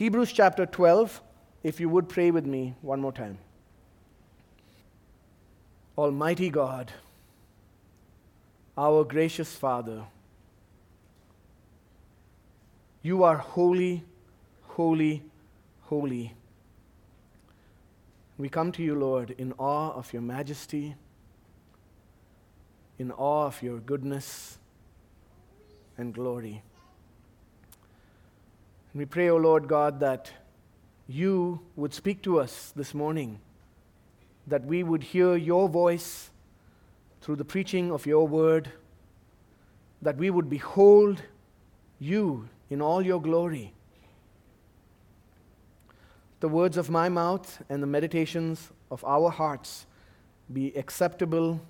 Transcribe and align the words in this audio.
Hebrews 0.00 0.32
chapter 0.32 0.64
12, 0.64 1.20
if 1.62 1.78
you 1.78 1.90
would 1.90 2.08
pray 2.08 2.30
with 2.30 2.46
me 2.46 2.74
one 2.80 3.02
more 3.02 3.12
time. 3.12 3.36
Almighty 5.98 6.48
God, 6.48 6.90
our 8.78 9.04
gracious 9.04 9.54
Father, 9.54 10.04
you 13.02 13.24
are 13.24 13.36
holy, 13.36 14.02
holy, 14.68 15.22
holy. 15.82 16.32
We 18.38 18.48
come 18.48 18.72
to 18.72 18.82
you, 18.82 18.94
Lord, 18.94 19.34
in 19.36 19.52
awe 19.58 19.92
of 19.92 20.14
your 20.14 20.22
majesty, 20.22 20.94
in 22.98 23.12
awe 23.12 23.44
of 23.44 23.62
your 23.62 23.80
goodness 23.80 24.56
and 25.98 26.14
glory. 26.14 26.62
And 28.92 28.98
we 29.00 29.06
pray, 29.06 29.28
O 29.28 29.34
oh 29.34 29.38
Lord 29.38 29.68
God, 29.68 30.00
that 30.00 30.32
you 31.06 31.60
would 31.76 31.94
speak 31.94 32.22
to 32.22 32.40
us 32.40 32.72
this 32.74 32.92
morning, 32.92 33.38
that 34.46 34.64
we 34.64 34.82
would 34.82 35.02
hear 35.02 35.36
your 35.36 35.68
voice 35.68 36.30
through 37.20 37.36
the 37.36 37.44
preaching 37.44 37.92
of 37.92 38.04
your 38.04 38.26
word, 38.26 38.72
that 40.02 40.16
we 40.16 40.30
would 40.30 40.50
behold 40.50 41.22
you 42.00 42.48
in 42.68 42.82
all 42.82 43.02
your 43.02 43.20
glory. 43.20 43.72
The 46.40 46.48
words 46.48 46.76
of 46.76 46.90
my 46.90 47.08
mouth 47.08 47.62
and 47.68 47.82
the 47.82 47.86
meditations 47.86 48.70
of 48.90 49.04
our 49.04 49.30
hearts 49.30 49.86
be 50.52 50.74
acceptable 50.76 51.60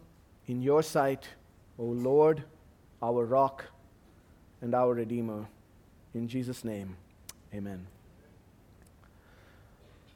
in 0.46 0.62
your 0.62 0.82
sight, 0.82 1.28
O 1.78 1.84
Lord, 1.84 2.45
our 3.02 3.26
rock 3.26 3.66
and 4.62 4.74
our 4.74 4.95
Redeemer. 4.95 5.46
In 6.14 6.26
Jesus' 6.28 6.64
name. 6.64 6.96
Amen. 7.54 7.86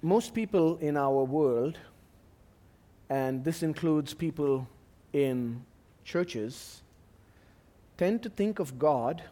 Most 0.03 0.35
people 0.35 0.77
in 0.79 0.97
our 0.97 1.25
world, 1.25 1.79
and 3.11 3.45
this 3.45 3.63
includes 3.63 4.15
people 4.15 4.69
in 5.13 5.65
churches, 6.05 6.83
tend 7.97 8.23
to 8.23 8.29
think 8.29 8.59
of 8.59 8.79
God 8.79 9.23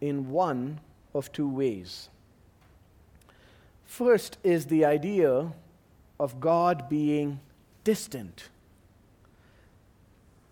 in 0.00 0.30
one 0.30 0.80
of 1.14 1.32
two 1.32 1.48
ways. 1.48 2.08
First 3.84 4.38
is 4.42 4.66
the 4.66 4.84
idea 4.84 5.52
of 6.18 6.40
God 6.40 6.88
being 6.88 7.40
distant. 7.84 8.48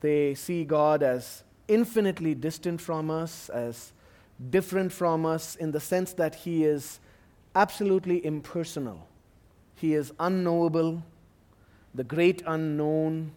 They 0.01 0.35
see 0.35 0.65
God 0.65 1.03
as 1.03 1.43
infinitely 1.69 2.35
distant 2.35 2.81
from 2.81 3.11
us, 3.11 3.49
as 3.51 3.93
different 4.49 4.93
from 4.93 5.27
us 5.27 5.57
in 5.57 5.73
the 5.73 5.81
sense 5.81 6.13
that 6.15 6.35
he 6.35 6.65
is 6.65 6.99
absolutely 7.55 8.25
impersonal. 8.25 9.07
He 9.75 9.95
is 9.95 10.13
unknowable, 10.19 11.03
the 11.95 12.05
great 12.05 12.43
unknown. 12.47 13.33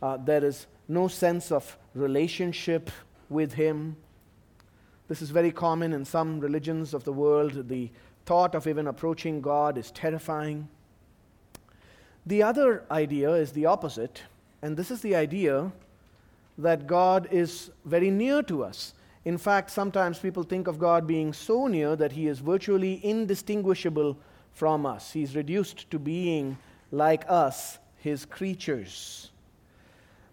Uh, 0.00 0.16
there 0.16 0.44
is 0.44 0.66
no 0.88 1.08
sense 1.08 1.52
of 1.52 1.76
relationship 1.94 2.90
with 3.28 3.54
him. 3.54 3.96
This 5.08 5.20
is 5.20 5.30
very 5.30 5.50
common 5.50 5.92
in 5.92 6.04
some 6.04 6.40
religions 6.40 6.94
of 6.94 7.04
the 7.04 7.12
world. 7.12 7.68
The 7.68 7.90
thought 8.26 8.54
of 8.54 8.66
even 8.66 8.86
approaching 8.86 9.40
God 9.40 9.76
is 9.76 9.90
terrifying. 9.90 10.68
The 12.26 12.42
other 12.42 12.84
idea 12.90 13.32
is 13.32 13.52
the 13.52 13.66
opposite, 13.66 14.22
and 14.62 14.76
this 14.76 14.90
is 14.90 15.00
the 15.00 15.16
idea 15.16 15.72
that 16.58 16.86
God 16.86 17.28
is 17.30 17.70
very 17.84 18.10
near 18.10 18.42
to 18.42 18.62
us. 18.62 18.94
In 19.24 19.36
fact, 19.36 19.70
sometimes 19.70 20.18
people 20.18 20.42
think 20.42 20.66
of 20.66 20.78
God 20.78 21.06
being 21.06 21.32
so 21.32 21.66
near 21.66 21.94
that 21.96 22.12
he 22.12 22.26
is 22.26 22.38
virtually 22.38 23.04
indistinguishable 23.04 24.16
from 24.52 24.86
us. 24.86 25.12
He's 25.12 25.36
reduced 25.36 25.90
to 25.90 25.98
being 25.98 26.56
like 26.90 27.24
us, 27.28 27.78
his 27.96 28.24
creatures. 28.24 29.30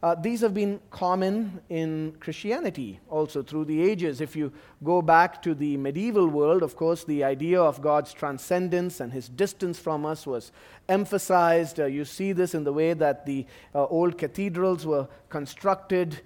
Uh, 0.01 0.13
these 0.13 0.41
have 0.41 0.53
been 0.53 0.79
common 0.91 1.59
in 1.69 2.15
Christianity 2.19 2.99
also 3.09 3.41
through 3.41 3.65
the 3.65 3.81
ages. 3.81 4.21
If 4.21 4.35
you 4.35 4.53
go 4.83 5.01
back 5.01 5.41
to 5.41 5.55
the 5.55 5.75
medieval 5.75 6.27
world, 6.27 6.61
of 6.61 6.75
course, 6.75 7.03
the 7.03 7.23
idea 7.23 7.59
of 7.59 7.81
God's 7.81 8.13
transcendence 8.13 8.99
and 8.99 9.11
his 9.11 9.27
distance 9.27 9.79
from 9.79 10.05
us 10.05 10.27
was 10.27 10.51
emphasized. 10.87 11.79
Uh, 11.79 11.85
you 11.85 12.05
see 12.05 12.31
this 12.31 12.53
in 12.53 12.63
the 12.63 12.71
way 12.71 12.93
that 12.93 13.25
the 13.25 13.45
uh, 13.73 13.85
old 13.85 14.19
cathedrals 14.19 14.85
were 14.85 15.07
constructed. 15.29 16.21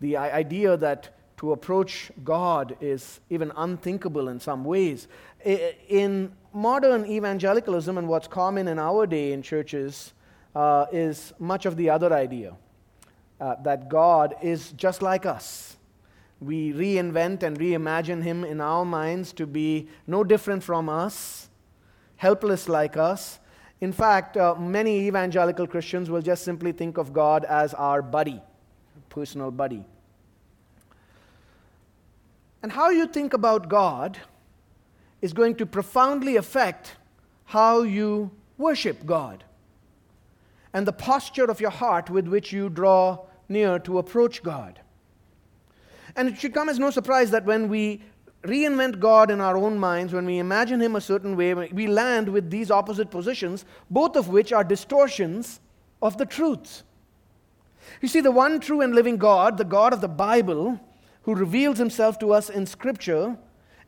The 0.00 0.16
idea 0.16 0.76
that 0.76 1.10
to 1.40 1.52
approach 1.52 2.12
God 2.22 2.76
is 2.82 3.18
even 3.30 3.50
unthinkable 3.56 4.28
in 4.28 4.38
some 4.38 4.62
ways. 4.62 5.08
In 5.88 6.32
modern 6.52 7.06
evangelicalism, 7.06 7.96
and 7.96 8.06
what's 8.06 8.28
common 8.28 8.68
in 8.68 8.78
our 8.78 9.06
day 9.06 9.32
in 9.32 9.40
churches, 9.40 10.12
uh, 10.54 10.84
is 10.92 11.32
much 11.38 11.64
of 11.64 11.78
the 11.78 11.88
other 11.88 12.12
idea 12.12 12.54
uh, 13.40 13.54
that 13.62 13.88
God 13.88 14.34
is 14.42 14.72
just 14.72 15.00
like 15.00 15.24
us. 15.24 15.78
We 16.40 16.74
reinvent 16.74 17.42
and 17.42 17.58
reimagine 17.58 18.22
Him 18.22 18.44
in 18.44 18.60
our 18.60 18.84
minds 18.84 19.32
to 19.34 19.46
be 19.46 19.88
no 20.06 20.22
different 20.22 20.62
from 20.62 20.90
us, 20.90 21.48
helpless 22.16 22.68
like 22.68 22.98
us. 22.98 23.38
In 23.80 23.92
fact, 23.92 24.36
uh, 24.36 24.56
many 24.56 25.06
evangelical 25.06 25.66
Christians 25.66 26.10
will 26.10 26.20
just 26.20 26.44
simply 26.44 26.72
think 26.72 26.98
of 26.98 27.14
God 27.14 27.46
as 27.46 27.72
our 27.72 28.02
buddy, 28.02 28.42
personal 29.08 29.50
buddy. 29.50 29.86
And 32.62 32.72
how 32.72 32.90
you 32.90 33.06
think 33.06 33.32
about 33.32 33.68
God 33.68 34.18
is 35.20 35.32
going 35.32 35.56
to 35.56 35.66
profoundly 35.66 36.36
affect 36.36 36.96
how 37.44 37.82
you 37.82 38.30
worship 38.58 39.06
God 39.06 39.44
and 40.72 40.86
the 40.86 40.92
posture 40.92 41.50
of 41.50 41.60
your 41.60 41.70
heart 41.70 42.10
with 42.10 42.28
which 42.28 42.52
you 42.52 42.68
draw 42.68 43.18
near 43.48 43.78
to 43.80 43.98
approach 43.98 44.42
God. 44.42 44.80
And 46.16 46.28
it 46.28 46.38
should 46.38 46.54
come 46.54 46.68
as 46.68 46.78
no 46.78 46.90
surprise 46.90 47.30
that 47.30 47.44
when 47.44 47.68
we 47.68 48.02
reinvent 48.42 49.00
God 49.00 49.30
in 49.30 49.40
our 49.40 49.56
own 49.56 49.78
minds, 49.78 50.12
when 50.12 50.26
we 50.26 50.38
imagine 50.38 50.80
Him 50.80 50.96
a 50.96 51.00
certain 51.00 51.36
way, 51.36 51.54
we 51.54 51.86
land 51.86 52.28
with 52.28 52.50
these 52.50 52.70
opposite 52.70 53.10
positions, 53.10 53.64
both 53.90 54.16
of 54.16 54.28
which 54.28 54.52
are 54.52 54.64
distortions 54.64 55.60
of 56.00 56.18
the 56.18 56.26
truth. 56.26 56.82
You 58.00 58.08
see, 58.08 58.20
the 58.20 58.30
one 58.30 58.60
true 58.60 58.80
and 58.80 58.94
living 58.94 59.16
God, 59.16 59.58
the 59.58 59.64
God 59.64 59.92
of 59.92 60.00
the 60.00 60.08
Bible, 60.08 60.80
who 61.22 61.34
reveals 61.34 61.78
himself 61.78 62.18
to 62.18 62.32
us 62.32 62.48
in 62.48 62.66
Scripture, 62.66 63.36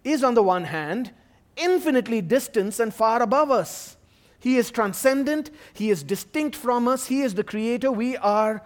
is 0.04 0.22
on 0.22 0.34
the 0.34 0.42
one 0.42 0.64
hand 0.64 1.12
infinitely 1.56 2.20
distant 2.20 2.78
and 2.78 2.92
far 2.92 3.22
above 3.22 3.50
us. 3.50 3.96
He 4.38 4.56
is 4.56 4.70
transcendent, 4.70 5.50
He 5.72 5.90
is 5.90 6.02
distinct 6.02 6.56
from 6.56 6.88
us, 6.88 7.06
He 7.06 7.22
is 7.22 7.34
the 7.34 7.44
Creator, 7.44 7.92
we 7.92 8.16
are 8.16 8.62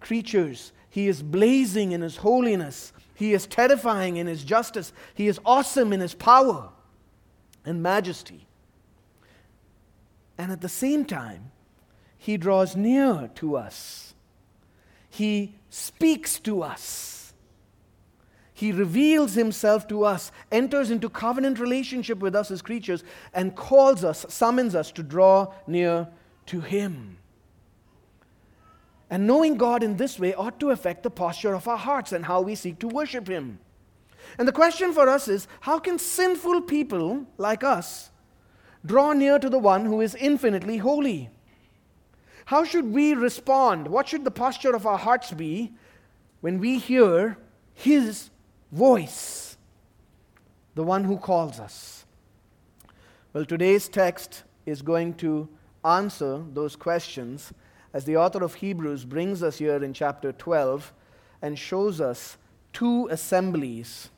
creatures. 0.00 0.72
He 0.88 1.08
is 1.08 1.22
blazing 1.22 1.92
in 1.92 2.00
His 2.00 2.18
holiness, 2.18 2.92
He 3.14 3.34
is 3.34 3.46
terrifying 3.46 4.16
in 4.16 4.26
His 4.26 4.44
justice, 4.44 4.92
He 5.14 5.28
is 5.28 5.40
awesome 5.44 5.92
in 5.92 6.00
His 6.00 6.14
power 6.14 6.70
and 7.66 7.82
majesty. 7.82 8.46
And 10.38 10.50
at 10.50 10.62
the 10.62 10.68
same 10.68 11.04
time, 11.04 11.50
He 12.16 12.36
draws 12.38 12.74
near 12.74 13.30
to 13.36 13.56
us, 13.56 14.14
He 15.10 15.56
speaks 15.68 16.38
to 16.40 16.62
us. 16.62 17.13
He 18.56 18.70
reveals 18.70 19.34
himself 19.34 19.88
to 19.88 20.04
us, 20.04 20.30
enters 20.52 20.92
into 20.92 21.08
covenant 21.08 21.58
relationship 21.58 22.20
with 22.20 22.36
us 22.36 22.52
as 22.52 22.62
creatures, 22.62 23.02
and 23.34 23.56
calls 23.56 24.04
us, 24.04 24.24
summons 24.28 24.76
us 24.76 24.92
to 24.92 25.02
draw 25.02 25.52
near 25.66 26.08
to 26.46 26.60
him. 26.60 27.18
And 29.10 29.26
knowing 29.26 29.56
God 29.56 29.82
in 29.82 29.96
this 29.96 30.20
way 30.20 30.34
ought 30.34 30.60
to 30.60 30.70
affect 30.70 31.02
the 31.02 31.10
posture 31.10 31.52
of 31.52 31.66
our 31.66 31.76
hearts 31.76 32.12
and 32.12 32.24
how 32.24 32.40
we 32.40 32.54
seek 32.54 32.78
to 32.78 32.88
worship 32.88 33.26
him. 33.26 33.58
And 34.38 34.46
the 34.46 34.52
question 34.52 34.92
for 34.92 35.08
us 35.08 35.26
is 35.26 35.48
how 35.60 35.80
can 35.80 35.98
sinful 35.98 36.62
people 36.62 37.26
like 37.36 37.64
us 37.64 38.10
draw 38.86 39.12
near 39.12 39.40
to 39.40 39.50
the 39.50 39.58
one 39.58 39.84
who 39.84 40.00
is 40.00 40.14
infinitely 40.14 40.78
holy? 40.78 41.28
How 42.46 42.62
should 42.62 42.92
we 42.92 43.14
respond? 43.14 43.88
What 43.88 44.08
should 44.08 44.24
the 44.24 44.30
posture 44.30 44.74
of 44.74 44.86
our 44.86 44.98
hearts 44.98 45.32
be 45.32 45.72
when 46.40 46.60
we 46.60 46.78
hear 46.78 47.36
his 47.72 48.30
voice, 48.74 49.56
the 50.74 50.82
one 50.82 51.04
who 51.04 51.16
calls 51.16 51.60
us? 51.60 52.04
Well, 53.32 53.44
today's 53.44 53.88
text 53.88 54.42
is 54.66 54.82
going 54.82 55.14
to 55.14 55.48
answer 55.84 56.42
those 56.52 56.74
questions 56.74 57.52
as 57.92 58.04
the 58.04 58.16
author 58.16 58.42
of 58.42 58.54
Hebrews 58.54 59.04
brings 59.04 59.44
us 59.44 59.58
here 59.58 59.82
in 59.82 59.92
chapter 59.92 60.32
12 60.32 60.92
and 61.40 61.56
shows 61.56 62.00
us 62.00 62.36
two 62.72 63.06
assemblies 63.12 64.10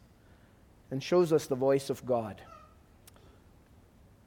and 0.90 1.02
shows 1.02 1.34
us 1.34 1.46
the 1.46 1.54
voice 1.54 1.90
of 1.90 2.06
God. 2.06 2.40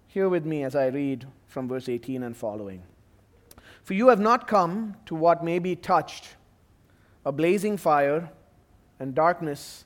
Hear 0.08 0.30
with 0.30 0.46
me 0.46 0.64
as 0.64 0.76
I 0.76 0.88
read 0.88 1.26
from 1.48 1.68
verse 1.68 1.90
18 1.90 2.22
and 2.22 2.38
following. 2.38 2.84
For 3.84 3.96
you 3.96 4.10
have 4.10 4.20
not 4.20 4.48
come 4.48 4.96
to 5.08 5.16
what 5.16 5.44
may 5.44 5.58
be 5.58 5.76
touched 5.76 6.36
a 7.26 7.32
blazing 7.32 7.78
fire 7.78 8.30
and 9.00 9.16
darkness 9.16 9.86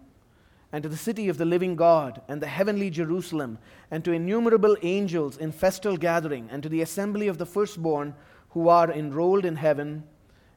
and 0.71 0.83
to 0.83 0.89
the 0.89 0.97
city 0.97 1.27
of 1.27 1.37
the 1.37 1.45
living 1.45 1.75
God, 1.75 2.21
and 2.27 2.41
the 2.41 2.47
heavenly 2.47 2.89
Jerusalem, 2.89 3.57
and 3.89 4.05
to 4.05 4.11
innumerable 4.11 4.77
angels 4.81 5.37
in 5.37 5.51
festal 5.51 5.97
gathering, 5.97 6.47
and 6.51 6.63
to 6.63 6.69
the 6.69 6.81
assembly 6.81 7.27
of 7.27 7.37
the 7.37 7.45
firstborn 7.45 8.15
who 8.49 8.69
are 8.69 8.91
enrolled 8.91 9.45
in 9.45 9.57
heaven, 9.57 10.03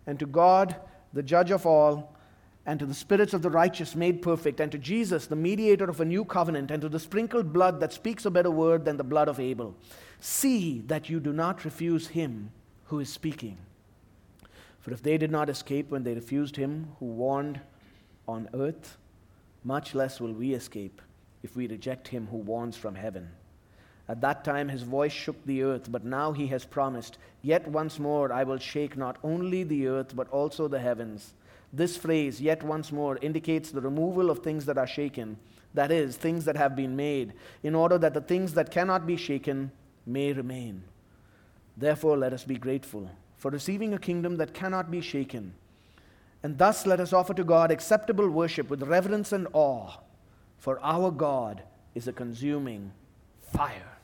and 0.06 0.18
to 0.18 0.26
God, 0.26 0.76
the 1.12 1.22
judge 1.22 1.50
of 1.50 1.66
all, 1.66 2.16
and 2.66 2.78
to 2.78 2.86
the 2.86 2.94
spirits 2.94 3.34
of 3.34 3.42
the 3.42 3.50
righteous 3.50 3.94
made 3.94 4.22
perfect, 4.22 4.60
and 4.60 4.72
to 4.72 4.78
Jesus, 4.78 5.26
the 5.26 5.36
mediator 5.36 5.90
of 5.90 6.00
a 6.00 6.04
new 6.04 6.24
covenant, 6.24 6.70
and 6.70 6.80
to 6.82 6.88
the 6.88 6.98
sprinkled 6.98 7.52
blood 7.52 7.80
that 7.80 7.92
speaks 7.92 8.24
a 8.24 8.30
better 8.30 8.50
word 8.50 8.84
than 8.84 8.96
the 8.96 9.04
blood 9.04 9.28
of 9.28 9.40
Abel. 9.40 9.76
See 10.20 10.80
that 10.86 11.10
you 11.10 11.20
do 11.20 11.32
not 11.32 11.64
refuse 11.64 12.08
him 12.08 12.50
who 12.86 13.00
is 13.00 13.10
speaking. 13.10 13.58
For 14.80 14.92
if 14.92 15.02
they 15.02 15.18
did 15.18 15.30
not 15.30 15.48
escape 15.48 15.90
when 15.90 16.04
they 16.04 16.14
refused 16.14 16.56
him 16.56 16.88
who 16.98 17.06
warned 17.06 17.60
on 18.28 18.48
earth, 18.54 18.96
much 19.64 19.94
less 19.94 20.20
will 20.20 20.32
we 20.32 20.54
escape 20.54 21.00
if 21.42 21.56
we 21.56 21.66
reject 21.66 22.08
him 22.08 22.28
who 22.30 22.36
warns 22.36 22.76
from 22.76 22.94
heaven. 22.94 23.30
At 24.08 24.20
that 24.20 24.44
time 24.44 24.68
his 24.68 24.82
voice 24.82 25.12
shook 25.12 25.44
the 25.44 25.62
earth, 25.62 25.90
but 25.90 26.04
now 26.04 26.32
he 26.32 26.46
has 26.48 26.64
promised, 26.64 27.18
Yet 27.42 27.66
once 27.68 27.98
more 27.98 28.32
I 28.32 28.44
will 28.44 28.58
shake 28.58 28.96
not 28.96 29.18
only 29.22 29.64
the 29.64 29.86
earth, 29.86 30.14
but 30.14 30.28
also 30.28 30.68
the 30.68 30.78
heavens. 30.78 31.34
This 31.72 31.96
phrase, 31.96 32.40
yet 32.40 32.62
once 32.62 32.92
more, 32.92 33.18
indicates 33.18 33.70
the 33.70 33.80
removal 33.80 34.30
of 34.30 34.38
things 34.38 34.64
that 34.66 34.78
are 34.78 34.86
shaken, 34.86 35.38
that 35.74 35.90
is, 35.90 36.16
things 36.16 36.44
that 36.44 36.56
have 36.56 36.76
been 36.76 36.94
made, 36.94 37.32
in 37.62 37.74
order 37.74 37.98
that 37.98 38.14
the 38.14 38.20
things 38.20 38.54
that 38.54 38.70
cannot 38.70 39.06
be 39.06 39.16
shaken 39.16 39.72
may 40.06 40.32
remain. 40.32 40.84
Therefore, 41.76 42.16
let 42.16 42.32
us 42.32 42.44
be 42.44 42.56
grateful 42.56 43.10
for 43.36 43.50
receiving 43.50 43.92
a 43.92 43.98
kingdom 43.98 44.36
that 44.36 44.54
cannot 44.54 44.90
be 44.90 45.00
shaken. 45.00 45.52
And 46.44 46.58
thus 46.58 46.86
let 46.86 47.00
us 47.00 47.12
offer 47.12 47.34
to 47.34 47.42
God 47.42 47.72
acceptable 47.72 48.30
worship 48.30 48.70
with 48.70 48.84
reverence 48.84 49.32
and 49.32 49.48
awe, 49.52 49.96
for 50.58 50.78
our 50.80 51.10
God 51.10 51.62
is 51.96 52.06
a 52.06 52.12
consuming 52.12 52.92
fire. 53.40 53.98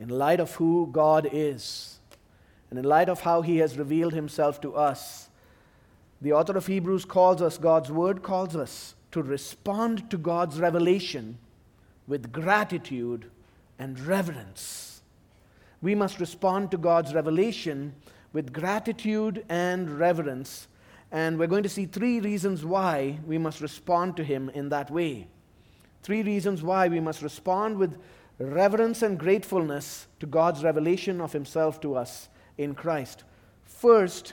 In 0.00 0.08
light 0.08 0.40
of 0.40 0.56
who 0.56 0.88
God 0.90 1.28
is, 1.30 2.00
and 2.70 2.78
in 2.78 2.84
light 2.84 3.08
of 3.08 3.20
how 3.20 3.42
he 3.42 3.58
has 3.58 3.78
revealed 3.78 4.14
himself 4.14 4.60
to 4.62 4.74
us, 4.74 5.28
the 6.20 6.32
author 6.32 6.56
of 6.56 6.66
Hebrews 6.66 7.04
calls 7.04 7.40
us, 7.40 7.56
God's 7.56 7.92
word 7.92 8.24
calls 8.24 8.56
us 8.56 8.96
to 9.12 9.22
respond 9.22 10.10
to 10.10 10.18
God's 10.18 10.58
revelation 10.58 11.38
with 12.08 12.32
gratitude 12.32 13.30
and 13.78 14.00
reverence 14.00 14.94
we 15.84 15.94
must 15.94 16.18
respond 16.18 16.70
to 16.70 16.78
God's 16.78 17.12
revelation 17.12 17.94
with 18.32 18.54
gratitude 18.54 19.44
and 19.50 19.90
reverence. 19.98 20.66
And 21.14 21.38
we're 21.38 21.46
going 21.46 21.62
to 21.62 21.68
see 21.68 21.86
three 21.86 22.18
reasons 22.18 22.64
why 22.64 23.20
we 23.24 23.38
must 23.38 23.60
respond 23.60 24.16
to 24.16 24.24
Him 24.24 24.50
in 24.50 24.70
that 24.70 24.90
way. 24.90 25.28
Three 26.02 26.24
reasons 26.24 26.60
why 26.60 26.88
we 26.88 26.98
must 26.98 27.22
respond 27.22 27.78
with 27.78 27.96
reverence 28.40 29.00
and 29.00 29.16
gratefulness 29.16 30.08
to 30.18 30.26
God's 30.26 30.64
revelation 30.64 31.20
of 31.20 31.32
Himself 31.32 31.80
to 31.82 31.94
us 31.94 32.28
in 32.58 32.74
Christ. 32.74 33.22
First, 33.62 34.32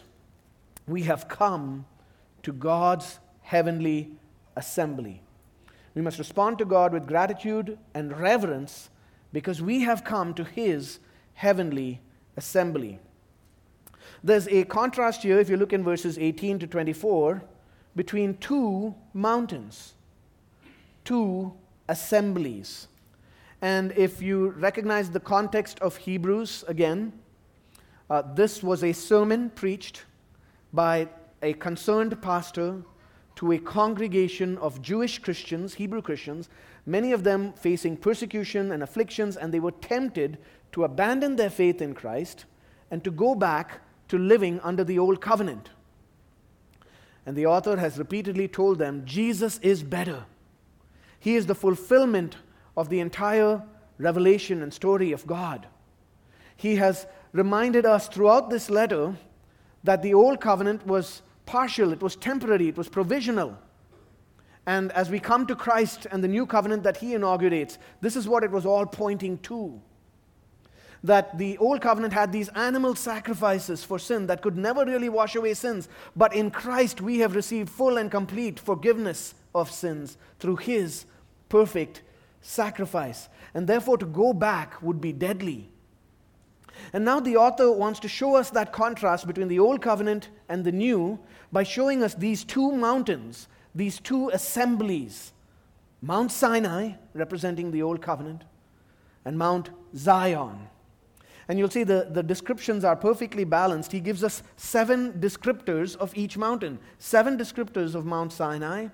we 0.87 1.03
have 1.03 1.27
come 1.27 1.85
to 2.41 2.51
God's 2.51 3.19
heavenly 3.41 4.13
assembly. 4.55 5.21
We 5.93 6.01
must 6.01 6.17
respond 6.17 6.57
to 6.57 6.65
God 6.65 6.93
with 6.93 7.05
gratitude 7.05 7.77
and 7.93 8.19
reverence 8.19 8.89
because 9.31 9.61
we 9.61 9.81
have 9.81 10.03
come 10.03 10.33
to 10.33 10.43
His 10.43 10.97
heavenly 11.35 12.01
assembly. 12.35 12.99
There's 14.23 14.47
a 14.49 14.65
contrast 14.65 15.23
here, 15.23 15.39
if 15.39 15.49
you 15.49 15.57
look 15.57 15.73
in 15.73 15.83
verses 15.83 16.19
18 16.19 16.59
to 16.59 16.67
24, 16.67 17.43
between 17.95 18.37
two 18.37 18.93
mountains, 19.13 19.95
two 21.03 21.53
assemblies. 21.89 22.87
And 23.63 23.91
if 23.93 24.21
you 24.21 24.49
recognize 24.51 25.09
the 25.09 25.19
context 25.19 25.79
of 25.79 25.97
Hebrews 25.97 26.63
again, 26.67 27.13
uh, 28.11 28.21
this 28.35 28.61
was 28.61 28.83
a 28.83 28.93
sermon 28.93 29.49
preached 29.49 30.03
by 30.71 31.07
a 31.41 31.53
concerned 31.53 32.21
pastor 32.21 32.83
to 33.37 33.53
a 33.53 33.57
congregation 33.57 34.57
of 34.59 34.83
Jewish 34.83 35.17
Christians, 35.17 35.73
Hebrew 35.73 36.01
Christians, 36.01 36.47
many 36.85 37.11
of 37.11 37.23
them 37.23 37.53
facing 37.53 37.97
persecution 37.97 38.71
and 38.71 38.83
afflictions, 38.83 39.35
and 39.35 39.51
they 39.51 39.59
were 39.59 39.71
tempted 39.71 40.37
to 40.73 40.83
abandon 40.83 41.37
their 41.37 41.49
faith 41.49 41.81
in 41.81 41.95
Christ 41.95 42.45
and 42.91 43.03
to 43.03 43.09
go 43.09 43.33
back 43.33 43.81
to 44.11 44.17
living 44.17 44.59
under 44.59 44.83
the 44.83 44.99
old 44.99 45.21
covenant. 45.21 45.69
And 47.25 47.33
the 47.33 47.45
author 47.45 47.77
has 47.77 47.97
repeatedly 47.97 48.49
told 48.49 48.77
them 48.77 49.03
Jesus 49.05 49.57
is 49.59 49.83
better. 49.83 50.25
He 51.17 51.37
is 51.37 51.45
the 51.45 51.55
fulfillment 51.55 52.35
of 52.75 52.89
the 52.89 52.99
entire 52.99 53.63
revelation 53.97 54.61
and 54.61 54.73
story 54.73 55.13
of 55.13 55.25
God. 55.25 55.65
He 56.57 56.75
has 56.75 57.07
reminded 57.31 57.85
us 57.85 58.09
throughout 58.09 58.49
this 58.49 58.69
letter 58.69 59.15
that 59.85 60.01
the 60.01 60.13
old 60.13 60.41
covenant 60.41 60.85
was 60.85 61.21
partial, 61.45 61.93
it 61.93 62.01
was 62.01 62.17
temporary, 62.17 62.67
it 62.67 62.77
was 62.77 62.89
provisional. 62.89 63.57
And 64.65 64.91
as 64.91 65.09
we 65.09 65.21
come 65.21 65.47
to 65.47 65.55
Christ 65.55 66.05
and 66.11 66.21
the 66.21 66.27
new 66.27 66.45
covenant 66.45 66.83
that 66.83 66.97
He 66.97 67.13
inaugurates, 67.13 67.77
this 68.01 68.17
is 68.17 68.27
what 68.27 68.43
it 68.43 68.51
was 68.51 68.65
all 68.65 68.85
pointing 68.85 69.37
to 69.39 69.81
that 71.03 71.37
the 71.37 71.57
old 71.57 71.81
covenant 71.81 72.13
had 72.13 72.31
these 72.31 72.49
animal 72.49 72.95
sacrifices 72.95 73.83
for 73.83 73.97
sin 73.97 74.27
that 74.27 74.41
could 74.41 74.57
never 74.57 74.85
really 74.85 75.09
wash 75.09 75.35
away 75.35 75.53
sins. 75.53 75.89
But 76.15 76.35
in 76.35 76.51
Christ, 76.51 77.01
we 77.01 77.19
have 77.19 77.35
received 77.35 77.69
full 77.69 77.97
and 77.97 78.11
complete 78.11 78.59
forgiveness 78.59 79.33
of 79.55 79.71
sins 79.71 80.17
through 80.39 80.57
his 80.57 81.05
perfect 81.49 82.03
sacrifice. 82.41 83.29
And 83.53 83.67
therefore, 83.67 83.97
to 83.97 84.05
go 84.05 84.31
back 84.33 84.81
would 84.81 85.01
be 85.01 85.11
deadly. 85.11 85.69
And 86.93 87.03
now 87.03 87.19
the 87.19 87.37
author 87.37 87.71
wants 87.71 87.99
to 88.01 88.07
show 88.07 88.35
us 88.35 88.49
that 88.51 88.71
contrast 88.71 89.27
between 89.27 89.47
the 89.47 89.59
old 89.59 89.81
covenant 89.81 90.29
and 90.49 90.63
the 90.63 90.71
new 90.71 91.19
by 91.51 91.63
showing 91.63 92.03
us 92.03 92.13
these 92.13 92.43
two 92.43 92.71
mountains, 92.71 93.47
these 93.73 93.99
two 93.99 94.29
assemblies 94.29 95.33
Mount 96.03 96.31
Sinai, 96.31 96.93
representing 97.13 97.69
the 97.69 97.83
old 97.83 98.01
covenant, 98.01 98.43
and 99.23 99.37
Mount 99.37 99.69
Zion, 99.95 100.67
and 101.47 101.57
you'll 101.57 101.69
see 101.69 101.83
the, 101.83 102.07
the 102.09 102.23
descriptions 102.23 102.83
are 102.83 102.95
perfectly 102.95 103.43
balanced. 103.43 103.91
He 103.91 103.99
gives 103.99 104.23
us 104.23 104.43
seven 104.57 105.13
descriptors 105.13 105.95
of 105.95 106.15
each 106.15 106.37
mountain 106.37 106.79
seven 106.99 107.37
descriptors 107.37 107.95
of 107.95 108.05
Mount 108.05 108.31
Sinai, 108.31 108.87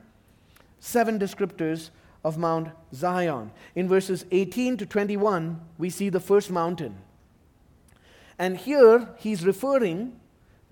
seven 0.79 1.19
descriptors 1.19 1.89
of 2.23 2.37
Mount 2.37 2.69
Zion. 2.93 3.51
In 3.75 3.87
verses 3.87 4.25
18 4.31 4.77
to 4.77 4.85
21, 4.85 5.59
we 5.77 5.89
see 5.89 6.09
the 6.09 6.19
first 6.19 6.51
mountain. 6.51 6.97
And 8.39 8.57
here 8.57 9.09
he's 9.17 9.45
referring 9.45 10.19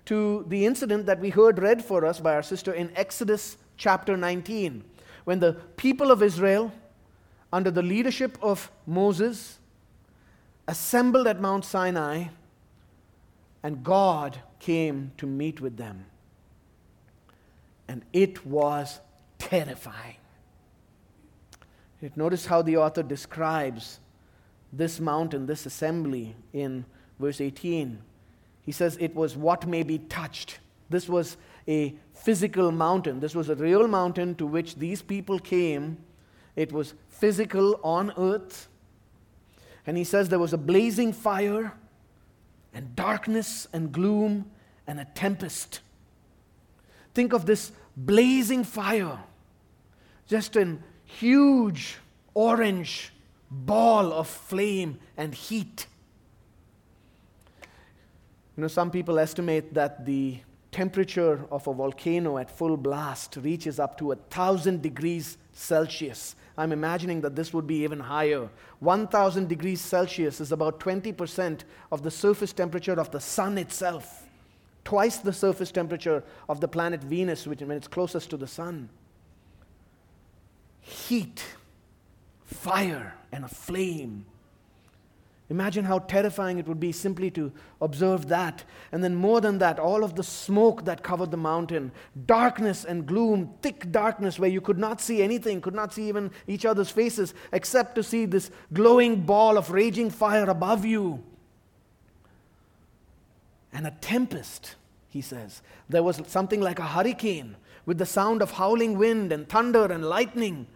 to 0.06 0.44
the 0.48 0.64
incident 0.66 1.06
that 1.06 1.20
we 1.20 1.30
heard 1.30 1.58
read 1.58 1.84
for 1.84 2.04
us 2.04 2.20
by 2.20 2.34
our 2.34 2.42
sister 2.42 2.72
in 2.72 2.92
Exodus 2.94 3.56
chapter 3.76 4.16
19, 4.16 4.84
when 5.24 5.40
the 5.40 5.54
people 5.76 6.10
of 6.10 6.22
Israel, 6.22 6.72
under 7.52 7.70
the 7.70 7.82
leadership 7.82 8.38
of 8.40 8.70
Moses, 8.86 9.58
assembled 10.68 11.26
at 11.26 11.40
Mount 11.40 11.64
Sinai, 11.64 12.24
and 13.62 13.82
God 13.82 14.38
came 14.58 15.12
to 15.18 15.26
meet 15.26 15.60
with 15.60 15.76
them. 15.76 16.06
And 17.88 18.04
it 18.12 18.44
was 18.46 19.00
terrifying. 19.38 20.16
Notice 22.14 22.46
how 22.46 22.62
the 22.62 22.76
author 22.76 23.02
describes 23.02 24.00
this 24.72 25.00
mountain, 25.00 25.46
this 25.46 25.66
assembly 25.66 26.36
in 26.52 26.84
verse 27.18 27.40
18. 27.40 27.98
He 28.62 28.72
says 28.72 28.96
it 29.00 29.14
was 29.14 29.36
what 29.36 29.66
may 29.66 29.82
be 29.82 29.98
touched. 29.98 30.58
This 30.90 31.08
was 31.08 31.36
a 31.66 31.94
physical 32.14 32.70
mountain. 32.70 33.20
This 33.20 33.34
was 33.34 33.48
a 33.48 33.54
real 33.54 33.88
mountain 33.88 34.34
to 34.36 34.46
which 34.46 34.76
these 34.76 35.02
people 35.02 35.38
came. 35.38 35.98
It 36.54 36.72
was 36.72 36.94
physical 37.08 37.80
on 37.82 38.12
earth. 38.16 38.68
And 39.86 39.96
he 39.96 40.04
says 40.04 40.28
there 40.28 40.38
was 40.38 40.52
a 40.52 40.58
blazing 40.58 41.12
fire 41.12 41.72
and 42.74 42.94
darkness 42.96 43.68
and 43.72 43.92
gloom 43.92 44.50
and 44.86 45.00
a 45.00 45.04
tempest. 45.04 45.80
Think 47.14 47.32
of 47.32 47.46
this 47.46 47.72
blazing 47.96 48.64
fire, 48.64 49.18
just 50.26 50.56
in 50.56 50.82
huge 51.04 51.96
orange 52.34 53.12
ball 53.50 54.12
of 54.12 54.28
flame 54.28 54.98
and 55.16 55.34
heat. 55.34 55.86
You 58.56 58.62
know, 58.62 58.68
some 58.68 58.90
people 58.90 59.18
estimate 59.18 59.72
that 59.74 60.04
the 60.04 60.38
temperature 60.72 61.46
of 61.50 61.66
a 61.66 61.72
volcano 61.72 62.36
at 62.36 62.50
full 62.50 62.76
blast 62.76 63.36
reaches 63.36 63.78
up 63.78 63.96
to 63.98 64.12
a 64.12 64.16
thousand 64.16 64.82
degrees 64.82 65.38
Celsius. 65.52 66.34
I'm 66.58 66.72
imagining 66.72 67.20
that 67.20 67.36
this 67.36 67.52
would 67.52 67.66
be 67.66 67.82
even 67.82 68.00
higher. 68.00 68.48
1000 68.80 69.48
degrees 69.48 69.80
Celsius 69.80 70.40
is 70.40 70.52
about 70.52 70.80
20% 70.80 71.60
of 71.92 72.02
the 72.02 72.10
surface 72.10 72.52
temperature 72.52 72.98
of 72.98 73.10
the 73.10 73.20
sun 73.20 73.58
itself, 73.58 74.26
twice 74.84 75.18
the 75.18 75.32
surface 75.32 75.70
temperature 75.70 76.24
of 76.48 76.60
the 76.60 76.68
planet 76.68 77.02
Venus, 77.02 77.46
which, 77.46 77.60
when 77.60 77.72
it's 77.72 77.88
closest 77.88 78.30
to 78.30 78.36
the 78.36 78.46
sun. 78.46 78.88
Heat, 80.80 81.44
fire, 82.44 83.14
and 83.32 83.44
a 83.44 83.48
flame 83.48 84.24
Imagine 85.48 85.84
how 85.84 86.00
terrifying 86.00 86.58
it 86.58 86.66
would 86.66 86.80
be 86.80 86.90
simply 86.90 87.30
to 87.30 87.52
observe 87.80 88.26
that. 88.28 88.64
And 88.90 89.04
then, 89.04 89.14
more 89.14 89.40
than 89.40 89.58
that, 89.58 89.78
all 89.78 90.02
of 90.02 90.16
the 90.16 90.24
smoke 90.24 90.84
that 90.86 91.04
covered 91.04 91.30
the 91.30 91.36
mountain, 91.36 91.92
darkness 92.26 92.84
and 92.84 93.06
gloom, 93.06 93.54
thick 93.62 93.92
darkness 93.92 94.40
where 94.40 94.50
you 94.50 94.60
could 94.60 94.78
not 94.78 95.00
see 95.00 95.22
anything, 95.22 95.60
could 95.60 95.74
not 95.74 95.92
see 95.92 96.08
even 96.08 96.32
each 96.48 96.66
other's 96.66 96.90
faces, 96.90 97.32
except 97.52 97.94
to 97.94 98.02
see 98.02 98.24
this 98.24 98.50
glowing 98.72 99.20
ball 99.20 99.56
of 99.56 99.70
raging 99.70 100.10
fire 100.10 100.50
above 100.50 100.84
you. 100.84 101.22
And 103.72 103.86
a 103.86 103.92
tempest, 104.00 104.74
he 105.08 105.20
says. 105.20 105.62
There 105.88 106.02
was 106.02 106.20
something 106.26 106.60
like 106.60 106.80
a 106.80 106.86
hurricane 106.86 107.54
with 107.84 107.98
the 107.98 108.06
sound 108.06 108.42
of 108.42 108.50
howling 108.50 108.98
wind 108.98 109.32
and 109.32 109.48
thunder 109.48 109.84
and 109.84 110.04
lightning. 110.04 110.66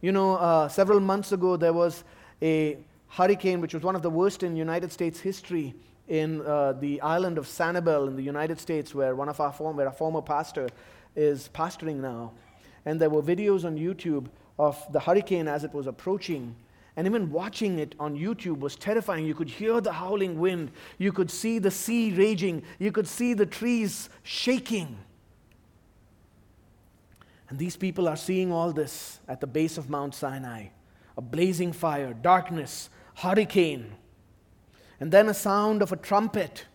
You 0.00 0.12
know, 0.12 0.36
uh, 0.36 0.68
several 0.68 1.00
months 1.00 1.30
ago, 1.32 1.58
there 1.58 1.74
was 1.74 2.04
a 2.40 2.78
hurricane, 3.14 3.60
which 3.60 3.74
was 3.74 3.84
one 3.84 3.94
of 3.94 4.02
the 4.02 4.10
worst 4.10 4.42
in 4.42 4.56
United 4.56 4.90
States 4.90 5.20
history, 5.20 5.72
in 6.08 6.42
uh, 6.42 6.72
the 6.72 7.00
island 7.00 7.38
of 7.38 7.46
Sanibel 7.46 8.08
in 8.08 8.16
the 8.16 8.22
United 8.22 8.58
States, 8.58 8.92
where 8.94 9.14
one 9.14 9.28
of 9.28 9.40
our 9.40 9.52
form, 9.52 9.76
where 9.76 9.86
our 9.86 9.92
former 9.92 10.20
pastor 10.20 10.68
is 11.14 11.48
pastoring 11.54 11.96
now. 11.96 12.32
And 12.84 13.00
there 13.00 13.08
were 13.08 13.22
videos 13.22 13.64
on 13.64 13.78
YouTube 13.78 14.26
of 14.58 14.84
the 14.92 14.98
hurricane 14.98 15.46
as 15.46 15.62
it 15.62 15.72
was 15.72 15.86
approaching. 15.86 16.56
And 16.96 17.06
even 17.06 17.30
watching 17.30 17.78
it 17.78 17.94
on 18.00 18.18
YouTube 18.18 18.58
was 18.58 18.74
terrifying. 18.74 19.24
You 19.24 19.34
could 19.34 19.48
hear 19.48 19.80
the 19.80 19.92
howling 19.92 20.38
wind. 20.38 20.72
You 20.98 21.12
could 21.12 21.30
see 21.30 21.58
the 21.60 21.70
sea 21.70 22.12
raging. 22.12 22.62
You 22.80 22.90
could 22.92 23.06
see 23.06 23.32
the 23.32 23.46
trees 23.46 24.10
shaking. 24.24 24.98
And 27.48 27.58
these 27.58 27.76
people 27.76 28.08
are 28.08 28.16
seeing 28.16 28.52
all 28.52 28.72
this 28.72 29.20
at 29.28 29.40
the 29.40 29.46
base 29.46 29.78
of 29.78 29.88
Mount 29.88 30.14
Sinai 30.16 30.66
a 31.16 31.20
blazing 31.20 31.72
fire, 31.72 32.12
darkness, 32.12 32.90
hurricane, 33.14 33.92
and 35.00 35.12
then 35.12 35.28
a 35.28 35.34
sound 35.34 35.82
of 35.82 35.92
a 35.92 35.96
trumpet. 35.96 36.66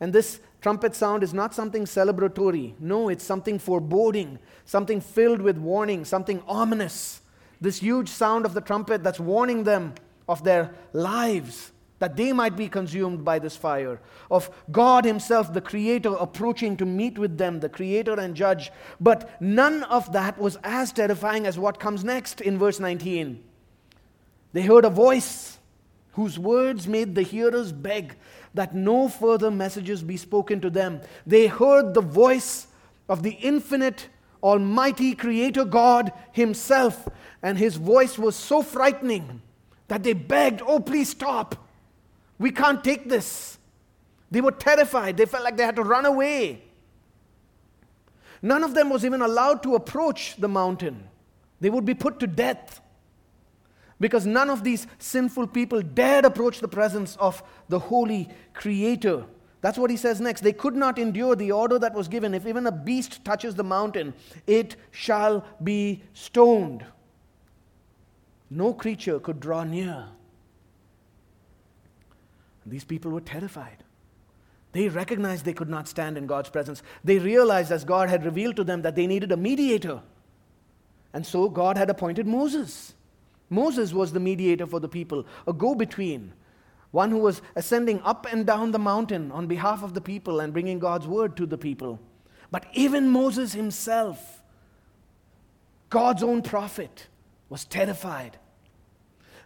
And 0.00 0.12
this 0.12 0.40
trumpet 0.60 0.94
sound 0.94 1.22
is 1.22 1.34
not 1.34 1.54
something 1.54 1.84
celebratory. 1.84 2.74
No, 2.80 3.08
it's 3.08 3.24
something 3.24 3.58
foreboding, 3.58 4.38
something 4.64 5.00
filled 5.00 5.40
with 5.42 5.58
warning, 5.58 6.04
something 6.04 6.42
ominous. 6.46 7.20
This 7.60 7.78
huge 7.78 8.08
sound 8.08 8.44
of 8.44 8.54
the 8.54 8.60
trumpet 8.60 9.04
that's 9.04 9.20
warning 9.20 9.64
them 9.64 9.94
of 10.28 10.44
their 10.44 10.74
lives, 10.92 11.72
that 11.98 12.16
they 12.16 12.32
might 12.32 12.56
be 12.56 12.68
consumed 12.68 13.24
by 13.24 13.38
this 13.38 13.56
fire, 13.56 14.00
of 14.30 14.50
God 14.72 15.04
Himself, 15.04 15.52
the 15.52 15.60
Creator, 15.60 16.14
approaching 16.14 16.76
to 16.78 16.84
meet 16.84 17.18
with 17.18 17.38
them, 17.38 17.60
the 17.60 17.68
Creator 17.68 18.18
and 18.18 18.34
Judge. 18.34 18.72
But 19.00 19.40
none 19.40 19.84
of 19.84 20.12
that 20.12 20.38
was 20.38 20.58
as 20.64 20.92
terrifying 20.92 21.46
as 21.46 21.58
what 21.58 21.78
comes 21.78 22.02
next 22.02 22.40
in 22.40 22.58
verse 22.58 22.80
19. 22.80 23.42
They 24.52 24.62
heard 24.62 24.84
a 24.84 24.90
voice 24.90 25.58
whose 26.12 26.38
words 26.38 26.86
made 26.86 27.14
the 27.14 27.22
hearers 27.22 27.72
beg 27.72 28.16
that 28.54 28.74
no 28.74 29.08
further 29.08 29.50
messages 29.50 30.02
be 30.02 30.16
spoken 30.16 30.60
to 30.60 30.70
them. 30.70 31.00
They 31.26 31.46
heard 31.46 31.94
the 31.94 32.02
voice 32.02 32.66
of 33.08 33.22
the 33.22 33.32
infinite, 33.32 34.08
almighty 34.42 35.14
Creator 35.14 35.64
God 35.64 36.12
Himself, 36.32 37.08
and 37.42 37.58
His 37.58 37.76
voice 37.76 38.18
was 38.18 38.36
so 38.36 38.62
frightening 38.62 39.40
that 39.88 40.02
they 40.02 40.12
begged, 40.12 40.62
Oh, 40.66 40.80
please 40.80 41.10
stop. 41.10 41.56
We 42.38 42.50
can't 42.50 42.84
take 42.84 43.08
this. 43.08 43.58
They 44.30 44.40
were 44.40 44.52
terrified. 44.52 45.16
They 45.16 45.26
felt 45.26 45.44
like 45.44 45.56
they 45.56 45.64
had 45.64 45.76
to 45.76 45.82
run 45.82 46.06
away. 46.06 46.62
None 48.42 48.64
of 48.64 48.74
them 48.74 48.90
was 48.90 49.04
even 49.04 49.22
allowed 49.22 49.62
to 49.62 49.76
approach 49.76 50.36
the 50.36 50.48
mountain, 50.48 51.08
they 51.60 51.70
would 51.70 51.84
be 51.84 51.94
put 51.94 52.18
to 52.20 52.26
death 52.26 52.80
because 54.02 54.26
none 54.26 54.50
of 54.50 54.64
these 54.64 54.88
sinful 54.98 55.46
people 55.46 55.80
dared 55.80 56.24
approach 56.24 56.58
the 56.58 56.66
presence 56.66 57.16
of 57.20 57.40
the 57.68 57.78
holy 57.78 58.28
Creator. 58.52 59.24
That's 59.60 59.78
what 59.78 59.92
he 59.92 59.96
says 59.96 60.20
next. 60.20 60.40
They 60.40 60.52
could 60.52 60.74
not 60.74 60.98
endure 60.98 61.36
the 61.36 61.52
order 61.52 61.78
that 61.78 61.94
was 61.94 62.08
given. 62.08 62.34
If 62.34 62.44
even 62.44 62.66
a 62.66 62.72
beast 62.72 63.24
touches 63.24 63.54
the 63.54 63.62
mountain, 63.62 64.12
it 64.44 64.74
shall 64.90 65.46
be 65.62 66.02
stoned. 66.14 66.84
No 68.50 68.74
creature 68.74 69.20
could 69.20 69.38
draw 69.38 69.62
near. 69.62 70.08
These 72.66 72.82
people 72.82 73.12
were 73.12 73.20
terrified. 73.20 73.84
They 74.72 74.88
recognized 74.88 75.44
they 75.44 75.52
could 75.52 75.70
not 75.70 75.86
stand 75.86 76.18
in 76.18 76.26
God's 76.26 76.50
presence. 76.50 76.82
They 77.04 77.20
realized, 77.20 77.70
as 77.70 77.84
God 77.84 78.08
had 78.08 78.24
revealed 78.24 78.56
to 78.56 78.64
them, 78.64 78.82
that 78.82 78.96
they 78.96 79.06
needed 79.06 79.30
a 79.30 79.36
mediator. 79.36 80.00
And 81.12 81.24
so 81.24 81.48
God 81.48 81.76
had 81.76 81.88
appointed 81.88 82.26
Moses. 82.26 82.94
Moses 83.52 83.92
was 83.92 84.12
the 84.12 84.20
mediator 84.20 84.66
for 84.66 84.80
the 84.80 84.88
people, 84.88 85.26
a 85.46 85.52
go 85.52 85.74
between, 85.74 86.32
one 86.90 87.10
who 87.10 87.18
was 87.18 87.42
ascending 87.54 88.00
up 88.02 88.26
and 88.32 88.46
down 88.46 88.70
the 88.70 88.78
mountain 88.78 89.30
on 89.30 89.46
behalf 89.46 89.82
of 89.82 89.92
the 89.92 90.00
people 90.00 90.40
and 90.40 90.52
bringing 90.52 90.78
God's 90.78 91.06
word 91.06 91.36
to 91.36 91.46
the 91.46 91.58
people. 91.58 92.00
But 92.50 92.66
even 92.72 93.10
Moses 93.10 93.52
himself, 93.52 94.42
God's 95.90 96.22
own 96.22 96.42
prophet, 96.42 97.08
was 97.50 97.64
terrified. 97.66 98.38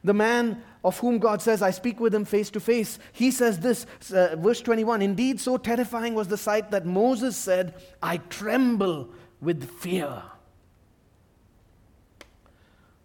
The 0.04 0.14
man 0.14 0.62
of 0.84 0.98
whom 1.00 1.18
God 1.18 1.42
says, 1.42 1.60
I 1.60 1.72
speak 1.72 1.98
with 1.98 2.14
him 2.14 2.24
face 2.24 2.50
to 2.50 2.60
face, 2.60 3.00
he 3.12 3.32
says 3.32 3.58
this, 3.58 3.86
uh, 4.12 4.36
verse 4.38 4.60
21 4.60 5.02
Indeed, 5.02 5.40
so 5.40 5.56
terrifying 5.56 6.14
was 6.14 6.28
the 6.28 6.36
sight 6.36 6.70
that 6.70 6.86
Moses 6.86 7.36
said, 7.36 7.74
I 8.00 8.18
tremble 8.18 9.08
with 9.40 9.68
fear. 9.68 10.22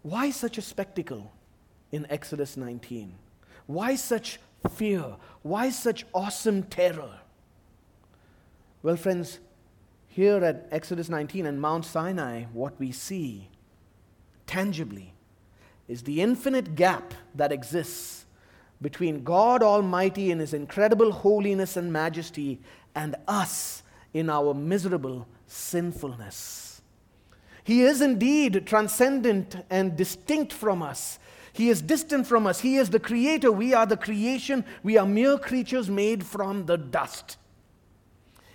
Why 0.03 0.31
such 0.31 0.58
a 0.58 0.62
spectacle 0.62 1.31
in 1.91 2.08
Exodus 2.10 2.58
19? 2.58 3.13
Why 3.67 3.96
such 3.96 4.39
fear? 4.72 5.15
Why 5.43 5.70
such 5.70 6.05
awesome 6.13 6.63
terror? 6.63 7.20
Well, 8.84 8.96
friends, 8.96 9.39
here 10.08 10.43
at 10.43 10.67
Exodus 10.72 11.08
19 11.08 11.46
and 11.46 11.62
Mount 11.62 11.86
Sinai, 11.86 12.46
what 12.51 12.79
we 12.79 12.91
see 12.91 13.50
tangibly 14.48 15.13
is 15.88 16.03
the 16.03 16.22
infinite 16.22 16.75
gap 16.75 17.13
that 17.36 17.51
exists 17.51 18.25
between 18.81 19.24
God 19.24 19.62
Almighty 19.62 20.31
in 20.31 20.39
His 20.39 20.53
incredible 20.53 21.12
holiness 21.12 21.77
and 21.77 21.93
majesty 21.93 22.60
and 22.96 23.15
us 23.27 23.84
in 24.13 24.29
our 24.29 24.53
miserable 24.53 25.27
sinfulness. 25.48 26.71
He 27.63 27.82
is 27.82 28.01
indeed 28.01 28.65
transcendent 28.65 29.56
and 29.70 29.96
distinct 29.96 30.51
from 30.53 30.82
us. 30.82 31.20
He 31.53 31.70
is 31.70 31.82
distant 31.82 32.27
from 32.27 32.48
us. 32.48 32.62
He 32.62 32.77
is 32.77 32.89
the 32.89 33.00
creator. 33.00 33.51
We 33.51 33.74
are 33.74 33.86
the 33.86 33.98
creation. 33.98 34.63
We 34.84 34.98
are 34.98 35.06
mere 35.06 35.38
creatures 35.38 35.89
made 35.89 36.25
from 36.25 36.65
the 36.65 36.77
dust. 36.77 37.38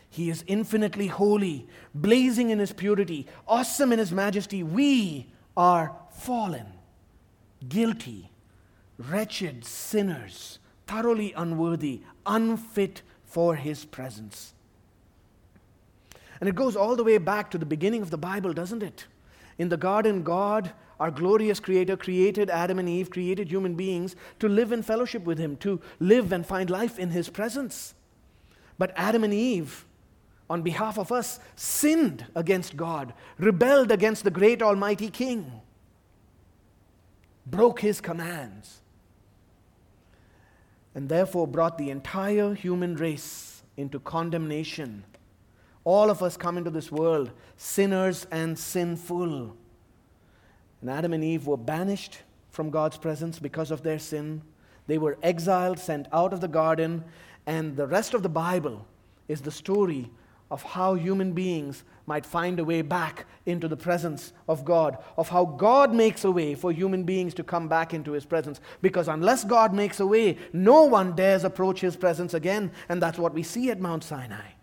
He 0.08 0.30
is 0.30 0.44
infinitely 0.46 1.08
holy, 1.08 1.66
blazing 1.94 2.50
in 2.50 2.58
his 2.58 2.72
purity, 2.72 3.26
awesome 3.46 3.92
in 3.92 3.98
his 3.98 4.12
majesty. 4.12 4.62
We 4.62 5.30
are 5.56 5.94
fallen, 6.10 6.66
guilty, 7.68 8.30
wretched 8.98 9.64
sinners, 9.64 10.58
thoroughly 10.86 11.34
unworthy, 11.36 12.00
unfit 12.24 13.02
for 13.24 13.56
his 13.56 13.84
presence. 13.84 14.54
And 16.40 16.48
it 16.48 16.54
goes 16.54 16.76
all 16.76 16.96
the 16.96 17.04
way 17.04 17.18
back 17.18 17.50
to 17.50 17.58
the 17.58 17.66
beginning 17.66 18.02
of 18.02 18.10
the 18.10 18.18
Bible, 18.18 18.52
doesn't 18.52 18.82
it? 18.82 19.06
In 19.58 19.68
the 19.68 19.76
garden, 19.76 20.22
God, 20.22 20.72
our 21.00 21.10
glorious 21.10 21.60
Creator, 21.60 21.96
created 21.96 22.50
Adam 22.50 22.78
and 22.78 22.88
Eve, 22.88 23.10
created 23.10 23.48
human 23.48 23.74
beings 23.74 24.16
to 24.38 24.48
live 24.48 24.72
in 24.72 24.82
fellowship 24.82 25.24
with 25.24 25.38
Him, 25.38 25.56
to 25.58 25.80
live 25.98 26.32
and 26.32 26.44
find 26.44 26.68
life 26.68 26.98
in 26.98 27.10
His 27.10 27.28
presence. 27.28 27.94
But 28.78 28.92
Adam 28.96 29.24
and 29.24 29.32
Eve, 29.32 29.86
on 30.48 30.62
behalf 30.62 30.98
of 30.98 31.10
us, 31.10 31.40
sinned 31.54 32.26
against 32.34 32.76
God, 32.76 33.14
rebelled 33.38 33.90
against 33.90 34.24
the 34.24 34.30
great 34.30 34.62
Almighty 34.62 35.10
King, 35.10 35.60
broke 37.46 37.80
His 37.80 38.00
commands, 38.00 38.80
and 40.94 41.08
therefore 41.08 41.46
brought 41.46 41.78
the 41.78 41.90
entire 41.90 42.54
human 42.54 42.96
race 42.96 43.62
into 43.76 43.98
condemnation 44.00 45.04
all 45.86 46.10
of 46.10 46.20
us 46.20 46.36
come 46.36 46.58
into 46.58 46.68
this 46.68 46.90
world 46.90 47.30
sinners 47.56 48.26
and 48.32 48.58
sinful. 48.58 49.56
And 50.80 50.90
Adam 50.90 51.12
and 51.12 51.22
Eve 51.22 51.46
were 51.46 51.56
banished 51.56 52.18
from 52.50 52.70
God's 52.70 52.98
presence 52.98 53.38
because 53.38 53.70
of 53.70 53.82
their 53.82 54.00
sin. 54.00 54.42
They 54.88 54.98
were 54.98 55.16
exiled, 55.22 55.78
sent 55.78 56.08
out 56.12 56.32
of 56.32 56.40
the 56.40 56.48
garden, 56.48 57.04
and 57.46 57.76
the 57.76 57.86
rest 57.86 58.14
of 58.14 58.24
the 58.24 58.28
Bible 58.28 58.84
is 59.28 59.40
the 59.40 59.52
story 59.52 60.10
of 60.50 60.62
how 60.64 60.94
human 60.94 61.32
beings 61.32 61.84
might 62.04 62.26
find 62.26 62.58
a 62.58 62.64
way 62.64 62.82
back 62.82 63.24
into 63.46 63.68
the 63.68 63.76
presence 63.76 64.32
of 64.48 64.64
God, 64.64 64.98
of 65.16 65.28
how 65.28 65.44
God 65.44 65.94
makes 65.94 66.24
a 66.24 66.30
way 66.32 66.56
for 66.56 66.72
human 66.72 67.04
beings 67.04 67.32
to 67.34 67.44
come 67.44 67.68
back 67.68 67.94
into 67.94 68.10
His 68.12 68.24
presence. 68.24 68.60
Because 68.82 69.06
unless 69.06 69.44
God 69.44 69.72
makes 69.72 70.00
a 70.00 70.06
way, 70.06 70.36
no 70.52 70.82
one 70.82 71.14
dares 71.14 71.44
approach 71.44 71.80
His 71.80 71.96
presence 71.96 72.34
again, 72.34 72.72
and 72.88 73.00
that's 73.00 73.18
what 73.18 73.34
we 73.34 73.44
see 73.44 73.70
at 73.70 73.80
Mount 73.80 74.02
Sinai. 74.02 74.55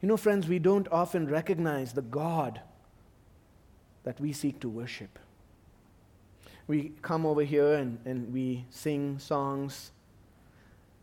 You 0.00 0.08
know, 0.08 0.16
friends, 0.16 0.46
we 0.48 0.58
don't 0.58 0.88
often 0.92 1.26
recognize 1.28 1.92
the 1.92 2.02
God 2.02 2.60
that 4.04 4.20
we 4.20 4.32
seek 4.32 4.60
to 4.60 4.68
worship. 4.68 5.18
We 6.66 6.92
come 7.02 7.24
over 7.24 7.42
here 7.42 7.74
and, 7.74 7.98
and 8.04 8.32
we 8.32 8.66
sing 8.70 9.18
songs 9.18 9.92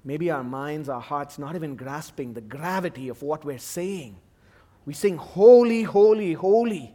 Maybe 0.06 0.30
our 0.30 0.44
minds, 0.44 0.90
our 0.90 1.00
hearts, 1.00 1.40
not 1.40 1.56
even 1.56 1.76
grasping 1.76 2.34
the 2.34 2.42
gravity 2.42 3.08
of 3.08 3.22
what 3.22 3.46
we're 3.46 3.58
saying. 3.58 4.18
We 4.86 4.94
sing, 4.94 5.18
Holy, 5.18 5.84
Holy, 5.84 6.34
Holy, 6.34 6.94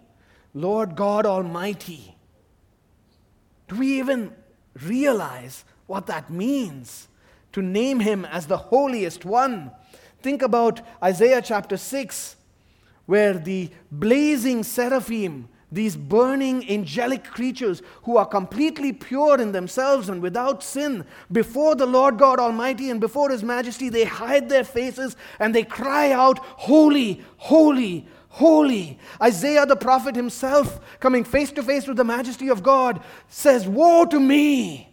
Lord 0.53 0.95
God 0.95 1.25
Almighty. 1.25 2.17
Do 3.69 3.77
we 3.77 3.99
even 3.99 4.35
realize 4.83 5.65
what 5.87 6.07
that 6.07 6.31
means 6.31 7.09
to 7.53 7.63
name 7.63 8.01
Him 8.01 8.27
as 8.27 8.47
the 8.47 8.59
holiest 8.59 9.25
one? 9.25 9.71
Think 10.21 10.43
about 10.43 10.81
Isaiah 11.03 11.43
chapter 11.43 11.77
6, 11.77 12.37
where 13.07 13.35
the 13.35 13.71
blazing 13.91 14.63
seraphim 14.63 15.49
these 15.71 15.97
burning 15.97 16.69
angelic 16.71 17.25
creatures 17.25 17.83
who 18.05 18.17
are 18.17 18.25
completely 18.27 18.93
pure 18.93 19.39
in 19.39 19.53
themselves 19.53 20.09
and 20.09 20.23
without 20.23 20.63
sin 20.63 21.05
before 21.31 21.75
the 21.75 21.87
Lord 21.87 22.19
God 22.19 22.39
Almighty 22.41 22.91
and 22.91 23.01
before 23.01 23.31
His 23.31 23.43
Majesty, 23.43 23.89
they 23.91 24.05
hide 24.05 24.49
their 24.49 24.65
faces 24.65 25.17
and 25.39 25.55
they 25.55 25.65
cry 25.65 26.11
out, 26.11 26.39
Holy, 26.39 27.23
holy, 27.37 28.07
holy. 28.29 28.99
Isaiah 29.21 29.67
the 29.67 29.77
prophet 29.77 30.15
himself, 30.15 30.81
coming 31.01 31.25
face 31.25 31.53
to 31.53 31.63
face 31.63 31.87
with 31.87 31.99
the 31.99 32.05
majesty 32.05 32.49
of 32.49 32.63
God, 32.63 33.03
says, 33.29 33.67
Woe 33.67 34.07
to 34.07 34.19
me! 34.19 34.88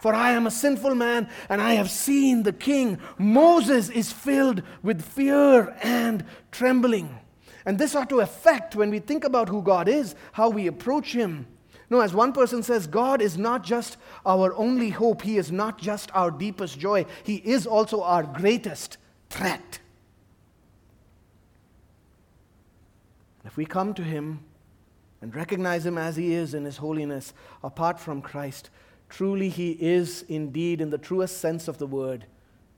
For 0.00 0.14
I 0.14 0.32
am 0.32 0.46
a 0.46 0.50
sinful 0.50 0.94
man 0.94 1.28
and 1.48 1.60
I 1.60 1.74
have 1.74 1.90
seen 1.90 2.42
the 2.42 2.52
king. 2.52 2.98
Moses 3.18 3.90
is 3.90 4.12
filled 4.12 4.62
with 4.82 5.02
fear 5.02 5.76
and 5.82 6.24
trembling. 6.50 7.18
And 7.66 7.78
this 7.78 7.94
ought 7.94 8.08
to 8.08 8.20
affect 8.20 8.74
when 8.74 8.90
we 8.90 8.98
think 8.98 9.24
about 9.24 9.50
who 9.50 9.62
God 9.62 9.88
is, 9.88 10.14
how 10.32 10.48
we 10.48 10.66
approach 10.66 11.12
Him. 11.12 11.46
No, 11.90 12.00
as 12.00 12.14
one 12.14 12.32
person 12.32 12.62
says, 12.62 12.86
God 12.86 13.20
is 13.20 13.36
not 13.36 13.62
just 13.62 13.98
our 14.24 14.54
only 14.54 14.90
hope, 14.90 15.22
He 15.22 15.36
is 15.36 15.52
not 15.52 15.78
just 15.78 16.10
our 16.14 16.30
deepest 16.30 16.78
joy, 16.78 17.04
He 17.24 17.36
is 17.36 17.66
also 17.66 18.02
our 18.02 18.22
greatest 18.22 18.96
threat. 19.28 19.80
If 23.44 23.56
we 23.56 23.66
come 23.66 23.92
to 23.94 24.02
Him 24.02 24.40
and 25.20 25.34
recognize 25.34 25.84
Him 25.84 25.98
as 25.98 26.16
He 26.16 26.32
is 26.32 26.54
in 26.54 26.64
His 26.64 26.78
holiness, 26.78 27.34
apart 27.62 28.00
from 28.00 28.22
Christ, 28.22 28.70
truly 29.10 29.50
He 29.50 29.72
is 29.72 30.24
indeed, 30.28 30.80
in 30.80 30.88
the 30.88 30.98
truest 30.98 31.38
sense 31.38 31.68
of 31.68 31.76
the 31.76 31.86
word, 31.86 32.24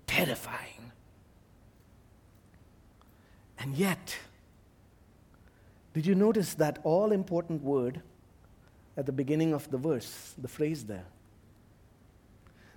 terrifying. 0.07 0.91
And 3.59 3.77
yet, 3.77 4.17
did 5.95 6.07
you 6.07 6.15
notice 6.17 6.55
that 6.55 6.81
all 6.83 7.13
important 7.13 7.63
word 7.63 8.03
at 8.97 9.07
the 9.07 9.13
beginning 9.13 9.53
of 9.53 9.71
the 9.71 9.79
verse, 9.79 10.35
the 10.37 10.49
phrase 10.49 10.85
there? 10.85 11.05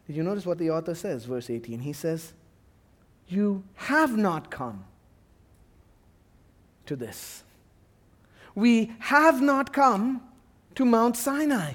Did 0.06 0.16
you 0.16 0.24
notice 0.24 0.46
what 0.46 0.60
the 0.60 0.70
author 0.70 0.94
says, 0.94 1.26
verse 1.26 1.50
18? 1.50 1.80
He 1.80 1.94
says, 1.94 2.34
You 3.28 3.64
have 3.76 4.16
not 4.16 4.52
come 4.52 4.86
to 6.86 6.96
this. 6.96 7.44
We 8.54 8.94
have 9.00 9.42
not 9.42 9.74
come 9.74 10.22
to 10.76 10.86
Mount 10.86 11.18
Sinai. 11.18 11.74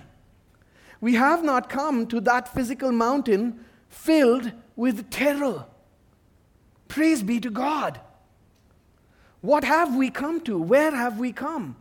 We 1.00 1.14
have 1.14 1.42
not 1.42 1.68
come 1.68 2.06
to 2.08 2.20
that 2.22 2.52
physical 2.52 2.92
mountain 2.92 3.64
filled 3.88 4.52
with 4.76 5.10
terror. 5.10 5.66
Praise 6.88 7.22
be 7.22 7.40
to 7.40 7.50
God. 7.50 8.00
What 9.40 9.64
have 9.64 9.94
we 9.96 10.10
come 10.10 10.40
to? 10.42 10.60
Where 10.60 10.90
have 10.90 11.18
we 11.18 11.32
come? 11.32 11.76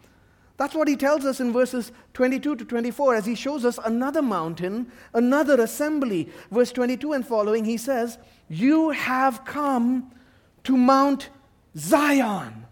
That's 0.57 0.75
what 0.75 0.87
he 0.87 0.95
tells 0.97 1.23
us 1.23 1.39
in 1.39 1.53
verses 1.53 1.91
22 2.13 2.57
to 2.57 2.65
24 2.65 3.15
as 3.15 3.25
he 3.25 3.33
shows 3.35 3.63
us 3.63 3.79
another 3.85 4.21
mountain, 4.21 4.91
another 5.13 5.61
assembly. 5.61 6.29
Verse 6.51 6.71
22 6.71 7.13
and 7.13 7.25
following, 7.25 7.63
he 7.63 7.77
says, 7.77 8.17
You 8.49 8.89
have 8.89 9.45
come 9.45 10.11
to 10.65 10.75
Mount 10.75 11.29
Zion. 11.77 12.65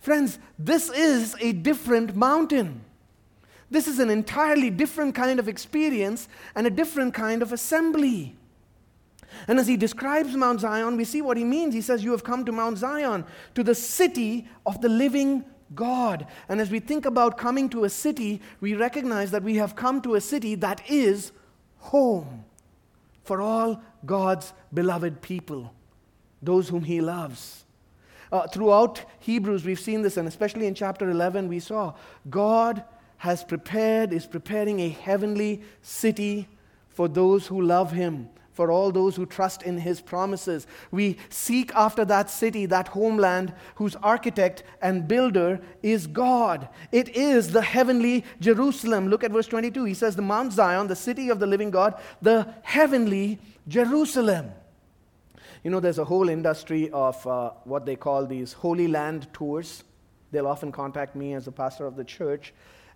Friends, 0.00 0.38
this 0.58 0.90
is 0.90 1.34
a 1.40 1.52
different 1.52 2.14
mountain. 2.14 2.82
This 3.72 3.88
is 3.88 3.98
an 3.98 4.10
entirely 4.10 4.68
different 4.68 5.14
kind 5.14 5.40
of 5.40 5.48
experience 5.48 6.28
and 6.54 6.66
a 6.66 6.70
different 6.70 7.14
kind 7.14 7.40
of 7.40 7.54
assembly. 7.54 8.36
And 9.48 9.58
as 9.58 9.66
he 9.66 9.78
describes 9.78 10.36
Mount 10.36 10.60
Zion, 10.60 10.98
we 10.98 11.06
see 11.06 11.22
what 11.22 11.38
he 11.38 11.44
means. 11.44 11.72
He 11.72 11.80
says, 11.80 12.04
You 12.04 12.10
have 12.10 12.22
come 12.22 12.44
to 12.44 12.52
Mount 12.52 12.76
Zion, 12.76 13.24
to 13.54 13.64
the 13.64 13.74
city 13.74 14.46
of 14.66 14.82
the 14.82 14.90
living 14.90 15.46
God. 15.74 16.26
And 16.50 16.60
as 16.60 16.70
we 16.70 16.80
think 16.80 17.06
about 17.06 17.38
coming 17.38 17.70
to 17.70 17.84
a 17.84 17.88
city, 17.88 18.42
we 18.60 18.74
recognize 18.74 19.30
that 19.30 19.42
we 19.42 19.56
have 19.56 19.74
come 19.74 20.02
to 20.02 20.16
a 20.16 20.20
city 20.20 20.54
that 20.56 20.82
is 20.90 21.32
home 21.78 22.44
for 23.24 23.40
all 23.40 23.80
God's 24.04 24.52
beloved 24.74 25.22
people, 25.22 25.72
those 26.42 26.68
whom 26.68 26.84
he 26.84 27.00
loves. 27.00 27.64
Uh, 28.30 28.46
throughout 28.48 29.02
Hebrews, 29.20 29.64
we've 29.64 29.80
seen 29.80 30.02
this, 30.02 30.18
and 30.18 30.28
especially 30.28 30.66
in 30.66 30.74
chapter 30.74 31.08
11, 31.10 31.48
we 31.48 31.58
saw 31.58 31.94
God 32.28 32.84
has 33.22 33.44
prepared, 33.44 34.12
is 34.12 34.26
preparing 34.26 34.80
a 34.80 34.88
heavenly 34.88 35.62
city 35.80 36.48
for 36.88 37.06
those 37.06 37.46
who 37.46 37.62
love 37.62 37.92
him 37.92 38.28
for 38.52 38.70
all 38.70 38.92
those 38.92 39.16
who 39.16 39.24
trust 39.24 39.62
in 39.62 39.78
his 39.78 40.00
promises. 40.00 40.66
We 40.90 41.16
seek 41.30 41.74
after 41.74 42.04
that 42.04 42.28
city, 42.28 42.66
that 42.66 42.88
homeland, 42.88 43.54
whose 43.76 43.96
architect 43.96 44.62
and 44.82 45.08
builder 45.08 45.60
is 45.82 46.06
God. 46.06 46.68
It 46.90 47.16
is 47.16 47.52
the 47.52 47.62
heavenly 47.62 48.24
Jerusalem. 48.40 49.08
Look 49.08 49.24
at 49.24 49.30
verse 49.30 49.46
22. 49.46 49.84
He 49.84 49.94
says, 49.94 50.16
The 50.16 50.22
Mount 50.22 50.52
Zion, 50.52 50.88
the 50.88 50.96
city 50.96 51.30
of 51.30 51.38
the 51.38 51.46
living 51.46 51.70
God, 51.70 51.98
the 52.20 52.52
heavenly 52.62 53.38
Jerusalem. 53.68 54.50
You 55.64 55.70
know, 55.70 55.80
there's 55.80 55.98
a 55.98 56.04
whole 56.04 56.28
industry 56.28 56.90
of 56.90 57.26
uh, 57.26 57.52
what 57.64 57.86
they 57.86 57.96
call 57.96 58.26
these 58.26 58.52
Holy 58.52 58.88
Land 58.88 59.28
tours. 59.32 59.82
They'll 60.30 60.46
often 60.46 60.72
contact 60.72 61.16
me 61.16 61.32
as 61.32 61.46
a 61.46 61.52
pastor 61.52 61.86
of 61.86 61.96
the 61.96 62.04
church. 62.04 62.52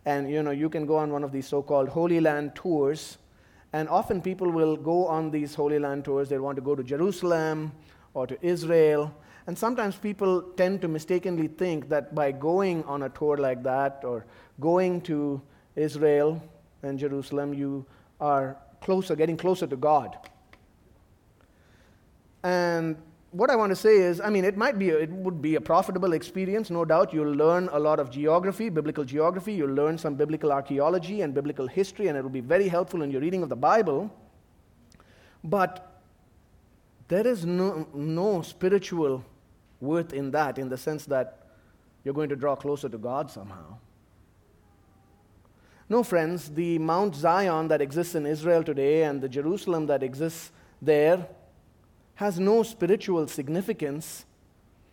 And, 0.06 0.30
you 0.30 0.42
know, 0.42 0.52
you 0.52 0.70
can 0.70 0.86
go 0.86 0.96
on 0.96 1.12
one 1.12 1.22
of 1.24 1.32
these 1.32 1.46
so 1.46 1.62
called 1.62 1.90
Holy 1.90 2.20
Land 2.20 2.54
tours 2.54 3.18
and 3.76 3.90
often 3.90 4.22
people 4.22 4.50
will 4.50 4.74
go 4.74 5.06
on 5.06 5.30
these 5.30 5.54
Holy 5.54 5.78
Land 5.78 6.06
tours. 6.06 6.30
They 6.30 6.38
want 6.38 6.56
to 6.56 6.62
go 6.62 6.74
to 6.74 6.82
Jerusalem 6.82 7.72
or 8.14 8.26
to 8.26 8.38
Israel. 8.40 9.14
And 9.46 9.58
sometimes 9.58 9.96
people 9.96 10.40
tend 10.56 10.80
to 10.80 10.88
mistakenly 10.88 11.48
think 11.48 11.90
that 11.90 12.14
by 12.14 12.32
going 12.32 12.84
on 12.84 13.02
a 13.02 13.10
tour 13.10 13.36
like 13.36 13.62
that 13.64 14.02
or 14.02 14.24
going 14.60 15.02
to 15.02 15.42
Israel 15.74 16.42
and 16.82 16.98
Jerusalem, 16.98 17.52
you 17.52 17.84
are 18.18 18.56
closer, 18.80 19.14
getting 19.14 19.36
closer 19.36 19.66
to 19.66 19.76
God. 19.76 20.16
And 22.42 22.96
what 23.32 23.50
I 23.50 23.56
want 23.56 23.70
to 23.70 23.76
say 23.76 23.96
is, 23.96 24.20
I 24.20 24.30
mean, 24.30 24.44
it 24.44 24.56
might 24.56 24.78
be, 24.78 24.90
it 24.90 25.10
would 25.10 25.42
be 25.42 25.56
a 25.56 25.60
profitable 25.60 26.12
experience, 26.12 26.70
no 26.70 26.84
doubt. 26.84 27.12
You'll 27.12 27.34
learn 27.34 27.68
a 27.72 27.78
lot 27.78 27.98
of 27.98 28.10
geography, 28.10 28.68
biblical 28.68 29.04
geography. 29.04 29.52
You'll 29.54 29.74
learn 29.74 29.98
some 29.98 30.14
biblical 30.14 30.52
archaeology 30.52 31.22
and 31.22 31.34
biblical 31.34 31.66
history, 31.66 32.08
and 32.08 32.16
it 32.16 32.22
will 32.22 32.30
be 32.30 32.40
very 32.40 32.68
helpful 32.68 33.02
in 33.02 33.10
your 33.10 33.20
reading 33.20 33.42
of 33.42 33.48
the 33.48 33.56
Bible. 33.56 34.10
But 35.42 36.00
there 37.08 37.26
is 37.26 37.44
no, 37.44 37.86
no 37.92 38.42
spiritual 38.42 39.24
worth 39.80 40.12
in 40.12 40.30
that, 40.30 40.58
in 40.58 40.68
the 40.68 40.78
sense 40.78 41.04
that 41.06 41.46
you're 42.04 42.14
going 42.14 42.28
to 42.28 42.36
draw 42.36 42.56
closer 42.56 42.88
to 42.88 42.98
God 42.98 43.30
somehow. 43.30 43.78
No, 45.88 46.02
friends, 46.02 46.50
the 46.50 46.78
Mount 46.78 47.14
Zion 47.14 47.68
that 47.68 47.80
exists 47.80 48.14
in 48.14 48.26
Israel 48.26 48.64
today 48.64 49.04
and 49.04 49.20
the 49.20 49.28
Jerusalem 49.28 49.86
that 49.86 50.02
exists 50.02 50.50
there 50.80 51.28
has 52.16 52.40
no 52.40 52.62
spiritual 52.62 53.26
significance 53.28 54.24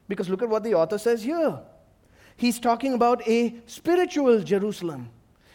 because 0.07 0.29
look 0.29 0.41
at 0.41 0.49
what 0.49 0.63
the 0.63 0.73
author 0.73 0.97
says 0.97 1.23
here. 1.23 1.59
He's 2.36 2.59
talking 2.59 2.93
about 2.93 3.27
a 3.27 3.55
spiritual 3.65 4.41
Jerusalem. 4.41 5.09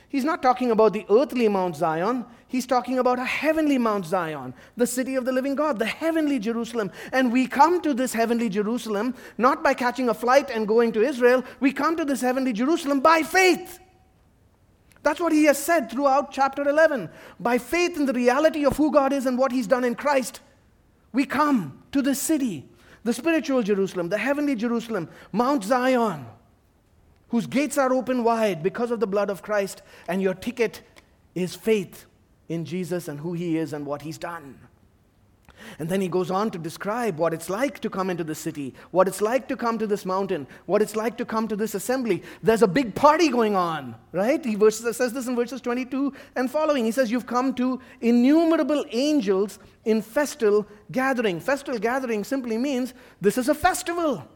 He's 0.09 0.25
not 0.25 0.41
talking 0.41 0.71
about 0.71 0.95
the 0.95 1.05
earthly 1.11 1.49
Mount 1.49 1.77
Zion. 1.77 2.25
He's 2.47 2.67
talking 2.67 2.99
about 2.99 3.19
a 3.19 3.25
heavenly 3.27 3.77
Mount 3.77 4.07
Zion, 4.07 4.55
the 4.75 4.87
city 4.87 5.17
of 5.17 5.27
the 5.27 5.33
living 5.33 5.55
God, 5.55 5.79
the 5.79 5.85
heavenly 5.85 6.39
Jerusalem. 6.39 6.91
And 7.13 7.31
we 7.31 7.47
come 7.47 7.83
to 7.83 7.93
this 7.93 8.15
heavenly 8.15 8.49
Jerusalem 8.49 9.15
not 9.37 9.63
by 9.63 9.75
catching 9.75 10.09
a 10.09 10.15
flight 10.15 10.49
and 10.51 10.67
going 10.67 10.93
to 10.93 11.03
Israel. 11.03 11.45
We 11.61 11.73
come 11.73 11.95
to 11.97 12.07
this 12.07 12.23
heavenly 12.23 12.55
Jerusalem 12.55 13.01
by 13.01 13.23
faith. 13.23 13.81
That's 15.03 15.21
what 15.21 15.33
he 15.33 15.45
has 15.45 15.63
said 15.63 15.91
throughout 15.91 16.33
chapter 16.33 16.67
11. 16.67 17.11
By 17.39 17.59
faith 17.59 17.99
in 17.99 18.07
the 18.07 18.15
reality 18.15 18.65
of 18.65 18.79
who 18.79 18.91
God 18.91 19.13
is 19.13 19.27
and 19.27 19.37
what 19.37 19.53
he's 19.53 19.67
done 19.67 19.85
in 19.85 19.95
Christ, 19.95 20.41
we 21.13 21.25
come 21.25 21.83
to 21.93 22.03
the 22.03 22.15
city, 22.15 22.69
the 23.05 23.13
spiritual 23.13 23.63
Jerusalem, 23.63 24.09
the 24.09 24.19
heavenly 24.19 24.55
Jerusalem, 24.55 25.09
Mount 25.33 25.65
Zion, 25.65 26.27
whose 27.29 27.47
gates 27.47 27.79
are 27.79 27.93
open 27.93 28.25
wide 28.25 28.63
because 28.63 28.91
of 28.91 29.01
the 29.01 29.07
blood 29.07 29.31
of 29.31 29.43
Christ, 29.43 29.83
and 30.07 30.21
your 30.21 30.35
ticket 30.35 30.83
is 31.35 31.55
faith 31.55 32.07
in 32.49 32.65
Jesus 32.65 33.09
and 33.09 33.21
who 33.21 33.33
he 33.33 33.57
is 33.57 33.73
and 33.73 33.87
what 33.87 34.03
he's 34.03 34.19
done. 34.19 34.59
And 35.79 35.89
then 35.89 36.01
he 36.01 36.09
goes 36.09 36.31
on 36.31 36.51
to 36.53 36.59
describe 36.59 37.19
what 37.19 37.35
it's 37.35 37.51
like 37.51 37.81
to 37.81 37.91
come 37.91 38.11
into 38.11 38.25
the 38.25 38.35
city, 38.35 38.75
what 38.91 39.09
it's 39.09 39.21
like 39.21 39.49
to 39.49 39.57
come 39.57 39.79
to 39.79 39.87
this 39.87 40.05
mountain, 40.05 40.47
what 40.67 40.83
it's 40.83 40.97
like 40.97 41.17
to 41.19 41.25
come 41.25 41.49
to 41.49 41.57
this 41.57 41.75
assembly. 41.75 42.23
There's 42.43 42.63
a 42.63 42.69
big 42.69 42.95
party 42.95 43.29
going 43.29 43.57
on, 43.57 43.95
right? 44.13 44.45
He 44.45 44.55
verses, 44.55 44.97
says 44.97 45.13
this 45.13 45.27
in 45.27 45.37
verses 45.37 45.61
22 45.61 46.13
and 46.37 46.51
following. 46.51 46.85
He 46.85 46.91
says, 46.91 47.11
You've 47.11 47.27
come 47.27 47.55
to 47.55 47.81
innumerable 48.01 48.85
angels 48.91 49.59
in 49.85 50.03
festal 50.03 50.67
gathering. 50.93 51.41
Festal 51.41 51.79
gathering 51.79 52.25
simply 52.25 52.59
means 52.59 52.95
this 53.21 53.39
is 53.39 53.49
a 53.49 53.55
festival 53.55 54.27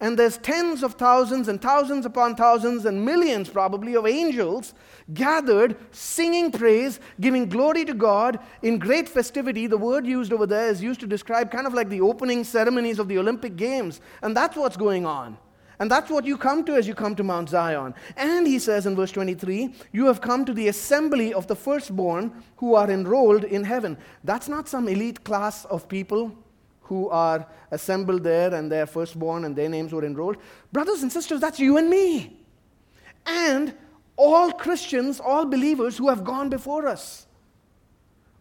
and 0.00 0.18
there's 0.18 0.38
tens 0.38 0.82
of 0.82 0.94
thousands 0.94 1.48
and 1.48 1.60
thousands 1.60 2.06
upon 2.06 2.34
thousands 2.34 2.86
and 2.86 3.04
millions 3.04 3.48
probably 3.48 3.94
of 3.94 4.06
angels 4.06 4.74
gathered 5.12 5.76
singing 5.92 6.50
praise 6.50 7.00
giving 7.20 7.48
glory 7.48 7.84
to 7.84 7.94
god 7.94 8.38
in 8.62 8.78
great 8.78 9.08
festivity 9.08 9.66
the 9.66 9.76
word 9.76 10.06
used 10.06 10.32
over 10.32 10.46
there 10.46 10.68
is 10.68 10.82
used 10.82 11.00
to 11.00 11.06
describe 11.06 11.50
kind 11.50 11.66
of 11.66 11.74
like 11.74 11.88
the 11.88 12.00
opening 12.00 12.42
ceremonies 12.44 12.98
of 12.98 13.08
the 13.08 13.18
olympic 13.18 13.56
games 13.56 14.00
and 14.22 14.36
that's 14.36 14.56
what's 14.56 14.76
going 14.76 15.04
on 15.04 15.36
and 15.80 15.90
that's 15.90 16.10
what 16.10 16.26
you 16.26 16.36
come 16.36 16.62
to 16.64 16.74
as 16.74 16.86
you 16.86 16.94
come 16.94 17.16
to 17.16 17.24
Mount 17.24 17.48
Zion. 17.48 17.94
And 18.18 18.46
he 18.46 18.58
says 18.58 18.84
in 18.84 18.94
verse 18.94 19.12
23, 19.12 19.74
You 19.92 20.04
have 20.08 20.20
come 20.20 20.44
to 20.44 20.52
the 20.52 20.68
assembly 20.68 21.32
of 21.32 21.46
the 21.46 21.56
firstborn 21.56 22.44
who 22.56 22.74
are 22.74 22.90
enrolled 22.90 23.44
in 23.44 23.64
heaven. 23.64 23.96
That's 24.22 24.46
not 24.46 24.68
some 24.68 24.88
elite 24.88 25.24
class 25.24 25.64
of 25.64 25.88
people 25.88 26.36
who 26.90 27.08
are 27.08 27.46
assembled 27.70 28.24
there 28.24 28.52
and 28.52 28.70
their 28.70 28.84
firstborn 28.84 29.44
and 29.44 29.54
their 29.54 29.68
names 29.68 29.92
were 29.92 30.04
enrolled. 30.04 30.36
Brothers 30.72 31.02
and 31.02 31.12
sisters, 31.12 31.40
that's 31.40 31.60
you 31.60 31.78
and 31.78 31.88
me. 31.88 32.36
And 33.24 33.74
all 34.16 34.50
Christians, 34.50 35.20
all 35.20 35.44
believers 35.46 35.96
who 35.96 36.08
have 36.08 36.24
gone 36.24 36.48
before 36.48 36.88
us. 36.88 37.28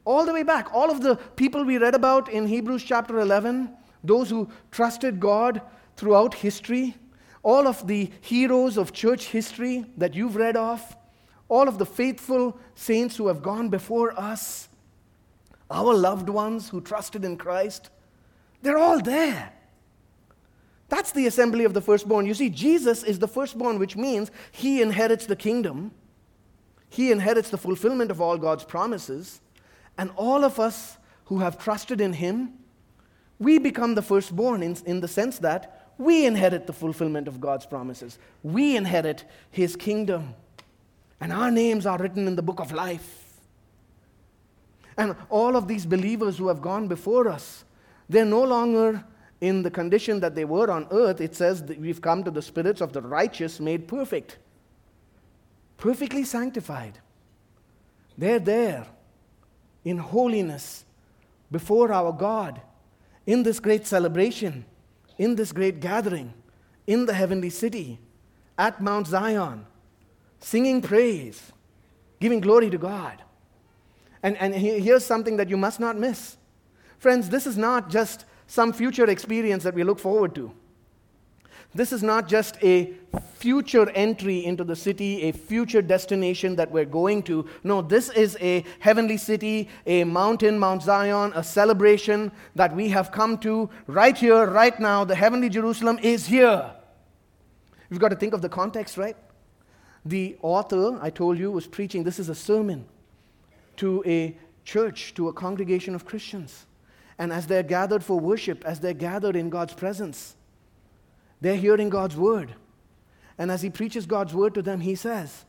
All 0.03 0.25
the 0.25 0.33
way 0.33 0.41
back, 0.41 0.73
all 0.73 0.89
of 0.89 1.03
the 1.03 1.17
people 1.35 1.63
we 1.63 1.77
read 1.77 1.93
about 1.93 2.27
in 2.27 2.47
Hebrews 2.47 2.83
chapter 2.83 3.19
11, 3.19 3.69
those 4.03 4.31
who 4.31 4.49
trusted 4.71 5.19
God 5.19 5.61
throughout 5.95 6.33
history, 6.33 6.95
all 7.43 7.67
of 7.67 7.85
the 7.85 8.09
heroes 8.19 8.77
of 8.77 8.93
church 8.93 9.27
history 9.27 9.85
that 9.95 10.15
you've 10.15 10.35
read 10.35 10.57
of, 10.57 10.97
all 11.49 11.67
of 11.67 11.77
the 11.77 11.85
faithful 11.85 12.57
saints 12.73 13.15
who 13.17 13.27
have 13.27 13.43
gone 13.43 13.69
before 13.69 14.19
us, 14.19 14.69
our 15.69 15.93
loved 15.93 16.29
ones 16.29 16.69
who 16.69 16.81
trusted 16.81 17.23
in 17.23 17.37
Christ, 17.37 17.91
they're 18.61 18.77
all 18.77 18.99
there. 18.99 19.53
That's 20.89 21.11
the 21.11 21.27
assembly 21.27 21.65
of 21.65 21.73
the 21.73 21.81
firstborn. 21.81 22.25
You 22.25 22.33
see, 22.33 22.49
Jesus 22.49 23.03
is 23.03 23.19
the 23.19 23.27
firstborn, 23.27 23.77
which 23.77 23.95
means 23.95 24.31
he 24.51 24.81
inherits 24.81 25.25
the 25.27 25.35
kingdom, 25.35 25.91
he 26.89 27.11
inherits 27.11 27.51
the 27.51 27.57
fulfillment 27.57 28.09
of 28.09 28.19
all 28.19 28.37
God's 28.37 28.63
promises, 28.63 29.41
and 29.97 30.11
all 30.15 30.43
of 30.43 30.59
us 30.59 30.97
who 31.25 31.39
have 31.39 31.59
trusted 31.59 32.01
in 32.01 32.13
him, 32.13 32.53
we 33.37 33.59
become 33.59 33.93
the 33.93 34.01
firstborn 34.01 34.63
in, 34.63 34.75
in 34.85 34.99
the 34.99 35.07
sense 35.07 35.37
that 35.39 35.91
we 35.99 36.25
inherit 36.25 36.65
the 36.65 36.73
fulfillment 36.73 37.27
of 37.27 37.39
God's 37.39 37.65
promises. 37.65 38.17
We 38.41 38.75
inherit 38.75 39.25
his 39.51 39.75
kingdom. 39.75 40.33
And 41.21 41.33
our 41.33 41.51
names 41.51 41.85
are 41.85 41.97
written 41.97 42.27
in 42.27 42.35
the 42.35 42.41
book 42.41 42.59
of 42.59 42.71
life. 42.71 43.41
And 44.97 45.15
all 45.29 45.55
of 45.55 45.67
these 45.67 45.85
believers 45.85 46.37
who 46.37 46.47
have 46.47 46.61
gone 46.61 46.87
before 46.87 47.27
us, 47.27 47.65
they're 48.09 48.25
no 48.25 48.43
longer 48.43 49.03
in 49.39 49.61
the 49.61 49.71
condition 49.71 50.19
that 50.19 50.35
they 50.35 50.43
were 50.43 50.69
on 50.69 50.87
earth. 50.91 51.21
It 51.21 51.35
says 51.35 51.63
we've 51.63 52.01
come 52.01 52.23
to 52.23 52.31
the 52.31 52.41
spirits 52.41 52.81
of 52.81 52.91
the 52.91 53.01
righteous 53.01 53.59
made 53.59 53.87
perfect, 53.87 54.37
perfectly 55.77 56.23
sanctified. 56.23 56.99
They're 58.17 58.39
there 58.39 58.87
in 59.85 59.97
holiness 59.97 60.83
before 61.51 61.93
our 61.93 62.11
God 62.11 62.59
in 63.25 63.43
this 63.43 63.59
great 63.59 63.85
celebration, 63.85 64.65
in 65.17 65.35
this 65.35 65.51
great 65.51 65.79
gathering, 65.79 66.33
in 66.87 67.05
the 67.05 67.13
heavenly 67.13 67.49
city, 67.49 67.99
at 68.57 68.81
Mount 68.81 69.07
Zion, 69.07 69.65
singing 70.39 70.81
praise, 70.81 71.51
giving 72.19 72.41
glory 72.41 72.69
to 72.71 72.77
God. 72.77 73.23
And, 74.21 74.35
and 74.37 74.53
here's 74.53 75.05
something 75.05 75.37
that 75.37 75.49
you 75.49 75.55
must 75.55 75.79
not 75.79 75.97
miss 75.97 76.35
Friends, 76.99 77.29
this 77.29 77.47
is 77.47 77.57
not 77.57 77.89
just 77.89 78.25
some 78.47 78.73
future 78.73 79.09
experience 79.09 79.63
that 79.63 79.73
we 79.73 79.83
look 79.83 79.99
forward 79.99 80.35
to. 80.35 80.51
This 81.73 81.93
is 81.93 82.01
not 82.01 82.27
just 82.27 82.57
a 82.63 82.93
future 83.35 83.89
entry 83.91 84.43
into 84.43 84.63
the 84.63 84.75
city, 84.75 85.23
a 85.23 85.31
future 85.31 85.81
destination 85.81 86.55
that 86.55 86.71
we're 86.71 86.83
going 86.83 87.23
to. 87.23 87.45
No, 87.63 87.81
this 87.81 88.09
is 88.09 88.35
a 88.41 88.65
heavenly 88.79 89.17
city, 89.17 89.69
a 89.85 90.03
mountain, 90.03 90.57
Mount 90.57 90.81
Zion, 90.81 91.31
a 91.35 91.43
celebration 91.43 92.31
that 92.55 92.75
we 92.75 92.89
have 92.89 93.11
come 93.11 93.37
to 93.39 93.69
right 93.87 94.17
here, 94.17 94.47
right 94.47 94.77
now. 94.79 95.05
The 95.05 95.15
heavenly 95.15 95.47
Jerusalem 95.47 95.99
is 96.01 96.25
here. 96.25 96.71
You've 97.89 97.99
got 97.99 98.09
to 98.09 98.15
think 98.15 98.33
of 98.33 98.41
the 98.41 98.49
context, 98.49 98.97
right? 98.97 99.15
The 100.05 100.37
author, 100.41 100.99
I 101.01 101.11
told 101.11 101.37
you, 101.37 101.51
was 101.51 101.67
preaching. 101.67 102.03
This 102.03 102.19
is 102.19 102.29
a 102.29 102.35
sermon 102.35 102.85
to 103.77 104.03
a 104.07 104.35
church, 104.65 105.13
to 105.15 105.29
a 105.29 105.33
congregation 105.33 105.93
of 105.93 106.03
Christians. 106.03 106.65
And 107.19 107.33
as 107.33 107.45
they're 107.45 107.63
gathered 107.63 108.03
for 108.03 108.19
worship, 108.19 108.65
as 108.65 108.79
they're 108.79 108.93
gathered 108.93 109.35
in 109.35 109.49
God's 109.49 109.73
presence, 109.73 110.35
they're 111.41 111.57
hearing 111.57 111.89
God's 111.89 112.15
word. 112.15 112.55
And 113.37 113.51
as 113.51 113.61
he 113.61 113.69
preaches 113.69 114.05
God's 114.05 114.33
word 114.33 114.53
to 114.55 114.61
them, 114.61 114.79
he 114.79 114.95
says, 114.95 115.45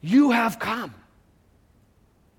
You 0.00 0.30
have 0.30 0.58
come. 0.58 0.94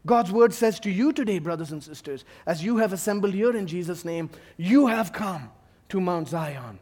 God's 0.05 0.31
word 0.31 0.53
says 0.53 0.79
to 0.81 0.91
you 0.91 1.13
today, 1.13 1.39
brothers 1.39 1.71
and 1.71 1.81
sisters, 1.81 2.25
as 2.45 2.63
you 2.63 2.77
have 2.77 2.91
assembled 2.91 3.33
here 3.33 3.55
in 3.55 3.67
Jesus' 3.67 4.03
name, 4.03 4.29
you 4.57 4.88
have 4.88 5.13
come 5.13 5.49
to 5.89 6.01
Mount 6.01 6.27
Zion 6.27 6.79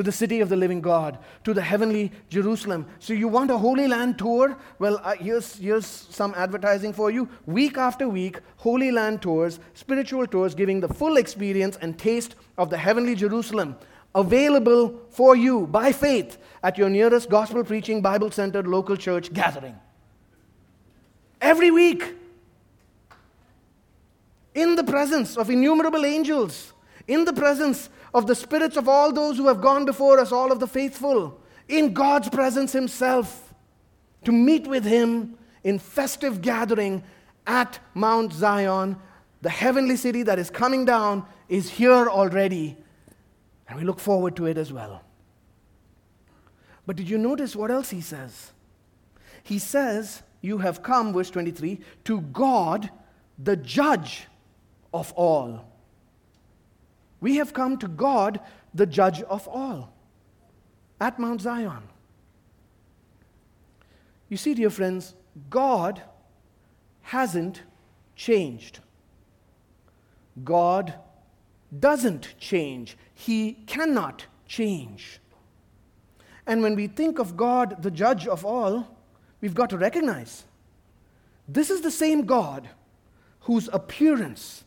to 0.00 0.04
the 0.04 0.10
city 0.10 0.40
of 0.40 0.48
the 0.48 0.56
living 0.56 0.80
God, 0.80 1.18
to 1.44 1.52
the 1.52 1.60
heavenly 1.60 2.10
Jerusalem. 2.30 2.86
So, 3.00 3.12
you 3.12 3.28
want 3.28 3.50
a 3.50 3.58
Holy 3.58 3.86
Land 3.86 4.18
tour? 4.18 4.56
Well, 4.78 4.98
uh, 5.04 5.12
here's, 5.16 5.56
here's 5.56 5.84
some 5.84 6.32
advertising 6.38 6.94
for 6.94 7.10
you. 7.10 7.28
Week 7.44 7.76
after 7.76 8.08
week, 8.08 8.38
Holy 8.56 8.90
Land 8.90 9.20
tours, 9.20 9.60
spiritual 9.74 10.26
tours, 10.26 10.54
giving 10.54 10.80
the 10.80 10.88
full 10.88 11.18
experience 11.18 11.76
and 11.82 11.98
taste 11.98 12.34
of 12.56 12.70
the 12.70 12.78
heavenly 12.78 13.14
Jerusalem, 13.14 13.76
available 14.14 14.98
for 15.10 15.36
you 15.36 15.66
by 15.66 15.92
faith 15.92 16.38
at 16.62 16.78
your 16.78 16.88
nearest 16.88 17.28
gospel 17.28 17.62
preaching, 17.62 18.00
Bible 18.00 18.30
centered 18.30 18.66
local 18.66 18.96
church 18.96 19.30
gathering. 19.34 19.78
Every 21.42 21.70
week, 21.70 22.14
in 24.54 24.76
the 24.76 24.84
presence 24.84 25.36
of 25.36 25.50
innumerable 25.50 26.06
angels, 26.06 26.72
in 27.06 27.26
the 27.26 27.34
presence 27.34 27.90
of 28.12 28.26
the 28.26 28.34
spirits 28.34 28.76
of 28.76 28.88
all 28.88 29.12
those 29.12 29.36
who 29.36 29.48
have 29.48 29.60
gone 29.60 29.84
before 29.84 30.18
us, 30.18 30.32
all 30.32 30.50
of 30.50 30.60
the 30.60 30.66
faithful, 30.66 31.40
in 31.68 31.92
God's 31.92 32.28
presence 32.28 32.72
Himself, 32.72 33.54
to 34.24 34.32
meet 34.32 34.66
with 34.66 34.84
Him 34.84 35.38
in 35.62 35.78
festive 35.78 36.42
gathering 36.42 37.02
at 37.46 37.78
Mount 37.94 38.32
Zion. 38.32 38.96
The 39.42 39.50
heavenly 39.50 39.96
city 39.96 40.22
that 40.24 40.38
is 40.38 40.50
coming 40.50 40.84
down 40.84 41.24
is 41.48 41.70
here 41.70 42.08
already, 42.08 42.76
and 43.68 43.78
we 43.78 43.84
look 43.84 44.00
forward 44.00 44.36
to 44.36 44.46
it 44.46 44.58
as 44.58 44.72
well. 44.72 45.02
But 46.86 46.96
did 46.96 47.08
you 47.08 47.18
notice 47.18 47.54
what 47.54 47.70
else 47.70 47.90
He 47.90 48.00
says? 48.00 48.52
He 49.42 49.58
says, 49.58 50.22
You 50.40 50.58
have 50.58 50.82
come, 50.82 51.12
verse 51.12 51.30
23, 51.30 51.80
to 52.04 52.20
God, 52.20 52.90
the 53.38 53.56
judge 53.56 54.26
of 54.92 55.12
all. 55.12 55.69
We 57.20 57.36
have 57.36 57.52
come 57.52 57.76
to 57.78 57.88
God, 57.88 58.40
the 58.74 58.86
judge 58.86 59.22
of 59.22 59.46
all, 59.46 59.92
at 61.00 61.18
Mount 61.18 61.42
Zion. 61.42 61.82
You 64.28 64.36
see, 64.36 64.54
dear 64.54 64.70
friends, 64.70 65.14
God 65.48 66.02
hasn't 67.02 67.62
changed. 68.14 68.78
God 70.44 70.94
doesn't 71.78 72.34
change. 72.38 72.96
He 73.12 73.52
cannot 73.66 74.26
change. 74.46 75.20
And 76.46 76.62
when 76.62 76.74
we 76.74 76.86
think 76.86 77.18
of 77.18 77.36
God, 77.36 77.82
the 77.82 77.90
judge 77.90 78.26
of 78.26 78.44
all, 78.44 78.96
we've 79.40 79.54
got 79.54 79.70
to 79.70 79.78
recognize 79.78 80.44
this 81.48 81.70
is 81.70 81.80
the 81.80 81.90
same 81.90 82.26
God 82.26 82.68
whose 83.40 83.68
appearance 83.72 84.64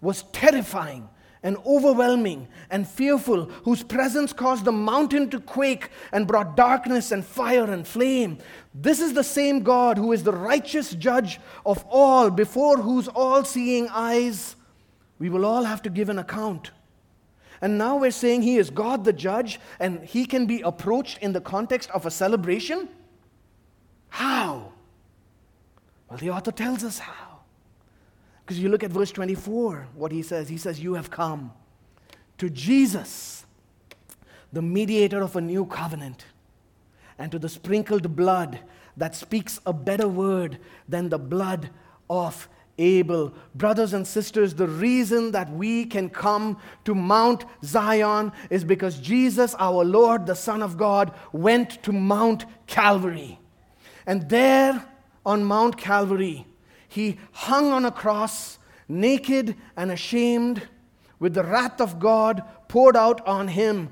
was 0.00 0.24
terrifying 0.32 1.08
and 1.46 1.56
overwhelming 1.64 2.48
and 2.70 2.88
fearful, 2.88 3.44
whose 3.62 3.84
presence 3.84 4.32
caused 4.32 4.64
the 4.64 4.72
mountain 4.72 5.30
to 5.30 5.38
quake 5.38 5.90
and 6.10 6.26
brought 6.26 6.56
darkness 6.56 7.12
and 7.12 7.24
fire 7.24 7.70
and 7.70 7.86
flame. 7.86 8.36
This 8.74 8.98
is 8.98 9.12
the 9.12 9.22
same 9.22 9.60
God 9.62 9.96
who 9.96 10.10
is 10.10 10.24
the 10.24 10.32
righteous 10.32 10.90
judge 10.90 11.38
of 11.64 11.84
all, 11.88 12.30
before 12.30 12.78
whose 12.78 13.06
all 13.06 13.44
seeing 13.44 13.88
eyes 13.90 14.56
we 15.20 15.28
will 15.28 15.46
all 15.46 15.62
have 15.62 15.82
to 15.82 15.88
give 15.88 16.08
an 16.08 16.18
account. 16.18 16.72
And 17.60 17.78
now 17.78 17.96
we're 17.96 18.10
saying 18.10 18.42
he 18.42 18.56
is 18.56 18.68
God 18.68 19.04
the 19.04 19.12
judge 19.12 19.60
and 19.78 20.02
he 20.04 20.26
can 20.26 20.46
be 20.46 20.62
approached 20.62 21.18
in 21.18 21.32
the 21.32 21.40
context 21.40 21.90
of 21.90 22.06
a 22.06 22.10
celebration? 22.10 22.88
How? 24.08 24.72
Well, 26.10 26.18
the 26.18 26.30
author 26.30 26.50
tells 26.50 26.82
us 26.82 26.98
how. 26.98 27.25
Because 28.46 28.60
you 28.60 28.68
look 28.68 28.84
at 28.84 28.92
verse 28.92 29.10
24, 29.10 29.88
what 29.96 30.12
he 30.12 30.22
says. 30.22 30.48
He 30.48 30.56
says, 30.56 30.78
You 30.78 30.94
have 30.94 31.10
come 31.10 31.52
to 32.38 32.48
Jesus, 32.48 33.44
the 34.52 34.62
mediator 34.62 35.20
of 35.20 35.34
a 35.34 35.40
new 35.40 35.66
covenant, 35.66 36.26
and 37.18 37.32
to 37.32 37.40
the 37.40 37.48
sprinkled 37.48 38.14
blood 38.14 38.60
that 38.96 39.16
speaks 39.16 39.58
a 39.66 39.72
better 39.72 40.06
word 40.06 40.58
than 40.88 41.08
the 41.08 41.18
blood 41.18 41.70
of 42.08 42.48
Abel. 42.78 43.34
Brothers 43.56 43.92
and 43.92 44.06
sisters, 44.06 44.54
the 44.54 44.68
reason 44.68 45.32
that 45.32 45.50
we 45.50 45.84
can 45.84 46.08
come 46.08 46.58
to 46.84 46.94
Mount 46.94 47.44
Zion 47.64 48.30
is 48.48 48.62
because 48.62 49.00
Jesus, 49.00 49.56
our 49.58 49.84
Lord, 49.84 50.24
the 50.24 50.36
Son 50.36 50.62
of 50.62 50.76
God, 50.76 51.12
went 51.32 51.82
to 51.82 51.90
Mount 51.90 52.44
Calvary. 52.68 53.40
And 54.06 54.28
there 54.28 54.86
on 55.24 55.42
Mount 55.42 55.76
Calvary, 55.76 56.46
he 56.88 57.18
hung 57.32 57.72
on 57.72 57.84
a 57.84 57.90
cross, 57.90 58.58
naked 58.88 59.56
and 59.76 59.90
ashamed, 59.90 60.62
with 61.18 61.34
the 61.34 61.44
wrath 61.44 61.80
of 61.80 61.98
God 61.98 62.42
poured 62.68 62.96
out 62.96 63.26
on 63.26 63.48
him. 63.48 63.90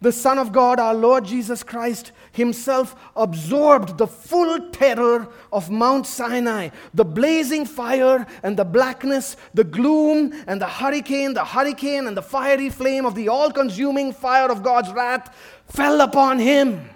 The 0.00 0.12
Son 0.12 0.38
of 0.38 0.52
God, 0.52 0.78
our 0.78 0.94
Lord 0.94 1.24
Jesus 1.24 1.64
Christ, 1.64 2.12
himself 2.30 2.94
absorbed 3.16 3.98
the 3.98 4.06
full 4.06 4.70
terror 4.70 5.28
of 5.52 5.70
Mount 5.70 6.06
Sinai, 6.06 6.68
the 6.94 7.04
blazing 7.04 7.66
fire 7.66 8.24
and 8.44 8.56
the 8.56 8.64
blackness, 8.64 9.36
the 9.54 9.64
gloom 9.64 10.32
and 10.46 10.60
the 10.60 10.68
hurricane, 10.68 11.34
the 11.34 11.44
hurricane 11.44 12.06
and 12.06 12.16
the 12.16 12.22
fiery 12.22 12.70
flame 12.70 13.06
of 13.06 13.16
the 13.16 13.28
all 13.28 13.50
consuming 13.50 14.12
fire 14.12 14.50
of 14.50 14.62
God's 14.62 14.92
wrath 14.92 15.34
fell 15.66 16.00
upon 16.00 16.38
him, 16.38 16.88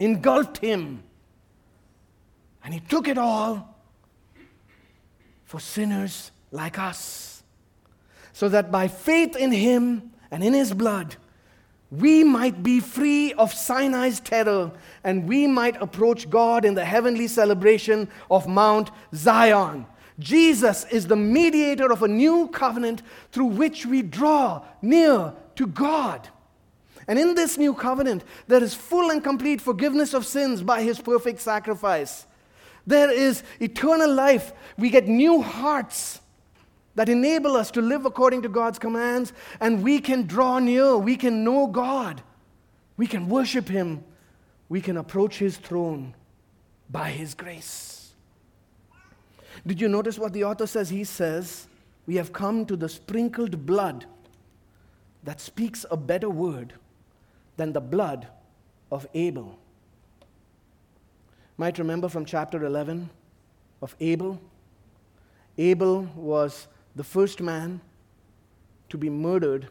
engulfed 0.00 0.58
him. 0.58 1.04
And 2.64 2.74
he 2.74 2.80
took 2.80 3.06
it 3.06 3.18
all 3.18 3.69
for 5.50 5.58
sinners 5.58 6.30
like 6.52 6.78
us, 6.78 7.42
so 8.32 8.48
that 8.48 8.70
by 8.70 8.86
faith 8.86 9.34
in 9.34 9.50
Him 9.50 10.12
and 10.30 10.44
in 10.44 10.54
His 10.54 10.72
blood, 10.72 11.16
we 11.90 12.22
might 12.22 12.62
be 12.62 12.78
free 12.78 13.32
of 13.32 13.52
Sinai's 13.52 14.20
terror 14.20 14.70
and 15.02 15.28
we 15.28 15.48
might 15.48 15.82
approach 15.82 16.30
God 16.30 16.64
in 16.64 16.76
the 16.76 16.84
heavenly 16.84 17.26
celebration 17.26 18.08
of 18.30 18.46
Mount 18.46 18.92
Zion. 19.12 19.86
Jesus 20.20 20.84
is 20.84 21.08
the 21.08 21.16
mediator 21.16 21.90
of 21.90 22.04
a 22.04 22.08
new 22.08 22.46
covenant 22.46 23.02
through 23.32 23.46
which 23.46 23.84
we 23.84 24.02
draw 24.02 24.62
near 24.80 25.34
to 25.56 25.66
God. 25.66 26.28
And 27.08 27.18
in 27.18 27.34
this 27.34 27.58
new 27.58 27.74
covenant, 27.74 28.22
there 28.46 28.62
is 28.62 28.72
full 28.72 29.10
and 29.10 29.24
complete 29.24 29.60
forgiveness 29.60 30.14
of 30.14 30.24
sins 30.24 30.62
by 30.62 30.82
his 30.82 31.00
perfect 31.00 31.40
sacrifice. 31.40 32.24
There 32.90 33.12
is 33.12 33.44
eternal 33.60 34.12
life. 34.12 34.52
We 34.76 34.90
get 34.90 35.06
new 35.06 35.40
hearts 35.40 36.20
that 36.96 37.08
enable 37.08 37.56
us 37.56 37.70
to 37.70 37.80
live 37.80 38.04
according 38.04 38.42
to 38.42 38.48
God's 38.48 38.80
commands, 38.80 39.32
and 39.60 39.84
we 39.84 40.00
can 40.00 40.26
draw 40.26 40.58
near. 40.58 40.96
We 40.96 41.16
can 41.16 41.44
know 41.44 41.68
God. 41.68 42.20
We 42.96 43.06
can 43.06 43.28
worship 43.28 43.68
Him. 43.68 44.02
We 44.68 44.80
can 44.80 44.96
approach 44.96 45.38
His 45.38 45.56
throne 45.56 46.16
by 46.90 47.10
His 47.10 47.32
grace. 47.32 48.12
Did 49.64 49.80
you 49.80 49.88
notice 49.88 50.18
what 50.18 50.32
the 50.32 50.42
author 50.42 50.66
says? 50.66 50.90
He 50.90 51.04
says, 51.04 51.68
We 52.08 52.16
have 52.16 52.32
come 52.32 52.66
to 52.66 52.74
the 52.74 52.88
sprinkled 52.88 53.66
blood 53.66 54.04
that 55.22 55.40
speaks 55.40 55.86
a 55.92 55.96
better 55.96 56.28
word 56.28 56.72
than 57.56 57.72
the 57.72 57.80
blood 57.80 58.26
of 58.90 59.06
Abel 59.14 59.59
might 61.60 61.78
remember 61.78 62.08
from 62.08 62.24
chapter 62.24 62.64
11 62.64 63.10
of 63.82 63.94
Abel. 64.00 64.40
Abel 65.58 66.08
was 66.16 66.68
the 66.96 67.04
first 67.04 67.42
man 67.42 67.82
to 68.88 68.96
be 68.96 69.10
murdered 69.10 69.68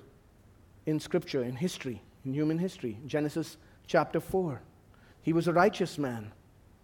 in 0.86 1.00
Scripture, 1.00 1.42
in 1.42 1.56
history, 1.56 2.00
in 2.24 2.32
human 2.32 2.60
history. 2.60 3.00
Genesis 3.08 3.58
chapter 3.88 4.20
4. 4.20 4.62
He 5.24 5.34
was 5.34 5.48
a 5.48 5.52
righteous 5.52 5.98
man, 5.98 6.32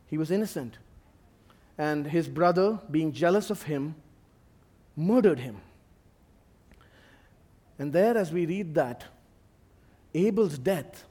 he 0.08 0.18
was 0.18 0.32
innocent. 0.32 0.80
And 1.78 2.08
his 2.08 2.28
brother, 2.28 2.80
being 2.90 3.12
jealous 3.12 3.52
of 3.52 3.62
him, 3.62 3.94
murdered 4.96 5.38
him. 5.38 5.58
And 7.78 7.94
there, 7.94 8.18
as 8.18 8.32
we 8.32 8.48
read 8.48 8.74
that, 8.74 9.04
Abel's 10.16 10.58
death 10.58 11.04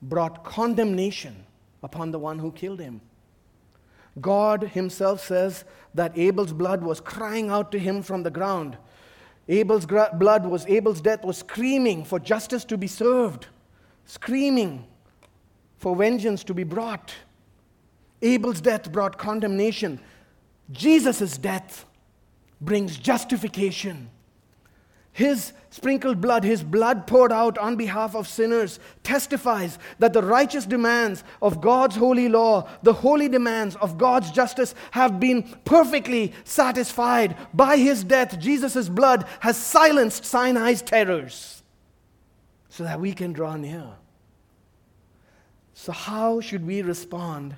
brought 0.00 0.44
condemnation 0.44 1.46
upon 1.82 2.12
the 2.12 2.18
one 2.20 2.38
who 2.38 2.52
killed 2.52 2.78
him. 2.78 3.00
God 4.20 4.62
himself 4.62 5.24
says 5.24 5.64
that 5.94 6.16
Abel's 6.16 6.52
blood 6.52 6.82
was 6.82 7.00
crying 7.00 7.50
out 7.50 7.72
to 7.72 7.78
him 7.78 8.02
from 8.02 8.22
the 8.22 8.30
ground. 8.30 8.76
Abel's 9.48 9.86
blood 9.86 10.46
was, 10.46 10.66
Abel's 10.66 11.00
death 11.00 11.24
was 11.24 11.38
screaming 11.38 12.04
for 12.04 12.18
justice 12.18 12.64
to 12.66 12.76
be 12.76 12.86
served, 12.86 13.46
screaming 14.04 14.86
for 15.78 15.96
vengeance 15.96 16.44
to 16.44 16.54
be 16.54 16.64
brought. 16.64 17.14
Abel's 18.20 18.60
death 18.60 18.90
brought 18.92 19.16
condemnation. 19.16 20.00
Jesus' 20.70 21.38
death 21.38 21.86
brings 22.60 22.98
justification. 22.98 24.10
His 25.18 25.52
sprinkled 25.70 26.20
blood, 26.20 26.44
his 26.44 26.62
blood 26.62 27.08
poured 27.08 27.32
out 27.32 27.58
on 27.58 27.74
behalf 27.74 28.14
of 28.14 28.28
sinners, 28.28 28.78
testifies 29.02 29.76
that 29.98 30.12
the 30.12 30.22
righteous 30.22 30.64
demands 30.64 31.24
of 31.42 31.60
God's 31.60 31.96
holy 31.96 32.28
law, 32.28 32.68
the 32.84 32.92
holy 32.92 33.28
demands 33.28 33.74
of 33.74 33.98
God's 33.98 34.30
justice, 34.30 34.76
have 34.92 35.18
been 35.18 35.42
perfectly 35.64 36.32
satisfied. 36.44 37.36
By 37.52 37.78
his 37.78 38.04
death, 38.04 38.38
Jesus' 38.38 38.88
blood 38.88 39.26
has 39.40 39.56
silenced 39.56 40.24
Sinai's 40.24 40.82
terrors 40.82 41.64
so 42.68 42.84
that 42.84 43.00
we 43.00 43.12
can 43.12 43.32
draw 43.32 43.56
near. 43.56 43.88
So, 45.74 45.90
how 45.90 46.40
should 46.40 46.64
we 46.64 46.80
respond 46.80 47.56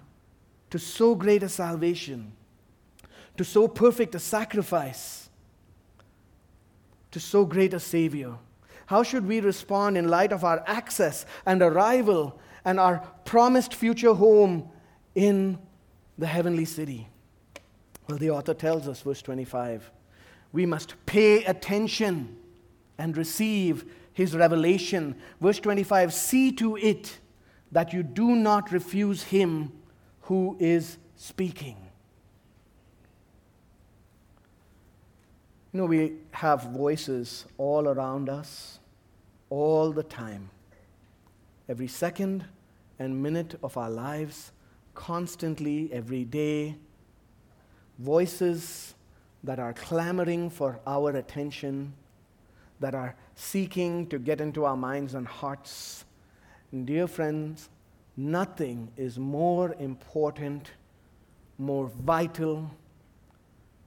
to 0.71 0.79
so 0.79 1.15
great 1.15 1.43
a 1.43 1.49
salvation, 1.51 2.33
to 3.37 3.45
so 3.45 3.69
perfect 3.69 4.15
a 4.15 4.19
sacrifice? 4.19 5.20
To 7.13 7.21
so 7.21 7.45
great 7.45 7.75
a 7.75 7.81
Savior? 7.81 8.37
How 8.87 9.03
should 9.03 9.27
we 9.27 9.41
respond 9.41 9.97
in 9.97 10.09
light 10.09 10.33
of 10.33 10.45
our 10.45 10.65
access 10.67 11.25
and 11.47 11.63
arrival 11.63 12.41
and 12.65 12.81
our 12.81 12.99
promised 13.25 13.75
future 13.75 14.15
home 14.15 14.69
in 15.15 15.59
the 16.19 16.27
heavenly 16.27 16.65
city? 16.65 17.09
Well, 18.09 18.19
the 18.19 18.31
author 18.31 18.55
tells 18.55 18.89
us, 18.89 19.03
verse 19.03 19.23
25, 19.23 19.91
we 20.53 20.67
must 20.67 20.95
pay 21.07 21.45
attention 21.45 22.37
and 22.99 23.17
receive 23.17 23.85
his 24.13 24.35
revelation. 24.35 25.15
Verse 25.41 25.61
25, 25.61 26.13
see 26.13 26.53
to 26.53 26.77
it 26.77 27.19
that 27.73 27.93
you 27.93 28.03
do 28.03 28.35
not 28.35 28.73
refuse 28.73 29.23
him 29.23 29.73
who 30.23 30.57
is 30.59 30.99
speaking. 31.15 31.77
You 35.73 35.79
know, 35.79 35.87
we 35.87 36.15
have 36.33 36.65
voices 36.65 37.47
all 37.57 37.87
around 37.87 38.29
us, 38.29 38.81
all 39.51 39.93
the 39.93 40.03
time. 40.03 40.51
Every 41.69 41.87
second 41.87 42.45
and 42.99 43.23
minute 43.23 43.57
of 43.63 43.77
our 43.77 43.89
lives, 43.89 44.51
constantly, 44.95 45.89
every 45.93 46.25
day. 46.25 46.75
Voices 48.01 48.95
that 49.45 49.61
are 49.61 49.73
clamoring 49.73 50.51
for 50.51 50.81
our 50.89 51.11
attention, 51.17 51.93
that 52.81 52.95
are 52.95 53.15
seeking 53.37 54.09
to 54.09 54.19
get 54.19 54.41
into 54.41 54.65
our 54.65 54.77
minds 54.77 55.15
and 55.15 55.29
hearts. 55.29 56.05
And 56.73 56.85
dear 56.85 57.07
friends, 57.07 57.69
nothing 58.17 58.91
is 58.97 59.21
more 59.21 59.77
important, 59.79 60.73
more 61.59 61.87
vital, 61.87 62.71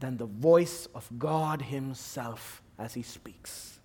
than 0.03 0.17
the 0.17 0.25
voice 0.25 0.89
of 0.93 1.07
God 1.17 1.61
Himself 1.61 2.61
as 2.77 2.93
He 2.93 3.01
speaks. 3.01 3.79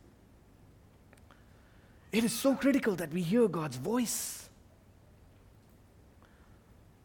It 2.11 2.25
is 2.25 2.33
so 2.33 2.57
critical 2.57 2.97
that 2.97 3.13
we 3.13 3.23
hear 3.23 3.47
God's 3.47 3.77
voice. 3.77 4.49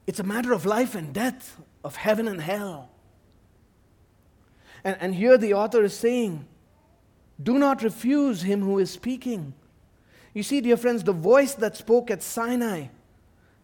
It's 0.08 0.20
a 0.20 0.24
matter 0.24 0.52
of 0.52 0.66
life 0.66 0.96
and 0.96 1.14
death, 1.14 1.62
of 1.84 1.96
heaven 1.96 2.28
and 2.28 2.42
hell. 2.42 2.90
And, 4.84 4.98
and 5.00 5.14
here 5.14 5.38
the 5.38 5.54
author 5.54 5.84
is 5.84 5.96
saying 5.96 6.48
Do 7.42 7.60
not 7.60 7.84
refuse 7.84 8.42
him 8.42 8.62
who 8.62 8.80
is 8.80 8.90
speaking. 8.90 9.54
You 10.34 10.42
see, 10.42 10.60
dear 10.60 10.78
friends, 10.78 11.04
the 11.04 11.14
voice 11.14 11.54
that 11.54 11.78
spoke 11.78 12.10
at 12.10 12.24
Sinai, 12.24 12.88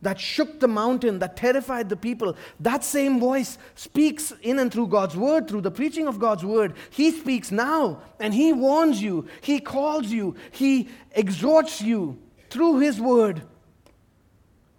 that 0.02 0.20
shook 0.20 0.60
the 0.60 0.68
mountain, 0.68 1.20
that 1.20 1.36
terrified 1.36 1.90
the 1.90 1.96
people, 1.96 2.36
that 2.60 2.84
same 2.84 3.20
voice 3.20 3.58
speaks 3.76 4.32
in 4.42 4.60
and 4.60 4.72
through 4.72 4.88
God's 4.88 5.16
word, 5.16 5.48
through 5.48 5.62
the 5.62 5.72
preaching 5.72 6.08
of 6.08 6.20
God's 6.20 6.46
word. 6.46 6.74
He 6.90 7.12
speaks 7.12 7.52
now, 7.52 8.02
and 8.20 8.34
He 8.34 8.54
warns 8.54 9.02
you, 9.02 9.28
He 9.42 9.60
calls 9.60 10.08
you, 10.08 10.36
He 10.52 10.90
exhorts 11.12 11.82
you 11.82 12.18
through 12.50 12.80
His 12.80 13.02
word 13.02 13.42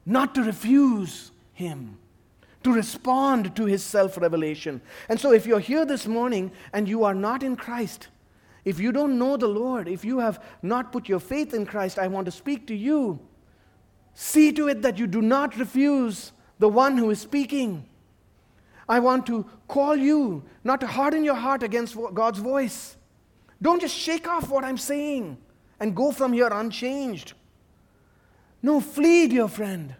not 0.06 0.34
to 0.34 0.42
refuse 0.42 1.30
Him 1.52 1.98
to 2.62 2.72
respond 2.72 3.56
to 3.56 3.64
his 3.64 3.82
self 3.82 4.16
revelation. 4.18 4.80
And 5.08 5.18
so, 5.18 5.32
if 5.32 5.46
you're 5.46 5.60
here 5.60 5.84
this 5.84 6.06
morning 6.06 6.52
and 6.72 6.88
you 6.88 7.04
are 7.04 7.14
not 7.14 7.42
in 7.42 7.56
Christ, 7.56 8.08
if 8.64 8.78
you 8.78 8.92
don't 8.92 9.18
know 9.18 9.36
the 9.36 9.48
Lord, 9.48 9.88
if 9.88 10.04
you 10.04 10.18
have 10.18 10.42
not 10.62 10.92
put 10.92 11.08
your 11.08 11.20
faith 11.20 11.54
in 11.54 11.64
Christ, 11.64 11.98
I 11.98 12.08
want 12.08 12.26
to 12.26 12.30
speak 12.30 12.66
to 12.66 12.74
you. 12.74 13.18
See 14.14 14.52
to 14.52 14.68
it 14.68 14.82
that 14.82 14.98
you 14.98 15.06
do 15.06 15.22
not 15.22 15.56
refuse 15.56 16.32
the 16.58 16.68
one 16.68 16.98
who 16.98 17.10
is 17.10 17.20
speaking. 17.20 17.86
I 18.88 18.98
want 18.98 19.26
to 19.26 19.46
call 19.68 19.96
you 19.96 20.42
not 20.64 20.80
to 20.80 20.86
harden 20.86 21.24
your 21.24 21.36
heart 21.36 21.62
against 21.62 21.96
God's 22.12 22.38
voice. 22.38 22.96
Don't 23.62 23.80
just 23.80 23.96
shake 23.96 24.26
off 24.26 24.48
what 24.48 24.64
I'm 24.64 24.78
saying 24.78 25.38
and 25.78 25.94
go 25.94 26.12
from 26.12 26.32
here 26.32 26.48
unchanged. 26.48 27.34
No, 28.62 28.80
flee, 28.80 29.28
dear 29.28 29.48
friend. 29.48 29.94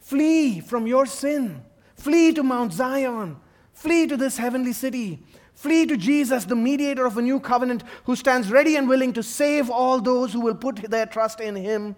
Flee 0.00 0.60
from 0.60 0.86
your 0.86 1.06
sin. 1.06 1.62
Flee 1.94 2.32
to 2.32 2.42
Mount 2.42 2.72
Zion. 2.72 3.36
Flee 3.72 4.06
to 4.06 4.16
this 4.16 4.36
heavenly 4.36 4.72
city. 4.72 5.22
Flee 5.54 5.86
to 5.86 5.96
Jesus, 5.96 6.44
the 6.44 6.54
mediator 6.54 7.06
of 7.06 7.16
a 7.16 7.22
new 7.22 7.40
covenant, 7.40 7.82
who 8.04 8.14
stands 8.14 8.50
ready 8.50 8.76
and 8.76 8.88
willing 8.88 9.12
to 9.14 9.22
save 9.22 9.70
all 9.70 10.00
those 10.00 10.32
who 10.32 10.40
will 10.40 10.54
put 10.54 10.76
their 10.90 11.06
trust 11.06 11.40
in 11.40 11.56
him, 11.56 11.96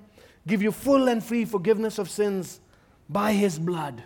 give 0.49 0.63
you 0.63 0.73
full 0.73 1.09
and 1.09 1.23
free 1.23 1.45
forgiveness 1.45 1.99
of 1.99 2.11
sins 2.11 2.61
by 3.09 3.33
his 3.33 3.59
blood. 3.59 4.03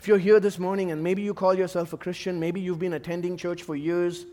If 0.00 0.06
you're 0.06 0.18
here 0.18 0.38
this 0.40 0.58
morning 0.58 0.92
and 0.92 1.02
maybe 1.02 1.22
you 1.22 1.34
call 1.34 1.54
yourself 1.54 1.92
a 1.92 1.96
Christian, 1.96 2.38
maybe 2.38 2.60
you've 2.60 2.78
been 2.78 2.92
attending 2.92 3.36
church 3.36 3.64
for 3.64 3.74
years, 3.74 4.26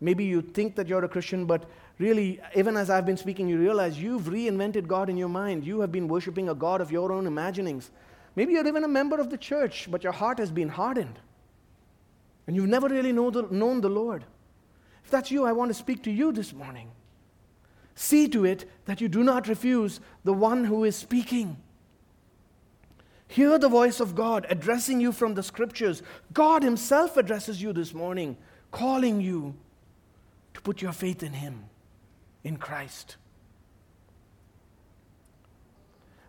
maybe 0.00 0.24
you 0.24 0.42
think 0.42 0.74
that 0.74 0.88
you're 0.88 1.04
a 1.04 1.08
Christian, 1.08 1.46
but 1.46 1.70
really, 1.98 2.40
even 2.56 2.76
as 2.76 2.90
I've 2.90 3.06
been 3.06 3.16
speaking, 3.16 3.48
you 3.48 3.58
realize 3.58 3.98
you've 3.98 4.24
reinvented 4.24 4.88
God 4.88 5.08
in 5.08 5.16
your 5.16 5.28
mind. 5.28 5.64
You 5.64 5.80
have 5.80 5.92
been 5.92 6.08
worshiping 6.08 6.48
a 6.48 6.54
God 6.54 6.80
of 6.80 6.90
your 6.90 7.12
own 7.12 7.28
imaginings. 7.28 7.90
Maybe 8.34 8.54
you're 8.54 8.66
even 8.66 8.82
a 8.82 8.88
member 8.88 9.20
of 9.20 9.30
the 9.30 9.38
church, 9.38 9.88
but 9.88 10.02
your 10.02 10.12
heart 10.12 10.38
has 10.38 10.50
been 10.50 10.68
hardened. 10.68 11.20
And 12.48 12.56
you've 12.56 12.68
never 12.68 12.88
really 12.88 13.12
know 13.12 13.30
the, 13.30 13.42
known 13.42 13.80
the 13.80 13.88
Lord. 13.88 14.24
If 15.04 15.10
that's 15.10 15.30
you, 15.30 15.44
I 15.44 15.52
want 15.52 15.70
to 15.70 15.74
speak 15.74 16.02
to 16.04 16.10
you 16.10 16.32
this 16.32 16.52
morning. 16.52 16.90
See 17.94 18.28
to 18.28 18.44
it 18.44 18.68
that 18.86 19.00
you 19.00 19.08
do 19.08 19.22
not 19.22 19.48
refuse 19.48 20.00
the 20.24 20.32
one 20.32 20.64
who 20.64 20.84
is 20.84 20.96
speaking. 20.96 21.56
Hear 23.28 23.58
the 23.58 23.68
voice 23.68 24.00
of 24.00 24.14
God 24.14 24.46
addressing 24.48 25.00
you 25.00 25.12
from 25.12 25.34
the 25.34 25.42
scriptures. 25.42 26.02
God 26.32 26.62
Himself 26.62 27.16
addresses 27.16 27.62
you 27.62 27.72
this 27.72 27.94
morning, 27.94 28.36
calling 28.70 29.20
you 29.20 29.54
to 30.54 30.60
put 30.60 30.82
your 30.82 30.92
faith 30.92 31.22
in 31.22 31.32
Him, 31.32 31.64
in 32.42 32.56
Christ. 32.56 33.16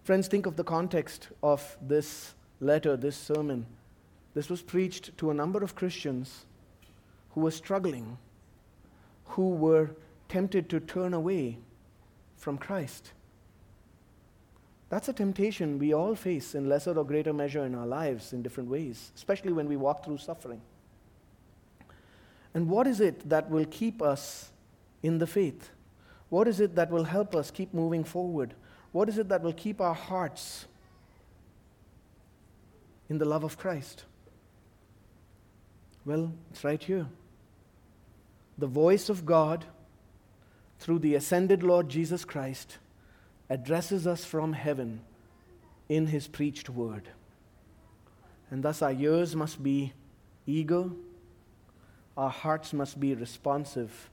Friends, 0.04 0.28
think 0.28 0.46
of 0.46 0.56
the 0.56 0.64
context 0.64 1.30
of 1.42 1.78
this 1.82 2.36
letter, 2.60 2.96
this 2.96 3.18
sermon. 3.18 3.66
This 4.36 4.50
was 4.50 4.62
preached 4.62 5.18
to 5.18 5.32
a 5.32 5.34
number 5.34 5.64
of 5.64 5.76
Christians 5.76 6.46
who 7.32 7.42
were 7.42 7.52
struggling, 7.52 8.18
who 9.26 9.50
were 9.50 9.92
tempted 10.36 10.68
to 10.68 10.82
turn 10.82 11.14
away 11.14 11.58
from 12.36 12.58
Christ. 12.58 13.14
That's 14.90 15.08
a 15.08 15.14
temptation 15.14 15.80
we 15.80 15.94
all 15.94 16.14
face 16.14 16.56
in 16.56 16.68
lesser 16.68 16.92
or 17.00 17.06
greater 17.06 17.32
measure 17.32 17.64
in 17.66 17.74
our 17.74 17.88
lives 17.88 18.34
in 18.34 18.42
different 18.42 18.70
ways, 18.70 19.14
especially 19.16 19.54
when 19.54 19.70
we 19.70 19.78
walk 19.78 20.04
through 20.04 20.18
suffering. 20.18 20.60
And 22.54 22.68
what 22.68 22.86
is 22.86 23.00
it 23.00 23.30
that 23.30 23.50
will 23.50 23.64
keep 23.64 24.02
us 24.02 24.52
in 25.02 25.20
the 25.20 25.28
faith? 25.28 25.70
What 26.28 26.50
is 26.50 26.60
it 26.60 26.76
that 26.76 26.92
will 26.92 27.06
help 27.06 27.34
us 27.34 27.50
keep 27.50 27.74
moving 27.74 28.04
forward? 28.04 28.56
What 28.92 29.08
is 29.08 29.18
it 29.18 29.30
that 29.30 29.42
will 29.42 29.54
keep 29.54 29.80
our 29.80 29.96
hearts 29.96 30.66
in 33.08 33.20
the 33.20 33.26
love 33.26 33.46
of 33.46 33.58
Christ? 33.58 34.04
Well, 36.04 36.34
it's 36.52 36.66
right 36.66 36.84
here. 36.84 37.08
The 38.58 38.68
voice 38.68 39.08
of 39.08 39.26
God 39.26 39.64
through 40.86 41.00
the 41.00 41.16
ascended 41.16 41.64
Lord 41.64 41.90
Jesus 41.90 42.24
Christ 42.24 42.78
addresses 43.50 44.06
us 44.06 44.24
from 44.24 44.54
heaven 44.54 45.02
in 45.90 46.06
his 46.06 46.28
preached 46.28 46.70
word. 46.70 47.10
And 48.52 48.62
thus 48.62 48.84
our 48.84 48.92
ears 48.92 49.36
must 49.36 49.64
be 49.64 49.94
eager, 50.46 50.92
our 52.16 52.30
hearts 52.30 52.72
must 52.72 53.00
be 53.00 53.16
responsive. 53.16 54.12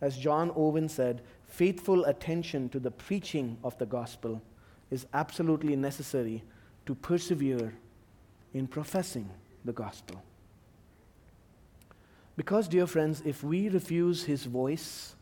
As 0.00 0.16
John 0.16 0.52
Owen 0.54 0.88
said, 0.88 1.20
faithful 1.48 2.04
attention 2.04 2.68
to 2.68 2.78
the 2.78 2.92
preaching 2.92 3.58
of 3.64 3.76
the 3.78 3.86
gospel 3.86 4.40
is 4.92 5.08
absolutely 5.14 5.74
necessary 5.74 6.44
to 6.86 6.94
persevere 6.94 7.74
in 8.52 8.68
professing 8.68 9.28
the 9.64 9.72
gospel. 9.72 10.22
Because, 12.36 12.68
dear 12.68 12.86
friends, 12.86 13.20
if 13.26 13.42
we 13.42 13.68
refuse 13.68 14.22
his 14.22 14.44
voice, 14.44 15.16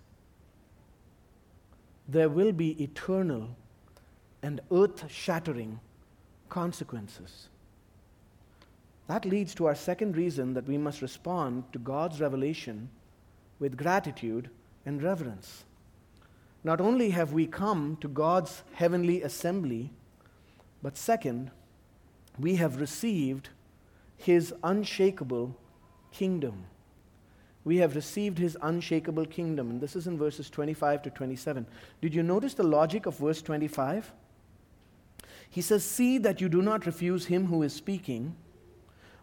there 2.09 2.29
will 2.29 2.53
be 2.53 2.83
eternal 2.83 3.57
and 4.43 4.61
earth 4.71 5.11
shattering 5.11 5.81
consequences. 6.49 7.49
That 9.07 9.25
leads 9.25 9.55
to 9.57 9.67
our 9.67 9.75
second 9.75 10.17
reason 10.17 10.55
that 10.55 10.67
we 10.67 10.79
must 10.79 11.03
respond 11.03 11.65
to 11.73 11.79
God's 11.79 12.21
revelation 12.21 12.89
with 13.59 13.77
gratitude 13.77 14.51
and 14.85 15.03
reverence. 15.03 15.65
Not 16.65 16.81
only 16.81 17.11
have 17.11 17.33
we 17.33 17.47
come 17.47 17.97
to 18.01 18.09
God's 18.09 18.63
heavenly 18.75 19.23
assembly, 19.23 19.93
but 20.83 20.97
second, 20.97 21.51
we 22.39 22.57
have 22.57 22.81
received 22.81 23.51
his 24.17 24.55
unshakable 24.63 25.57
kingdom. 26.13 26.65
We 27.65 27.77
have 27.79 27.95
received 27.95 28.39
his 28.39 28.57
unshakable 28.61 29.27
kingdom. 29.27 29.71
And 29.71 29.81
this 29.81 29.95
is 29.95 30.07
in 30.07 30.19
verses 30.19 30.51
25 30.51 31.03
to 31.03 31.11
27. 31.11 31.67
Did 32.01 32.15
you 32.15 32.23
notice 32.23 32.55
the 32.55 32.65
logic 32.65 33.07
of 33.07 33.17
verse 33.19 33.41
25? 33.43 34.13
He 35.49 35.61
says, 35.61 35.85
See 35.85 36.19
that 36.19 36.41
you 36.41 36.49
do 36.49 36.63
not 36.63 36.87
refuse 36.87 37.27
him 37.27 37.47
who 37.47 37.63
is 37.63 37.73
speaking. 37.73 38.35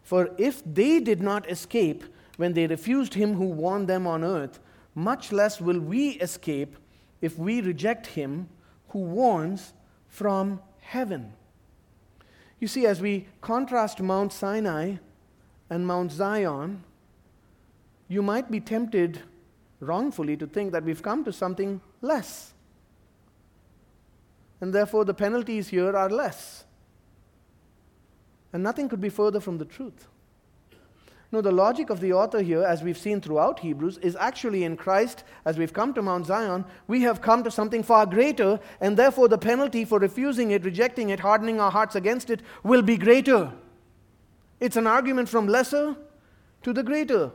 For 0.03 0.29
if 0.37 0.63
they 0.63 0.99
did 0.99 1.21
not 1.21 1.49
escape 1.49 2.03
when 2.37 2.53
they 2.53 2.67
refused 2.67 3.15
him 3.15 3.33
who 3.33 3.45
warned 3.45 3.87
them 3.87 4.07
on 4.07 4.23
earth, 4.23 4.59
much 4.95 5.31
less 5.31 5.59
will 5.59 5.79
we 5.79 6.11
escape 6.11 6.77
if 7.21 7.37
we 7.37 7.61
reject 7.61 8.07
him 8.07 8.47
who 8.89 8.99
warns 8.99 9.73
from 10.07 10.61
heaven. 10.79 11.33
You 12.59 12.67
see, 12.67 12.85
as 12.85 13.01
we 13.01 13.27
contrast 13.41 14.01
Mount 14.01 14.33
Sinai 14.33 14.95
and 15.69 15.85
Mount 15.85 16.11
Zion, 16.11 16.83
you 18.09 18.21
might 18.21 18.51
be 18.51 18.59
tempted 18.59 19.21
wrongfully 19.79 20.35
to 20.35 20.47
think 20.47 20.73
that 20.73 20.83
we've 20.83 21.01
come 21.01 21.23
to 21.23 21.31
something 21.31 21.79
less. 22.01 22.51
And 24.59 24.73
therefore, 24.73 25.05
the 25.05 25.13
penalties 25.13 25.69
here 25.69 25.95
are 25.95 26.09
less. 26.09 26.65
And 28.51 28.61
nothing 28.61 28.89
could 28.89 28.99
be 28.99 29.09
further 29.09 29.39
from 29.39 29.57
the 29.57 29.63
truth. 29.63 30.07
No, 31.31 31.41
the 31.41 31.51
logic 31.51 31.91
of 31.91 31.99
the 31.99 32.11
author 32.11 32.41
here, 32.41 32.63
as 32.63 32.81
we've 32.81 32.97
seen 32.97 33.21
throughout 33.21 33.59
Hebrews, 33.59 33.99
is 33.99 34.15
actually 34.15 34.63
in 34.63 34.75
Christ, 34.75 35.23
as 35.45 35.59
we've 35.59 35.71
come 35.71 35.93
to 35.93 36.01
Mount 36.01 36.25
Zion, 36.25 36.65
we 36.87 37.03
have 37.03 37.21
come 37.21 37.43
to 37.43 37.51
something 37.51 37.83
far 37.83 38.07
greater, 38.07 38.59
and 38.81 38.97
therefore 38.97 39.27
the 39.27 39.37
penalty 39.37 39.85
for 39.85 39.99
refusing 39.99 40.49
it, 40.49 40.65
rejecting 40.65 41.09
it, 41.09 41.19
hardening 41.19 41.61
our 41.61 41.69
hearts 41.69 41.95
against 41.95 42.31
it 42.31 42.41
will 42.63 42.81
be 42.81 42.97
greater. 42.97 43.53
It's 44.59 44.75
an 44.75 44.87
argument 44.87 45.29
from 45.29 45.47
lesser 45.47 45.95
to 46.63 46.73
the 46.73 46.81
greater. 46.81 47.31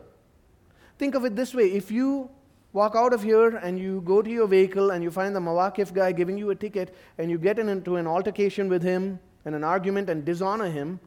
Think 0.99 1.15
of 1.15 1.25
it 1.25 1.35
this 1.37 1.55
way 1.55 1.73
if 1.73 1.91
you 1.91 2.31
walk 2.73 2.95
out 2.97 3.13
of 3.13 3.23
here 3.23 3.57
and 3.57 3.79
you 3.79 4.03
go 4.05 4.21
to 4.21 4.29
your 4.31 4.47
vehicle 4.49 4.91
and 4.91 5.03
you 5.03 5.11
find 5.11 5.35
the 5.35 5.41
Mawaqif 5.41 5.93
guy 5.93 6.13
giving 6.13 6.37
you 6.37 6.51
a 6.51 6.55
ticket 6.55 6.95
and 7.19 7.31
you 7.31 7.39
get 7.39 7.59
into 7.59 7.97
an 7.97 8.07
altercation 8.07 8.69
with 8.69 8.83
him 8.83 9.19
and 9.45 9.55
an 9.55 9.63
argument 9.63 10.11
and 10.11 10.25
dishonor 10.25 10.69
him, 10.71 10.99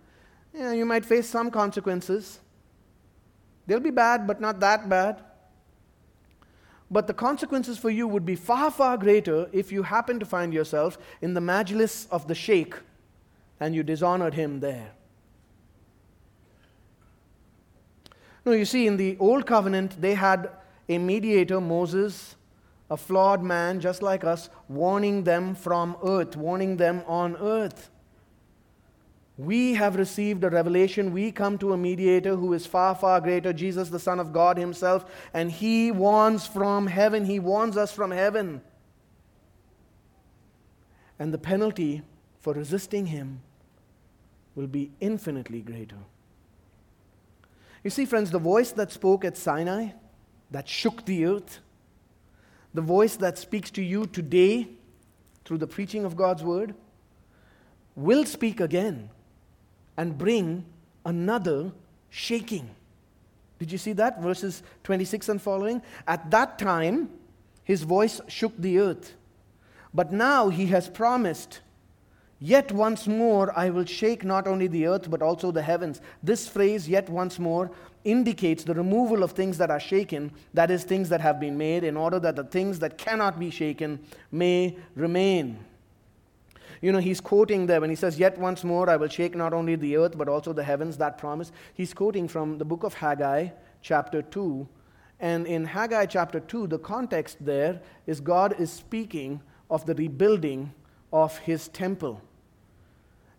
you, 0.53 0.61
know, 0.61 0.71
you 0.71 0.85
might 0.85 1.05
face 1.05 1.27
some 1.27 1.51
consequences. 1.51 2.39
They'll 3.65 3.81
be 3.81 3.91
bad, 3.91 4.25
but 4.25 4.39
not 4.39 4.59
that 4.61 4.87
bad. 4.87 5.21
But 6.89 7.07
the 7.07 7.13
consequences 7.13 7.77
for 7.77 7.89
you 7.89 8.07
would 8.07 8.25
be 8.25 8.35
far, 8.35 8.71
far 8.71 8.97
greater 8.97 9.49
if 9.51 9.71
you 9.73 9.83
happen 9.83 10.19
to 10.19 10.25
find 10.25 10.53
yourself 10.53 10.97
in 11.21 11.33
the 11.33 11.41
majlis 11.41 12.07
of 12.09 12.27
the 12.27 12.35
sheikh 12.35 12.75
and 13.59 13.75
you 13.75 13.83
dishonored 13.83 14.35
him 14.35 14.61
there. 14.61 14.91
No, 18.47 18.53
you 18.53 18.63
see, 18.63 18.87
in 18.87 18.95
the 18.95 19.17
Old 19.19 19.45
Covenant, 19.45 19.99
they 20.01 20.13
had 20.13 20.49
a 20.87 20.97
mediator, 20.97 21.59
Moses, 21.59 22.37
a 22.89 22.95
flawed 22.95 23.43
man 23.43 23.81
just 23.81 24.01
like 24.01 24.23
us, 24.23 24.49
warning 24.69 25.25
them 25.25 25.53
from 25.53 25.97
earth, 26.01 26.37
warning 26.37 26.77
them 26.77 27.03
on 27.07 27.35
earth. 27.41 27.89
We 29.37 29.73
have 29.73 29.97
received 29.97 30.45
a 30.45 30.49
revelation. 30.49 31.11
We 31.11 31.29
come 31.33 31.57
to 31.57 31.73
a 31.73 31.77
mediator 31.77 32.37
who 32.37 32.53
is 32.53 32.65
far, 32.65 32.95
far 32.95 33.19
greater, 33.19 33.51
Jesus, 33.51 33.89
the 33.89 33.99
Son 33.99 34.17
of 34.17 34.31
God 34.31 34.57
Himself, 34.57 35.03
and 35.33 35.51
He 35.51 35.91
warns 35.91 36.47
from 36.47 36.87
heaven. 36.87 37.25
He 37.25 37.39
warns 37.39 37.75
us 37.75 37.91
from 37.91 38.11
heaven. 38.11 38.61
And 41.19 41.33
the 41.33 41.37
penalty 41.37 42.01
for 42.39 42.53
resisting 42.53 43.07
Him 43.07 43.41
will 44.55 44.67
be 44.67 44.91
infinitely 45.01 45.59
greater. 45.59 45.97
You 47.83 47.89
see, 47.89 48.05
friends, 48.05 48.31
the 48.31 48.39
voice 48.39 48.71
that 48.71 48.91
spoke 48.91 49.23
at 49.23 49.37
Sinai, 49.37 49.89
that 50.51 50.67
shook 50.67 51.05
the 51.05 51.25
earth, 51.25 51.59
the 52.73 52.81
voice 52.81 53.15
that 53.17 53.37
speaks 53.37 53.71
to 53.71 53.81
you 53.81 54.05
today 54.05 54.67
through 55.45 55.57
the 55.57 55.67
preaching 55.67 56.05
of 56.05 56.15
God's 56.15 56.43
word, 56.43 56.75
will 57.95 58.25
speak 58.25 58.59
again 58.59 59.09
and 59.97 60.17
bring 60.17 60.65
another 61.05 61.71
shaking. 62.09 62.69
Did 63.59 63.71
you 63.71 63.77
see 63.77 63.93
that? 63.93 64.21
Verses 64.21 64.61
26 64.83 65.29
and 65.29 65.41
following. 65.41 65.81
At 66.07 66.29
that 66.31 66.59
time, 66.59 67.09
his 67.63 67.81
voice 67.83 68.21
shook 68.27 68.53
the 68.57 68.79
earth. 68.79 69.15
But 69.93 70.13
now 70.13 70.49
he 70.49 70.67
has 70.67 70.89
promised, 70.89 71.61
Yet 72.39 72.71
once 72.71 73.07
more 73.07 73.57
I 73.57 73.69
will 73.71 73.85
shake 73.85 74.23
not 74.23 74.47
only 74.47 74.67
the 74.67 74.85
earth, 74.85 75.09
but 75.09 75.21
also 75.21 75.51
the 75.51 75.63
heavens. 75.63 76.01
This 76.21 76.47
phrase, 76.47 76.87
yet 76.87 77.09
once 77.09 77.39
more, 77.39 77.71
indicates 78.03 78.63
the 78.63 78.75
removal 78.75 79.23
of 79.23 79.31
things 79.31 79.57
that 79.57 79.71
are 79.71 79.79
shaken, 79.79 80.31
that 80.53 80.69
is, 80.69 80.83
things 80.83 81.09
that 81.09 81.21
have 81.21 81.39
been 81.39 81.57
made, 81.57 81.83
in 81.83 81.97
order 81.97 82.19
that 82.19 82.35
the 82.35 82.43
things 82.43 82.79
that 82.79 82.97
cannot 82.97 83.39
be 83.39 83.49
shaken 83.49 83.99
may 84.31 84.77
remain. 84.95 85.57
You 86.81 86.91
know, 86.91 86.99
he's 86.99 87.19
quoting 87.19 87.65
there 87.65 87.81
when 87.81 87.89
he 87.89 87.95
says, 87.95 88.19
Yet 88.19 88.37
once 88.37 88.63
more 88.63 88.87
I 88.87 88.97
will 88.97 89.07
shake 89.07 89.35
not 89.35 89.51
only 89.51 89.75
the 89.75 89.97
earth, 89.97 90.15
but 90.15 90.29
also 90.29 90.53
the 90.53 90.63
heavens, 90.63 90.97
that 90.97 91.17
promise. 91.17 91.51
He's 91.73 91.93
quoting 91.93 92.27
from 92.27 92.59
the 92.59 92.65
book 92.65 92.83
of 92.83 92.93
Haggai, 92.93 93.49
chapter 93.81 94.21
2. 94.21 94.67
And 95.19 95.47
in 95.47 95.65
Haggai 95.65 96.05
chapter 96.05 96.39
2, 96.39 96.67
the 96.67 96.77
context 96.77 97.37
there 97.43 97.81
is 98.05 98.21
God 98.21 98.59
is 98.59 98.71
speaking 98.71 99.41
of 99.71 99.87
the 99.87 99.95
rebuilding 99.95 100.71
of 101.11 101.37
his 101.39 101.67
temple. 101.69 102.21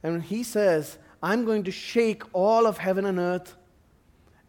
And 0.03 0.23
he 0.23 0.43
says, 0.43 0.99
I'm 1.23 1.45
going 1.45 1.65
to 1.65 1.71
shake 1.71 2.23
all 2.33 2.67
of 2.67 2.79
heaven 2.79 3.05
and 3.05 3.19
earth 3.19 3.57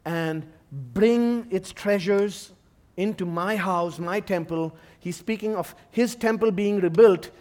and 0.06 0.46
bring 0.72 1.48
its 1.50 1.72
treasures 1.72 2.52
into 2.98 3.26
my 3.26 3.56
house, 3.56 3.98
my 3.98 4.20
temple. 4.20 4.76
He's 5.00 5.18
speaking 5.18 5.56
of 5.56 5.74
his 5.90 6.16
temple 6.16 6.52
being 6.52 6.80
rebuilt 6.80 7.32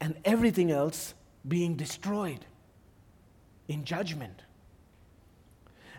and 0.00 0.16
everything 0.24 0.70
else 0.70 1.14
being 1.46 1.74
destroyed 1.74 2.44
in 3.66 3.84
judgment. 3.84 4.42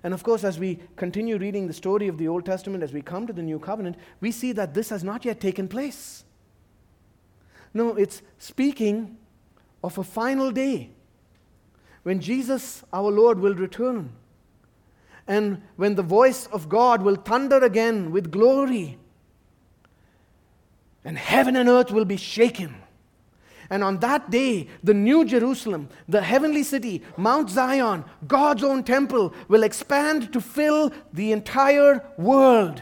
And 0.04 0.14
of 0.14 0.24
course, 0.24 0.46
as 0.46 0.58
we 0.58 0.80
continue 0.96 1.38
reading 1.38 1.68
the 1.68 1.74
story 1.74 2.08
of 2.08 2.18
the 2.18 2.28
Old 2.28 2.46
Testament, 2.46 2.84
as 2.84 2.94
we 2.94 3.02
come 3.02 3.28
to 3.28 3.34
the 3.34 3.42
New 3.42 3.60
Covenant, 3.60 3.98
we 4.22 4.32
see 4.32 4.54
that 4.54 4.74
this 4.74 4.90
has 4.90 5.04
not 5.04 5.26
yet 5.26 5.42
taken 5.42 5.68
place. 5.68 6.24
No, 7.74 7.96
it's 7.96 8.22
speaking 8.38 9.18
of 9.84 9.98
a 9.98 10.04
final 10.04 10.52
day 10.52 10.92
when 12.04 12.20
Jesus, 12.20 12.84
our 12.94 13.12
Lord, 13.12 13.40
will 13.40 13.56
return. 13.56 14.12
And 15.28 15.62
when 15.76 15.96
the 15.96 16.04
voice 16.04 16.48
of 16.48 16.70
God 16.70 17.02
will 17.02 17.16
thunder 17.16 17.64
again 17.64 18.12
with 18.12 18.32
glory, 18.32 18.98
and 21.06 21.18
heaven 21.18 21.56
and 21.56 21.70
earth 21.70 21.92
will 21.92 22.06
be 22.06 22.18
shaken 22.18 22.76
and 23.70 23.84
on 23.84 24.00
that 24.00 24.32
day, 24.32 24.68
the 24.84 24.94
new 24.94 25.24
Jerusalem, 25.26 25.90
the 26.08 26.22
heavenly 26.22 26.64
city, 26.64 27.04
Mount 27.18 27.50
Zion, 27.50 28.04
God's 28.28 28.64
own 28.64 28.84
temple, 28.84 29.34
will 29.48 29.64
expand 29.64 30.34
to 30.34 30.42
fill 30.42 30.92
the 31.14 31.32
entire 31.32 32.04
world. 32.18 32.82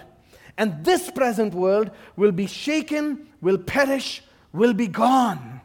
And 0.58 0.86
this 0.86 1.12
present 1.12 1.54
world 1.54 1.92
will 2.16 2.32
be 2.32 2.48
shaken, 2.48 3.28
will 3.42 3.58
perish, 3.58 4.24
will 4.54 4.74
be 4.74 4.88
gone. 4.88 5.57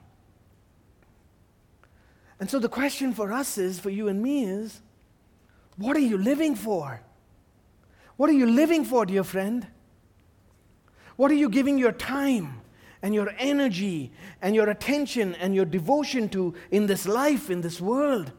And 2.43 2.51
so 2.51 2.59
the 2.59 2.69
question 2.69 3.15
for 3.15 3.33
us 3.33 3.57
is, 3.57 3.79
for 3.79 3.89
you 3.89 4.09
and 4.09 4.21
me, 4.21 4.43
is 4.43 4.81
what 5.77 5.97
are 5.97 6.01
you 6.01 6.19
living 6.19 6.57
for? 6.57 7.01
What 8.17 8.29
are 8.31 8.33
you 8.33 8.47
living 8.47 8.85
for, 8.85 9.07
dear 9.07 9.23
friend? 9.23 9.65
What 11.15 11.31
are 11.31 11.35
you 11.35 11.49
giving 11.49 11.79
your 11.79 11.93
time? 11.93 12.59
and 13.05 13.15
your 13.17 13.35
energy 13.39 14.13
and 14.41 14.55
your 14.55 14.71
attention 14.71 15.35
and 15.35 15.57
your 15.57 15.65
devotion 15.65 16.29
to 16.29 16.55
in 16.71 16.87
this 16.87 17.05
life, 17.05 17.51
in 17.51 17.61
this 17.61 17.81
world. 17.81 18.31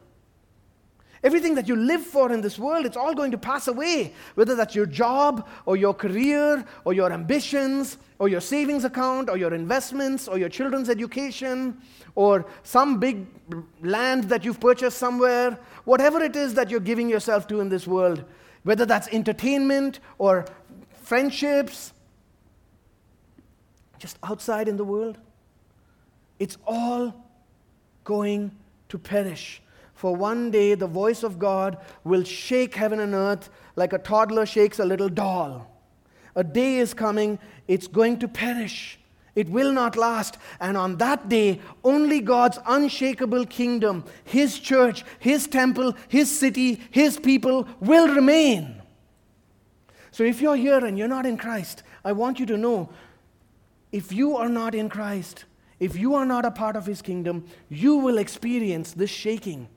Everything 1.24 1.56
that 1.56 1.70
you 1.70 1.78
live 1.78 2.02
for 2.02 2.34
in 2.34 2.42
this 2.42 2.60
world, 2.60 2.86
it's 2.86 2.98
all 2.98 3.14
going 3.14 3.32
to 3.32 3.38
pass 3.38 3.70
away. 3.70 4.14
Whether 4.36 4.56
that's 4.56 4.76
your 4.76 4.86
job 4.86 5.48
or 5.66 5.78
your 5.78 5.94
career 5.94 6.66
or 6.84 6.94
your 6.94 7.14
ambitions 7.14 7.98
or 8.20 8.28
your 8.28 8.42
savings 8.42 8.84
account 8.84 9.30
or 9.30 9.38
your 9.38 9.54
investments 9.54 10.28
or 10.28 10.38
your 10.38 10.50
children's 10.50 10.90
education 10.90 11.78
or 12.16 12.46
some 12.64 13.00
big 13.00 13.26
land 13.82 14.26
that 14.26 14.44
you've 14.44 14.60
purchased 14.60 14.98
somewhere, 14.98 15.58
whatever 15.86 16.22
it 16.22 16.36
is 16.36 16.54
that 16.56 16.70
you're 16.70 16.82
giving 16.82 17.08
yourself 17.08 17.48
to 17.48 17.62
in 17.62 17.70
this 17.70 17.88
world, 17.88 18.26
whether 18.64 18.86
that's 18.86 19.08
entertainment 19.08 20.02
or 20.18 20.46
friendships 21.04 21.94
just 23.98 24.18
outside 24.24 24.68
in 24.68 24.76
the 24.76 24.84
world, 24.84 25.18
it's 26.38 26.58
all 26.68 27.14
going 28.04 28.52
to 28.90 28.98
perish. 28.98 29.63
For 30.04 30.14
one 30.14 30.52
day 30.52 30.76
the 30.76 30.86
voice 30.86 31.24
of 31.24 31.40
God 31.40 31.78
will 32.04 32.26
shake 32.26 32.76
heaven 32.76 33.00
and 33.00 33.14
earth 33.14 33.50
like 33.78 33.94
a 33.94 33.98
toddler 33.98 34.46
shakes 34.46 34.78
a 34.80 34.84
little 34.84 35.08
doll. 35.08 35.72
A 36.36 36.44
day 36.44 36.76
is 36.80 36.94
coming, 36.94 37.40
it's 37.70 37.88
going 37.88 38.20
to 38.20 38.28
perish. 38.28 39.00
It 39.34 39.48
will 39.48 39.72
not 39.72 39.96
last. 39.96 40.38
And 40.60 40.76
on 40.76 40.98
that 40.98 41.30
day, 41.30 41.62
only 41.86 42.20
God's 42.20 42.60
unshakable 42.66 43.46
kingdom, 43.46 44.04
His 44.26 44.60
church, 44.60 45.06
His 45.20 45.48
temple, 45.48 45.96
His 46.10 46.30
city, 46.30 46.82
His 46.92 47.18
people 47.18 47.66
will 47.80 48.14
remain. 48.14 48.82
So 50.12 50.26
if 50.26 50.42
you're 50.42 50.58
here 50.58 50.84
and 50.84 50.98
you're 50.98 51.08
not 51.08 51.26
in 51.26 51.38
Christ, 51.38 51.82
I 52.04 52.12
want 52.12 52.42
you 52.42 52.46
to 52.48 52.58
know 52.58 52.90
if 53.94 54.12
you 54.12 54.36
are 54.36 54.50
not 54.50 54.76
in 54.76 54.90
Christ, 54.90 55.46
if 55.80 55.96
you 55.96 56.14
are 56.16 56.26
not 56.26 56.44
a 56.44 56.52
part 56.52 56.76
of 56.76 56.86
His 56.86 57.02
kingdom, 57.02 57.46
you 57.70 57.96
will 57.96 58.18
experience 58.18 58.92
this 58.92 59.10
shaking 59.10 59.70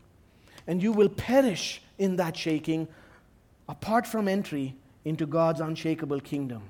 and 0.66 0.82
you 0.82 0.92
will 0.92 1.08
perish 1.08 1.80
in 1.98 2.16
that 2.16 2.36
shaking 2.36 2.88
apart 3.68 4.06
from 4.06 4.28
entry 4.28 4.76
into 5.04 5.26
God's 5.26 5.60
unshakable 5.60 6.20
kingdom. 6.20 6.62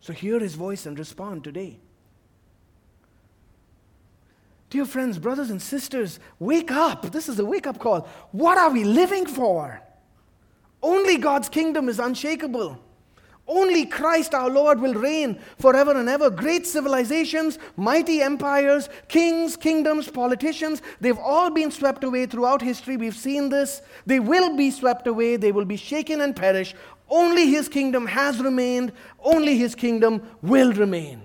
So 0.00 0.12
hear 0.12 0.38
His 0.38 0.54
voice 0.54 0.86
and 0.86 0.98
respond 0.98 1.44
today. 1.44 1.78
Dear 4.70 4.84
friends, 4.84 5.18
brothers 5.18 5.50
and 5.50 5.62
sisters, 5.62 6.18
wake 6.38 6.70
up. 6.70 7.12
This 7.12 7.28
is 7.28 7.38
a 7.38 7.44
wake 7.44 7.66
up 7.66 7.78
call. 7.78 8.08
What 8.32 8.58
are 8.58 8.70
we 8.70 8.84
living 8.84 9.26
for? 9.26 9.80
Only 10.82 11.16
God's 11.18 11.48
kingdom 11.48 11.88
is 11.88 11.98
unshakable. 11.98 12.80
Only 13.48 13.86
Christ 13.86 14.34
our 14.34 14.50
Lord 14.50 14.80
will 14.80 14.94
reign 14.94 15.38
forever 15.58 15.96
and 15.96 16.08
ever. 16.08 16.30
Great 16.30 16.66
civilizations, 16.66 17.58
mighty 17.76 18.20
empires, 18.20 18.88
kings, 19.08 19.56
kingdoms, 19.56 20.08
politicians, 20.08 20.82
they've 21.00 21.18
all 21.18 21.50
been 21.50 21.70
swept 21.70 22.02
away 22.02 22.26
throughout 22.26 22.60
history. 22.60 22.96
We've 22.96 23.14
seen 23.14 23.48
this. 23.48 23.82
They 24.04 24.18
will 24.18 24.56
be 24.56 24.70
swept 24.72 25.06
away, 25.06 25.36
they 25.36 25.52
will 25.52 25.64
be 25.64 25.76
shaken 25.76 26.20
and 26.20 26.34
perish. 26.34 26.74
Only 27.08 27.48
His 27.48 27.68
kingdom 27.68 28.06
has 28.06 28.40
remained, 28.40 28.92
only 29.22 29.56
His 29.56 29.76
kingdom 29.76 30.22
will 30.42 30.72
remain. 30.72 31.22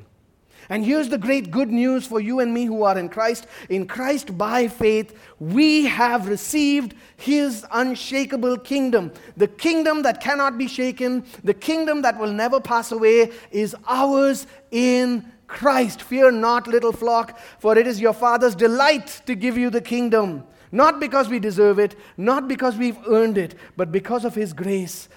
And 0.72 0.86
here's 0.86 1.10
the 1.10 1.18
great 1.18 1.52
good 1.52 1.70
news 1.70 2.08
for 2.08 2.22
you 2.22 2.40
and 2.40 2.54
me 2.54 2.64
who 2.64 2.84
are 2.84 2.98
in 2.98 3.10
Christ. 3.10 3.46
In 3.68 3.86
Christ, 3.86 4.38
by 4.38 4.70
faith, 4.70 5.14
we 5.38 5.84
have 5.84 6.30
received 6.30 6.94
his 7.18 7.66
unshakable 7.72 8.58
kingdom. 8.58 9.12
The 9.36 9.50
kingdom 9.50 10.04
that 10.04 10.22
cannot 10.22 10.58
be 10.58 10.70
shaken, 10.70 11.26
the 11.44 11.54
kingdom 11.54 12.04
that 12.04 12.18
will 12.18 12.32
never 12.32 12.62
pass 12.62 12.94
away, 12.94 13.34
is 13.52 13.76
ours 13.86 14.48
in 14.72 15.30
Christ. 15.46 16.04
Fear 16.04 16.32
not, 16.32 16.68
little 16.68 16.94
flock, 16.94 17.38
for 17.60 17.78
it 17.78 17.86
is 17.86 18.00
your 18.00 18.14
Father's 18.14 18.56
delight 18.56 19.24
to 19.26 19.36
give 19.36 19.58
you 19.58 19.70
the 19.70 19.82
kingdom. 19.82 20.46
Not 20.72 21.02
because 21.02 21.28
we 21.28 21.40
deserve 21.40 21.80
it, 21.80 21.98
not 22.16 22.48
because 22.48 22.78
we've 22.78 22.98
earned 23.10 23.38
it, 23.38 23.56
but 23.76 23.92
because 23.92 24.24
of 24.24 24.36
His 24.36 24.54
grace, 24.54 25.10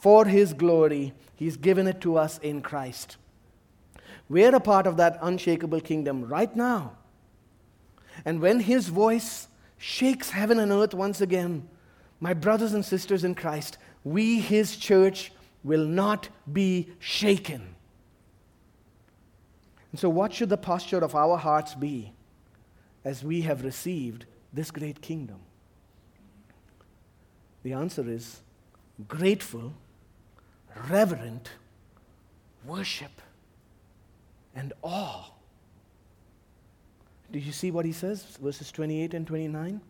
for 0.00 0.24
His 0.24 0.54
glory. 0.54 1.12
He's 1.36 1.58
given 1.58 1.86
it 1.86 2.00
to 2.00 2.16
us 2.16 2.38
in 2.38 2.62
Christ. 2.62 3.18
We're 4.32 4.56
a 4.56 4.60
part 4.60 4.86
of 4.86 4.96
that 4.96 5.18
unshakable 5.20 5.82
kingdom 5.82 6.24
right 6.24 6.56
now. 6.56 6.92
And 8.24 8.40
when 8.40 8.60
his 8.60 8.88
voice 8.88 9.46
shakes 9.76 10.30
heaven 10.30 10.58
and 10.58 10.72
earth 10.72 10.94
once 10.94 11.20
again, 11.20 11.68
my 12.18 12.32
brothers 12.32 12.72
and 12.72 12.82
sisters 12.82 13.24
in 13.24 13.34
Christ, 13.34 13.76
we, 14.04 14.40
his 14.40 14.78
church, 14.78 15.32
will 15.62 15.84
not 15.84 16.30
be 16.50 16.88
shaken. 16.98 17.74
And 19.90 20.00
so, 20.00 20.08
what 20.08 20.32
should 20.32 20.48
the 20.48 20.56
posture 20.56 21.04
of 21.04 21.14
our 21.14 21.36
hearts 21.36 21.74
be 21.74 22.14
as 23.04 23.22
we 23.22 23.42
have 23.42 23.62
received 23.62 24.24
this 24.50 24.70
great 24.70 25.02
kingdom? 25.02 25.40
The 27.64 27.74
answer 27.74 28.08
is 28.08 28.40
grateful, 29.08 29.74
reverent 30.88 31.50
worship, 32.64 33.20
and 34.54 34.72
awe. 34.82 35.30
Do 37.30 37.38
you 37.38 37.52
see 37.52 37.70
what 37.70 37.84
he 37.84 37.92
says? 37.92 38.24
Verses 38.42 38.70
28 38.70 39.14
and 39.14 39.26
29. 39.26 39.80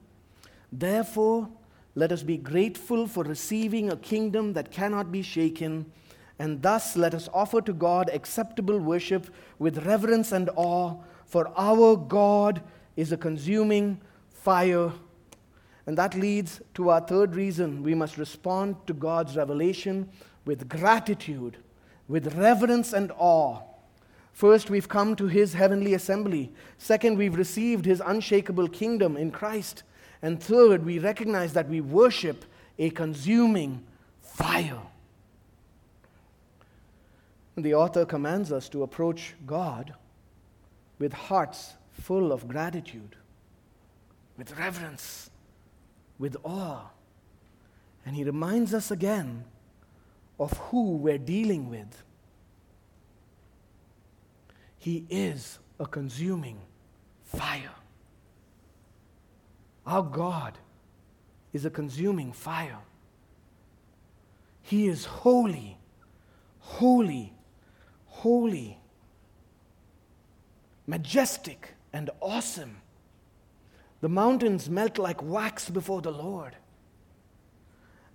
Therefore, 0.70 1.48
let 1.94 2.12
us 2.12 2.22
be 2.22 2.36
grateful 2.36 3.06
for 3.06 3.24
receiving 3.24 3.90
a 3.90 3.96
kingdom 3.96 4.52
that 4.54 4.70
cannot 4.70 5.12
be 5.12 5.22
shaken, 5.22 5.90
and 6.38 6.62
thus 6.62 6.96
let 6.96 7.14
us 7.14 7.28
offer 7.34 7.60
to 7.60 7.72
God 7.72 8.08
acceptable 8.12 8.78
worship 8.78 9.28
with 9.58 9.84
reverence 9.84 10.32
and 10.32 10.48
awe, 10.56 10.96
for 11.26 11.52
our 11.56 11.96
God 11.96 12.62
is 12.96 13.12
a 13.12 13.16
consuming 13.16 14.00
fire. 14.30 14.92
And 15.86 15.98
that 15.98 16.14
leads 16.14 16.60
to 16.74 16.90
our 16.90 17.00
third 17.00 17.34
reason 17.34 17.82
we 17.82 17.94
must 17.94 18.16
respond 18.16 18.76
to 18.86 18.94
God's 18.94 19.36
revelation 19.36 20.08
with 20.44 20.68
gratitude, 20.68 21.56
with 22.08 22.34
reverence 22.36 22.92
and 22.92 23.12
awe. 23.18 23.60
First, 24.32 24.70
we've 24.70 24.88
come 24.88 25.14
to 25.16 25.26
his 25.26 25.54
heavenly 25.54 25.94
assembly. 25.94 26.52
Second, 26.78 27.18
we've 27.18 27.36
received 27.36 27.84
his 27.84 28.02
unshakable 28.04 28.68
kingdom 28.68 29.16
in 29.16 29.30
Christ. 29.30 29.82
And 30.22 30.42
third, 30.42 30.84
we 30.84 30.98
recognize 30.98 31.52
that 31.52 31.68
we 31.68 31.80
worship 31.80 32.44
a 32.78 32.90
consuming 32.90 33.84
fire. 34.20 34.80
The 37.56 37.74
author 37.74 38.06
commands 38.06 38.50
us 38.50 38.68
to 38.70 38.82
approach 38.82 39.34
God 39.46 39.94
with 40.98 41.12
hearts 41.12 41.74
full 41.92 42.32
of 42.32 42.48
gratitude, 42.48 43.16
with 44.38 44.58
reverence, 44.58 45.30
with 46.18 46.36
awe. 46.44 46.86
And 48.06 48.16
he 48.16 48.24
reminds 48.24 48.72
us 48.72 48.90
again 48.90 49.44
of 50.40 50.56
who 50.56 50.96
we're 50.96 51.18
dealing 51.18 51.68
with. 51.68 52.02
He 54.82 55.06
is 55.10 55.60
a 55.78 55.86
consuming 55.86 56.58
fire. 57.22 57.70
Our 59.86 60.02
God 60.02 60.58
is 61.52 61.64
a 61.64 61.70
consuming 61.70 62.32
fire. 62.32 62.80
He 64.60 64.88
is 64.88 65.04
holy, 65.04 65.78
holy, 66.58 67.32
holy, 68.06 68.80
majestic, 70.88 71.74
and 71.92 72.10
awesome. 72.20 72.78
The 74.00 74.08
mountains 74.08 74.68
melt 74.68 74.98
like 74.98 75.22
wax 75.22 75.70
before 75.70 76.02
the 76.02 76.10
Lord. 76.10 76.56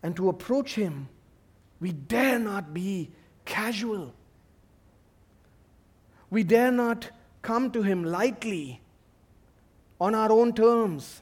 And 0.04 0.18
to 0.18 0.28
approach 0.28 0.76
Him, 0.76 1.08
we 1.80 1.94
dare 1.94 2.40
not 2.40 2.74
be 2.74 3.12
casual. 3.46 4.14
We 6.30 6.44
dare 6.44 6.72
not 6.72 7.10
come 7.42 7.72
to 7.72 7.82
Him 7.82 8.04
lightly 8.04 8.82
on 10.00 10.14
our 10.14 10.32
own 10.32 10.54
terms 10.54 11.22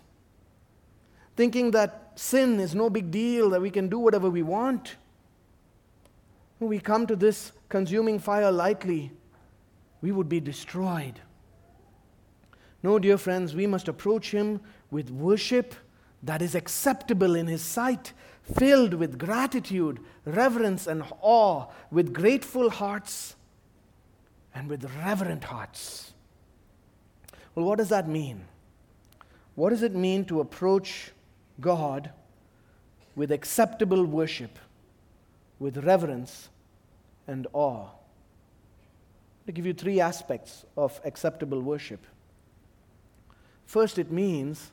thinking 1.35 1.71
that 1.71 2.13
sin 2.15 2.59
is 2.59 2.73
no 2.73 2.89
big 2.89 3.11
deal, 3.11 3.49
that 3.49 3.61
we 3.61 3.69
can 3.69 3.89
do 3.89 3.99
whatever 3.99 4.29
we 4.29 4.43
want. 4.43 4.95
We 6.59 6.79
come 6.79 7.05
to 7.07 7.15
this 7.15 7.51
consuming 7.69 8.19
fire 8.19 8.51
lightly, 8.51 9.11
we 10.01 10.11
would 10.11 10.29
be 10.29 10.39
destroyed. 10.39 11.19
No, 12.81 12.99
dear 12.99 13.17
friends, 13.17 13.55
we 13.55 13.67
must 13.67 13.87
approach 13.87 14.31
Him 14.31 14.61
with 14.91 15.09
worship 15.09 15.75
that 16.23 16.41
is 16.41 16.55
acceptable 16.55 17.35
in 17.35 17.47
His 17.47 17.61
sight, 17.61 18.13
filled 18.41 18.93
with 18.93 19.17
gratitude, 19.17 19.99
reverence, 20.23 20.87
and 20.87 21.03
awe, 21.21 21.65
with 21.91 22.13
grateful 22.13 22.69
hearts 22.69 23.35
and 24.55 24.67
with 24.69 24.83
reverent 25.03 25.43
hearts. 25.43 26.13
Well, 27.53 27.65
what 27.65 27.77
does 27.77 27.89
that 27.89 28.07
mean? 28.07 28.45
What 29.53 29.69
does 29.69 29.83
it 29.83 29.93
mean 29.93 30.25
to 30.25 30.39
approach 30.39 31.11
God 31.59 32.09
with 33.15 33.31
acceptable 33.31 34.05
worship, 34.05 34.59
with 35.59 35.77
reverence 35.77 36.49
and 37.27 37.47
awe. 37.53 37.87
To 39.45 39.51
give 39.51 39.65
you 39.65 39.73
three 39.73 39.99
aspects 39.99 40.65
of 40.75 40.99
acceptable 41.05 41.61
worship. 41.61 42.05
First, 43.65 43.97
it 43.97 44.11
means 44.11 44.71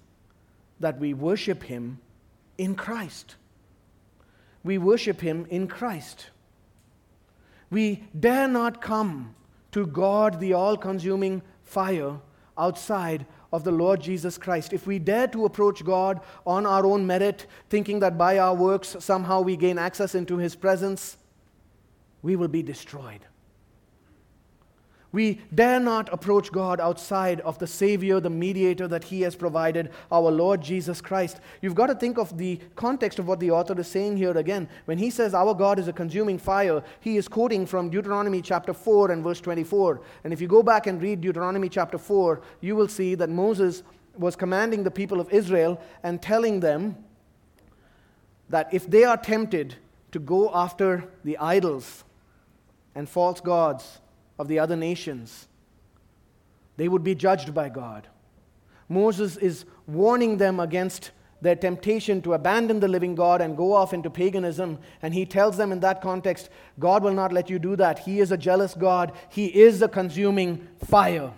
that 0.80 0.98
we 0.98 1.14
worship 1.14 1.62
Him 1.62 2.00
in 2.58 2.74
Christ. 2.74 3.36
We 4.64 4.78
worship 4.78 5.20
Him 5.20 5.46
in 5.50 5.68
Christ. 5.68 6.26
We 7.70 8.04
dare 8.18 8.48
not 8.48 8.82
come 8.82 9.34
to 9.72 9.86
God, 9.86 10.38
the 10.38 10.52
all 10.52 10.76
consuming 10.76 11.42
fire, 11.64 12.18
outside 12.56 13.26
of 13.52 13.64
the 13.64 13.70
Lord 13.70 14.00
Jesus 14.00 14.38
Christ. 14.38 14.72
If 14.72 14.86
we 14.86 14.98
dare 14.98 15.28
to 15.28 15.44
approach 15.44 15.84
God 15.84 16.20
on 16.46 16.64
our 16.66 16.86
own 16.86 17.06
merit, 17.06 17.46
thinking 17.68 18.00
that 18.00 18.16
by 18.16 18.38
our 18.38 18.54
works 18.54 18.96
somehow 19.00 19.40
we 19.40 19.56
gain 19.56 19.78
access 19.78 20.14
into 20.14 20.36
His 20.36 20.54
presence, 20.54 21.16
we 22.22 22.36
will 22.36 22.48
be 22.48 22.62
destroyed. 22.62 23.26
We 25.12 25.42
dare 25.54 25.78
not 25.78 26.10
approach 26.10 26.50
God 26.50 26.80
outside 26.80 27.40
of 27.42 27.58
the 27.58 27.66
Savior, 27.66 28.18
the 28.18 28.30
mediator 28.30 28.88
that 28.88 29.04
He 29.04 29.20
has 29.20 29.36
provided, 29.36 29.90
our 30.10 30.30
Lord 30.30 30.62
Jesus 30.62 31.02
Christ. 31.02 31.38
You've 31.60 31.74
got 31.74 31.86
to 31.86 31.94
think 31.94 32.16
of 32.16 32.38
the 32.38 32.58
context 32.76 33.18
of 33.18 33.28
what 33.28 33.38
the 33.38 33.50
author 33.50 33.78
is 33.78 33.88
saying 33.88 34.16
here 34.16 34.36
again. 34.36 34.68
When 34.86 34.96
he 34.96 35.10
says, 35.10 35.34
Our 35.34 35.54
God 35.54 35.78
is 35.78 35.86
a 35.86 35.92
consuming 35.92 36.38
fire, 36.38 36.82
he 37.00 37.18
is 37.18 37.28
quoting 37.28 37.66
from 37.66 37.90
Deuteronomy 37.90 38.40
chapter 38.40 38.72
4 38.72 39.10
and 39.10 39.22
verse 39.22 39.40
24. 39.40 40.00
And 40.24 40.32
if 40.32 40.40
you 40.40 40.48
go 40.48 40.62
back 40.62 40.86
and 40.86 41.00
read 41.00 41.20
Deuteronomy 41.20 41.68
chapter 41.68 41.98
4, 41.98 42.40
you 42.62 42.74
will 42.74 42.88
see 42.88 43.14
that 43.14 43.28
Moses 43.28 43.82
was 44.16 44.34
commanding 44.34 44.82
the 44.82 44.90
people 44.90 45.20
of 45.20 45.30
Israel 45.30 45.80
and 46.02 46.22
telling 46.22 46.60
them 46.60 46.96
that 48.48 48.72
if 48.72 48.88
they 48.88 49.04
are 49.04 49.16
tempted 49.16 49.76
to 50.12 50.18
go 50.18 50.50
after 50.54 51.04
the 51.24 51.36
idols 51.38 52.04
and 52.94 53.08
false 53.08 53.40
gods, 53.40 54.00
of 54.38 54.48
the 54.48 54.58
other 54.58 54.76
nations. 54.76 55.48
They 56.76 56.88
would 56.88 57.04
be 57.04 57.14
judged 57.14 57.54
by 57.54 57.68
God. 57.68 58.08
Moses 58.88 59.36
is 59.36 59.64
warning 59.86 60.38
them 60.38 60.60
against 60.60 61.10
their 61.40 61.56
temptation 61.56 62.22
to 62.22 62.34
abandon 62.34 62.80
the 62.80 62.88
living 62.88 63.14
God 63.14 63.40
and 63.40 63.56
go 63.56 63.72
off 63.72 63.92
into 63.92 64.08
paganism. 64.08 64.78
And 65.02 65.12
he 65.12 65.26
tells 65.26 65.56
them 65.56 65.72
in 65.72 65.80
that 65.80 66.00
context 66.00 66.48
God 66.78 67.02
will 67.02 67.12
not 67.12 67.32
let 67.32 67.50
you 67.50 67.58
do 67.58 67.74
that. 67.76 68.00
He 68.00 68.20
is 68.20 68.30
a 68.30 68.36
jealous 68.36 68.74
God, 68.74 69.12
He 69.28 69.46
is 69.46 69.82
a 69.82 69.88
consuming 69.88 70.68
fire. 70.84 71.32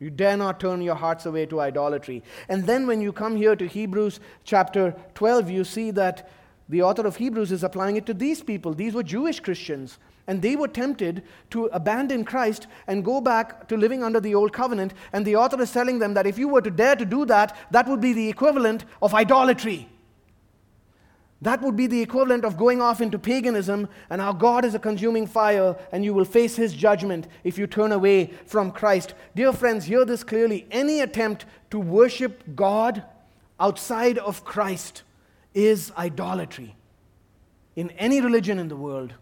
You 0.00 0.10
dare 0.10 0.36
not 0.36 0.60
turn 0.60 0.80
your 0.80 0.94
hearts 0.94 1.26
away 1.26 1.46
to 1.46 1.60
idolatry. 1.60 2.22
And 2.48 2.64
then 2.66 2.86
when 2.86 3.00
you 3.00 3.12
come 3.12 3.34
here 3.34 3.56
to 3.56 3.66
Hebrews 3.66 4.20
chapter 4.44 4.94
12, 5.14 5.50
you 5.50 5.64
see 5.64 5.90
that 5.90 6.30
the 6.68 6.82
author 6.82 7.04
of 7.04 7.16
Hebrews 7.16 7.50
is 7.50 7.64
applying 7.64 7.96
it 7.96 8.06
to 8.06 8.14
these 8.14 8.42
people. 8.42 8.74
These 8.74 8.94
were 8.94 9.02
Jewish 9.02 9.40
Christians 9.40 9.98
and 10.28 10.42
they 10.42 10.54
were 10.54 10.68
tempted 10.68 11.24
to 11.50 11.64
abandon 11.66 12.24
Christ 12.24 12.68
and 12.86 13.04
go 13.04 13.20
back 13.20 13.66
to 13.68 13.76
living 13.76 14.04
under 14.04 14.20
the 14.20 14.34
old 14.34 14.52
covenant. 14.52 14.92
And 15.12 15.26
the 15.26 15.34
author 15.36 15.60
is 15.60 15.72
telling 15.72 15.98
them 15.98 16.14
that 16.14 16.26
if 16.26 16.38
you 16.38 16.46
were 16.46 16.60
to 16.60 16.70
dare 16.70 16.94
to 16.94 17.04
do 17.04 17.24
that, 17.24 17.56
that 17.72 17.88
would 17.88 18.00
be 18.00 18.12
the 18.12 18.28
equivalent 18.28 18.84
of 19.02 19.14
idolatry. 19.14 19.88
That 21.40 21.62
would 21.62 21.76
be 21.76 21.86
the 21.86 22.02
equivalent 22.02 22.44
of 22.44 22.56
going 22.56 22.82
off 22.82 23.00
into 23.00 23.18
paganism, 23.18 23.88
and 24.10 24.20
our 24.20 24.34
God 24.34 24.64
is 24.64 24.74
a 24.74 24.78
consuming 24.78 25.26
fire, 25.26 25.76
and 25.92 26.04
you 26.04 26.12
will 26.12 26.24
face 26.24 26.56
his 26.56 26.74
judgment 26.74 27.28
if 27.44 27.56
you 27.56 27.66
turn 27.66 27.92
away 27.92 28.32
from 28.44 28.72
Christ. 28.72 29.14
Dear 29.36 29.52
friends, 29.52 29.84
hear 29.84 30.04
this 30.04 30.24
clearly. 30.24 30.66
Any 30.70 31.00
attempt 31.00 31.46
to 31.70 31.78
worship 31.78 32.42
God 32.56 33.04
outside 33.60 34.18
of 34.18 34.44
Christ 34.44 35.04
is 35.54 35.92
idolatry 35.96 36.74
in 37.76 37.90
any 37.92 38.20
religion 38.20 38.58
in 38.58 38.66
the 38.66 38.76
world. 38.76 39.14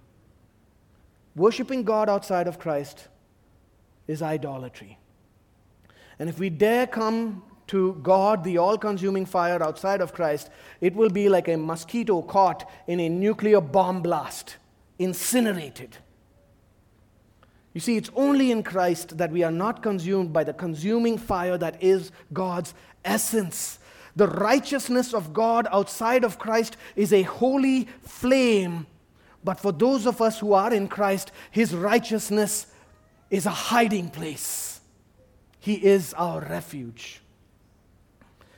Worshipping 1.36 1.84
God 1.84 2.08
outside 2.08 2.48
of 2.48 2.58
Christ 2.58 3.08
is 4.08 4.22
idolatry. 4.22 4.98
And 6.18 6.30
if 6.30 6.38
we 6.38 6.48
dare 6.48 6.86
come 6.86 7.42
to 7.66 7.98
God, 8.02 8.42
the 8.42 8.58
all 8.58 8.78
consuming 8.78 9.26
fire 9.26 9.62
outside 9.62 10.00
of 10.00 10.14
Christ, 10.14 10.48
it 10.80 10.94
will 10.94 11.10
be 11.10 11.28
like 11.28 11.48
a 11.48 11.56
mosquito 11.56 12.22
caught 12.22 12.68
in 12.86 13.00
a 13.00 13.08
nuclear 13.08 13.60
bomb 13.60 14.00
blast, 14.00 14.56
incinerated. 14.98 15.98
You 17.74 17.80
see, 17.80 17.98
it's 17.98 18.10
only 18.14 18.50
in 18.50 18.62
Christ 18.62 19.18
that 19.18 19.30
we 19.30 19.42
are 19.42 19.50
not 19.50 19.82
consumed 19.82 20.32
by 20.32 20.44
the 20.44 20.54
consuming 20.54 21.18
fire 21.18 21.58
that 21.58 21.82
is 21.82 22.12
God's 22.32 22.72
essence. 23.04 23.78
The 24.14 24.28
righteousness 24.28 25.12
of 25.12 25.34
God 25.34 25.68
outside 25.70 26.24
of 26.24 26.38
Christ 26.38 26.78
is 26.94 27.12
a 27.12 27.22
holy 27.22 27.88
flame 28.00 28.86
But 29.46 29.60
for 29.60 29.70
those 29.70 30.06
of 30.06 30.20
us 30.20 30.40
who 30.40 30.54
are 30.54 30.74
in 30.74 30.88
Christ, 30.88 31.30
his 31.52 31.72
righteousness 31.72 32.66
is 33.30 33.46
a 33.46 33.50
hiding 33.50 34.10
place. 34.10 34.80
He 35.60 35.74
is 35.74 36.12
our 36.14 36.40
refuge. 36.40 37.20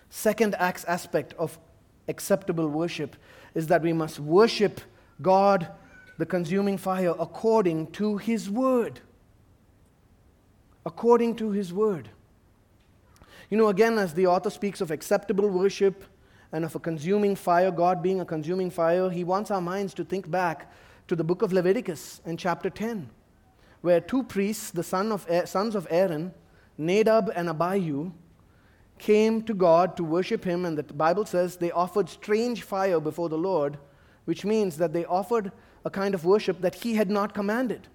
Second 0.08 0.54
aspect 0.54 1.34
of 1.34 1.58
acceptable 2.08 2.66
worship 2.68 3.16
is 3.54 3.66
that 3.66 3.82
we 3.82 3.92
must 3.92 4.18
worship 4.18 4.80
God, 5.20 5.68
the 6.16 6.24
consuming 6.24 6.78
fire, 6.78 7.14
according 7.20 7.88
to 7.88 8.16
his 8.16 8.48
word. 8.48 9.00
According 10.86 11.36
to 11.36 11.50
his 11.50 11.70
word. 11.70 12.08
You 13.50 13.58
know, 13.58 13.68
again, 13.68 13.98
as 13.98 14.14
the 14.14 14.26
author 14.26 14.48
speaks 14.48 14.80
of 14.80 14.90
acceptable 14.90 15.50
worship 15.50 16.02
and 16.52 16.64
of 16.64 16.74
a 16.74 16.78
consuming 16.78 17.36
fire, 17.36 17.70
God 17.70 18.02
being 18.02 18.20
a 18.20 18.24
consuming 18.24 18.70
fire, 18.70 19.10
he 19.10 19.24
wants 19.24 19.50
our 19.50 19.60
minds 19.60 19.94
to 19.94 20.04
think 20.04 20.30
back 20.30 20.72
to 21.06 21.16
the 21.16 21.24
book 21.24 21.42
of 21.42 21.52
Leviticus 21.52 22.20
in 22.24 22.36
chapter 22.36 22.70
10, 22.70 23.10
where 23.80 24.00
two 24.00 24.22
priests, 24.22 24.70
the 24.70 24.82
son 24.82 25.12
of, 25.12 25.26
sons 25.44 25.74
of 25.74 25.86
Aaron, 25.90 26.32
Nadab 26.76 27.30
and 27.34 27.48
Abihu, 27.48 28.12
came 28.98 29.42
to 29.42 29.54
God 29.54 29.96
to 29.96 30.04
worship 30.04 30.44
him, 30.44 30.64
and 30.64 30.76
the 30.76 30.82
Bible 30.82 31.24
says 31.24 31.56
they 31.56 31.70
offered 31.70 32.08
strange 32.08 32.62
fire 32.62 33.00
before 33.00 33.28
the 33.28 33.38
Lord, 33.38 33.78
which 34.24 34.44
means 34.44 34.76
that 34.78 34.92
they 34.92 35.04
offered 35.04 35.52
a 35.84 35.90
kind 35.90 36.14
of 36.14 36.24
worship 36.24 36.60
that 36.60 36.74
he 36.74 36.94
had 36.94 37.10
not 37.10 37.34
commanded, 37.34 37.88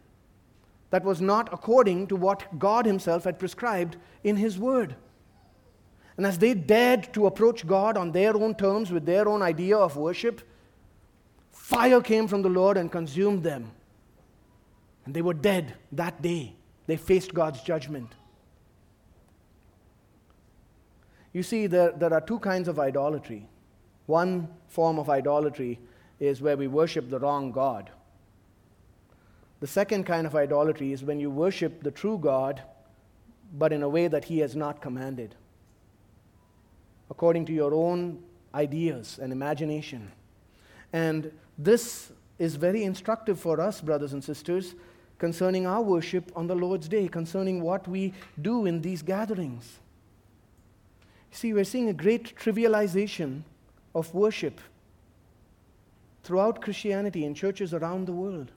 that 0.89 1.03
was 1.03 1.21
not 1.21 1.51
according 1.51 2.07
to 2.07 2.15
what 2.15 2.57
God 2.57 2.85
himself 2.85 3.25
had 3.25 3.39
prescribed 3.39 3.97
in 4.23 4.37
his 4.37 4.57
word. 4.57 4.95
And 6.17 6.25
as 6.25 6.37
they 6.37 6.53
dared 6.53 7.13
to 7.13 7.25
approach 7.25 7.65
God 7.65 7.97
on 7.97 8.11
their 8.11 8.35
own 8.35 8.55
terms 8.55 8.91
with 8.91 9.05
their 9.05 9.27
own 9.27 9.41
idea 9.41 9.77
of 9.77 9.97
worship, 9.97 10.41
fire 11.51 12.01
came 12.01 12.27
from 12.27 12.43
the 12.43 12.49
Lord 12.49 12.77
and 12.77 12.91
consumed 12.91 13.43
them. 13.43 13.71
And 15.05 15.13
they 15.13 15.21
were 15.21 15.33
dead 15.33 15.73
that 15.91 16.21
day. 16.21 16.55
They 16.85 16.97
faced 16.97 17.33
God's 17.33 17.61
judgment. 17.61 18.13
You 21.33 21.41
see, 21.41 21.65
there, 21.65 21.91
there 21.91 22.13
are 22.13 22.21
two 22.21 22.39
kinds 22.39 22.67
of 22.67 22.79
idolatry. 22.79 23.47
One 24.05 24.49
form 24.67 24.99
of 24.99 25.09
idolatry 25.09 25.79
is 26.19 26.41
where 26.41 26.55
we 26.55 26.67
worship 26.67 27.09
the 27.09 27.19
wrong 27.19 27.51
God. 27.51 27.89
The 29.61 29.67
second 29.67 30.03
kind 30.03 30.27
of 30.27 30.35
idolatry 30.35 30.93
is 30.93 31.03
when 31.03 31.19
you 31.19 31.31
worship 31.31 31.81
the 31.81 31.91
true 31.91 32.19
God, 32.19 32.61
but 33.57 33.73
in 33.73 33.81
a 33.81 33.89
way 33.89 34.07
that 34.07 34.25
He 34.25 34.39
has 34.39 34.55
not 34.55 34.81
commanded 34.81 35.35
according 37.09 37.45
to 37.45 37.53
your 37.53 37.73
own 37.73 38.21
ideas 38.53 39.19
and 39.21 39.31
imagination. 39.31 40.11
And 40.91 41.31
this 41.57 42.11
is 42.39 42.55
very 42.55 42.83
instructive 42.83 43.39
for 43.39 43.59
us, 43.59 43.81
brothers 43.81 44.13
and 44.13 44.23
sisters, 44.23 44.75
concerning 45.17 45.65
our 45.65 45.81
worship 45.81 46.31
on 46.35 46.47
the 46.47 46.55
Lord's 46.55 46.87
Day, 46.87 47.07
concerning 47.07 47.61
what 47.61 47.87
we 47.87 48.13
do 48.41 48.65
in 48.65 48.81
these 48.81 49.01
gatherings. 49.01 49.79
See, 51.31 51.53
we're 51.53 51.63
seeing 51.63 51.89
a 51.89 51.93
great 51.93 52.35
trivialization 52.35 53.41
of 53.95 54.13
worship 54.13 54.59
throughout 56.23 56.61
Christianity 56.61 57.25
in 57.25 57.33
churches 57.33 57.73
around 57.73 58.05
the 58.05 58.13
world. 58.13 58.51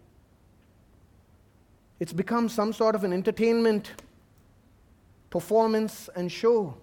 It's 1.99 2.13
become 2.13 2.49
some 2.49 2.73
sort 2.73 2.95
of 2.95 3.05
an 3.05 3.13
entertainment, 3.13 3.93
performance, 5.31 6.11
and 6.15 6.31
show 6.31 6.75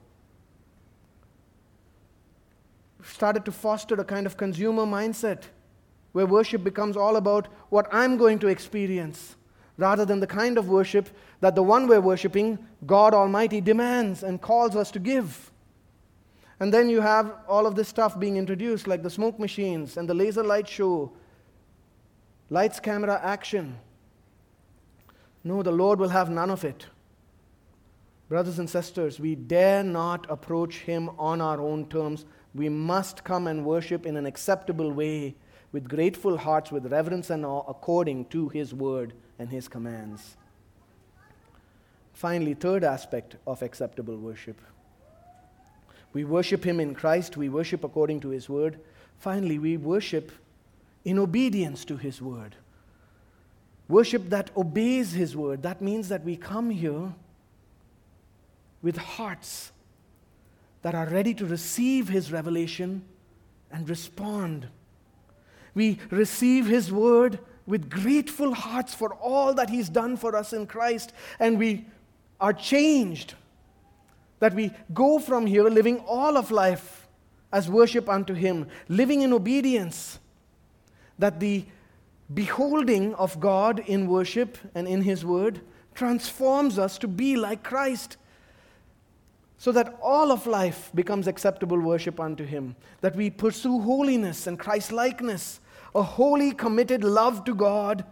started 3.04 3.46
to 3.46 3.52
foster 3.52 3.96
a 3.96 4.04
kind 4.04 4.26
of 4.26 4.38
consumer 4.38 4.86
mindset 4.86 5.44
where 6.14 6.26
worship 6.26 6.64
becomes 6.64 6.96
all 6.96 7.16
about 7.16 7.48
what 7.70 7.88
I'm 7.92 8.18
going 8.18 8.40
to 8.40 8.48
experience 8.48 9.36
rather 9.78 10.06
than 10.06 10.20
the 10.20 10.28
kind 10.28 10.58
of 10.58 10.70
worship 10.70 11.10
that 11.42 11.56
the 11.56 11.64
one 11.64 11.88
we're 11.88 12.00
worshiping, 12.00 12.60
God 12.86 13.14
Almighty, 13.14 13.60
demands 13.60 14.24
and 14.24 14.42
calls 14.42 14.76
us 14.76 14.92
to 14.92 15.00
give. 15.00 15.52
And 16.60 16.74
then 16.74 16.90
you 16.90 17.02
have 17.02 17.34
all 17.48 17.66
of 17.66 17.76
this 17.76 17.88
stuff 17.88 18.20
being 18.20 18.38
introduced, 18.38 18.88
like 18.88 19.04
the 19.04 19.10
smoke 19.10 19.40
machines 19.40 19.98
and 19.98 20.08
the 20.08 20.14
laser 20.14 20.44
light 20.44 20.68
show, 20.68 21.12
lights, 22.50 22.80
camera, 22.80 23.20
action. 23.24 23.78
No, 25.44 25.64
the 25.64 25.72
Lord 25.72 26.00
will 26.00 26.10
have 26.10 26.30
none 26.30 26.50
of 26.50 26.64
it. 26.64 26.86
Brothers 28.30 28.60
and 28.60 28.70
sisters, 28.70 29.20
we 29.20 29.36
dare 29.36 29.84
not 29.84 30.30
approach 30.30 30.80
Him 30.80 31.10
on 31.18 31.42
our 31.42 31.60
own 31.60 31.88
terms 31.90 32.26
we 32.56 32.70
must 32.70 33.24
come 33.24 33.48
and 33.48 33.66
worship 33.66 34.06
in 34.06 34.16
an 34.16 34.26
acceptable 34.26 34.92
way 34.92 35.36
with 35.72 35.90
grateful 35.90 36.38
hearts, 36.38 36.72
with 36.72 36.92
reverence 36.92 37.30
and 37.30 37.46
awe, 37.46 37.64
according 37.68 38.26
to 38.26 38.50
His 38.50 38.74
word 38.74 39.14
and 39.40 39.50
His 39.50 39.68
commands. 39.68 40.38
Finally, 42.14 42.54
third 42.54 42.84
aspect 42.84 43.36
of 43.48 43.62
acceptable 43.64 44.16
worship. 44.16 44.62
We 46.14 46.24
worship 46.24 46.64
Him 46.64 46.80
in 46.80 46.94
Christ, 46.94 47.36
we 47.36 47.50
worship 47.50 47.84
according 47.84 48.20
to 48.22 48.30
His 48.30 48.48
word. 48.48 48.80
Finally, 49.18 49.58
we 49.58 49.78
worship 49.78 50.32
in 51.04 51.18
obedience 51.18 51.84
to 51.86 51.98
His 51.98 52.22
word. 52.22 52.56
Worship 53.90 54.30
that 54.30 54.52
obeys 54.56 55.14
His 55.14 55.36
word. 55.36 55.64
That 55.64 55.82
means 55.82 56.08
that 56.10 56.24
we 56.24 56.38
come 56.38 56.70
here 56.70 57.14
with 58.84 58.98
hearts 58.98 59.73
that 60.84 60.94
are 60.94 61.08
ready 61.08 61.34
to 61.34 61.46
receive 61.46 62.10
His 62.10 62.32
revelation 62.32 63.04
and 63.72 63.90
respond. 63.90 64.68
We 65.74 65.98
receive 66.12 66.68
His 66.68 66.92
word 66.92 67.40
with 67.66 67.90
grateful 67.90 68.54
hearts 68.54 68.94
for 68.94 69.14
all 69.16 69.54
that 69.56 69.70
He's 69.70 69.90
done 69.90 70.18
for 70.18 70.36
us 70.36 70.54
in 70.54 70.68
Christ, 70.68 71.12
and 71.40 71.58
we 71.58 71.88
are 72.40 72.54
changed. 72.54 73.34
That 74.40 74.54
we 74.54 74.72
go 74.94 75.20
from 75.20 75.48
here 75.48 75.70
living 75.70 76.00
all 76.00 76.38
of 76.38 76.52
life 76.52 77.08
as 77.52 77.70
worship 77.70 78.10
unto 78.10 78.34
Him, 78.34 78.68
living 78.90 79.22
in 79.22 79.32
obedience. 79.32 80.20
That 81.18 81.40
the 81.40 81.66
beholding 82.34 83.14
of 83.16 83.40
God 83.40 83.80
in 83.80 84.08
worship 84.08 84.58
and 84.76 84.88
in 84.88 85.02
His 85.02 85.24
word 85.24 85.62
transforms 85.96 86.78
us 86.78 86.98
to 86.98 87.08
be 87.08 87.38
like 87.38 87.64
Christ 87.64 88.18
so 89.64 89.72
that 89.72 89.98
all 90.02 90.30
of 90.30 90.46
life 90.46 90.92
becomes 90.94 91.26
acceptable 91.26 91.80
worship 91.80 92.20
unto 92.20 92.44
Him, 92.44 92.76
that 93.00 93.16
we 93.16 93.30
pursue 93.30 93.80
holiness 93.80 94.46
and 94.46 94.60
Christ 94.60 94.92
likeness, 94.92 95.62
a 95.96 96.02
holy, 96.04 96.52
committed 96.52 97.02
love 97.02 97.46
to 97.46 97.56
God 97.56 98.04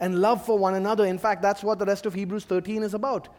and 0.00 0.20
love 0.20 0.44
for 0.44 0.58
one 0.58 0.74
another. 0.74 1.06
In 1.06 1.16
fact, 1.16 1.40
that's 1.40 1.62
what 1.64 1.78
the 1.78 1.86
rest 1.86 2.04
of 2.04 2.12
Hebrews 2.12 2.44
13 2.44 2.82
is 2.82 2.92
about. 2.92 3.34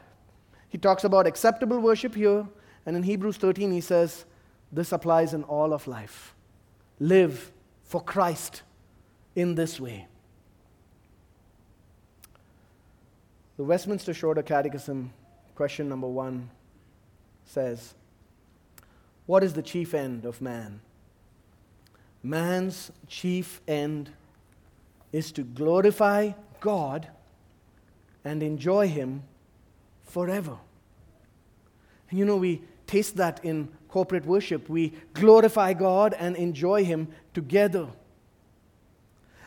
He 0.69 0.79
talks 0.79 1.03
about 1.03 1.27
acceptable 1.27 1.79
worship 1.79 2.15
here, 2.15 2.43
and 2.87 2.97
in 2.97 3.03
Hebrews 3.03 3.37
13, 3.37 3.71
he 3.71 3.81
says, 3.81 4.25
This 4.71 4.91
applies 4.91 5.35
in 5.35 5.43
all 5.43 5.71
of 5.71 5.85
life. 5.85 6.33
Live 6.99 7.51
for 7.83 8.01
Christ 8.01 8.63
in 9.35 9.53
this 9.53 9.79
way. 9.79 10.07
The 13.57 13.63
Westminster 13.63 14.15
Shorter 14.15 14.41
Catechism, 14.41 15.13
question 15.53 15.87
number 15.87 16.07
one 16.07 16.49
says, 17.49 17.95
What 19.25 19.43
is 19.43 19.53
the 19.53 19.63
chief 19.63 19.93
end 19.93 20.23
of 20.23 20.39
man? 20.39 20.81
Man's 22.21 22.91
chief 23.07 23.61
end 23.67 24.11
is 25.11 25.31
to 25.31 25.43
glorify 25.43 26.31
God 26.59 27.07
and 28.23 28.43
enjoy 28.43 28.87
Him 28.87 29.23
forever. 30.03 30.57
And 32.09 32.19
you 32.19 32.25
know, 32.25 32.37
we 32.37 32.61
taste 32.85 33.15
that 33.17 33.43
in 33.43 33.69
corporate 33.87 34.25
worship. 34.25 34.69
We 34.69 34.93
glorify 35.13 35.73
God 35.73 36.13
and 36.19 36.35
enjoy 36.35 36.83
Him 36.83 37.07
together. 37.33 37.87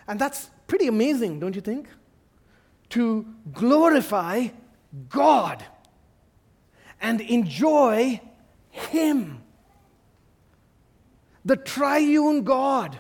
And 0.09 0.19
that's 0.19 0.51
pretty 0.67 0.89
amazing, 0.89 1.39
don't 1.39 1.55
you 1.55 1.61
think? 1.61 1.89
To 2.91 3.27
glorify 3.53 4.49
God 5.09 5.65
and 7.03 7.21
enjoy 7.21 8.21
Him. 8.71 9.43
The 11.45 11.57
triune 11.57 12.45
God 12.45 12.99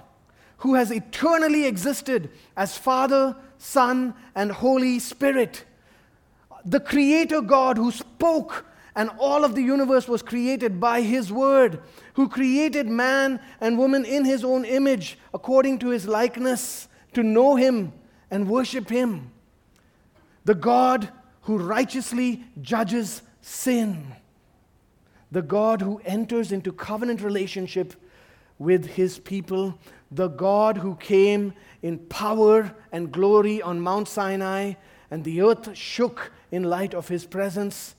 who 0.58 0.74
has 0.74 0.90
eternally 0.90 1.66
existed 1.66 2.30
as 2.56 2.76
Father, 2.76 3.36
Son, 3.58 4.14
and 4.34 4.52
Holy 4.52 4.98
Spirit. 4.98 5.64
The 6.64 6.80
Creator 6.80 7.40
God 7.42 7.76
who 7.76 7.90
spoke 7.90 8.66
and 8.94 9.10
all 9.18 9.44
of 9.44 9.54
the 9.54 9.62
universe 9.62 10.06
was 10.06 10.22
created 10.22 10.78
by 10.78 11.00
His 11.00 11.32
Word, 11.32 11.80
who 12.14 12.28
created 12.28 12.86
man 12.86 13.40
and 13.60 13.78
woman 13.78 14.04
in 14.04 14.24
His 14.24 14.44
own 14.44 14.64
image 14.64 15.18
according 15.32 15.78
to 15.78 15.88
His 15.88 16.06
likeness 16.06 16.88
to 17.14 17.22
know 17.22 17.56
Him 17.56 17.92
and 18.30 18.48
worship 18.48 18.88
Him. 18.88 19.30
The 20.44 20.54
God 20.54 21.08
who 21.42 21.58
righteously 21.58 22.44
judges 22.60 23.22
sin. 23.42 24.14
The 25.30 25.42
God 25.42 25.82
who 25.82 26.00
enters 26.04 26.52
into 26.52 26.72
covenant 26.72 27.20
relationship 27.20 27.94
with 28.58 28.86
his 28.86 29.18
people, 29.18 29.78
the 30.10 30.28
God 30.28 30.78
who 30.78 30.94
came 30.96 31.52
in 31.82 31.98
power 31.98 32.74
and 32.92 33.12
glory 33.12 33.60
on 33.60 33.80
Mount 33.80 34.08
Sinai, 34.08 34.74
and 35.10 35.24
the 35.24 35.42
earth 35.42 35.76
shook 35.76 36.32
in 36.50 36.62
light 36.62 36.94
of 36.94 37.08
his 37.08 37.26
presence, 37.26 37.94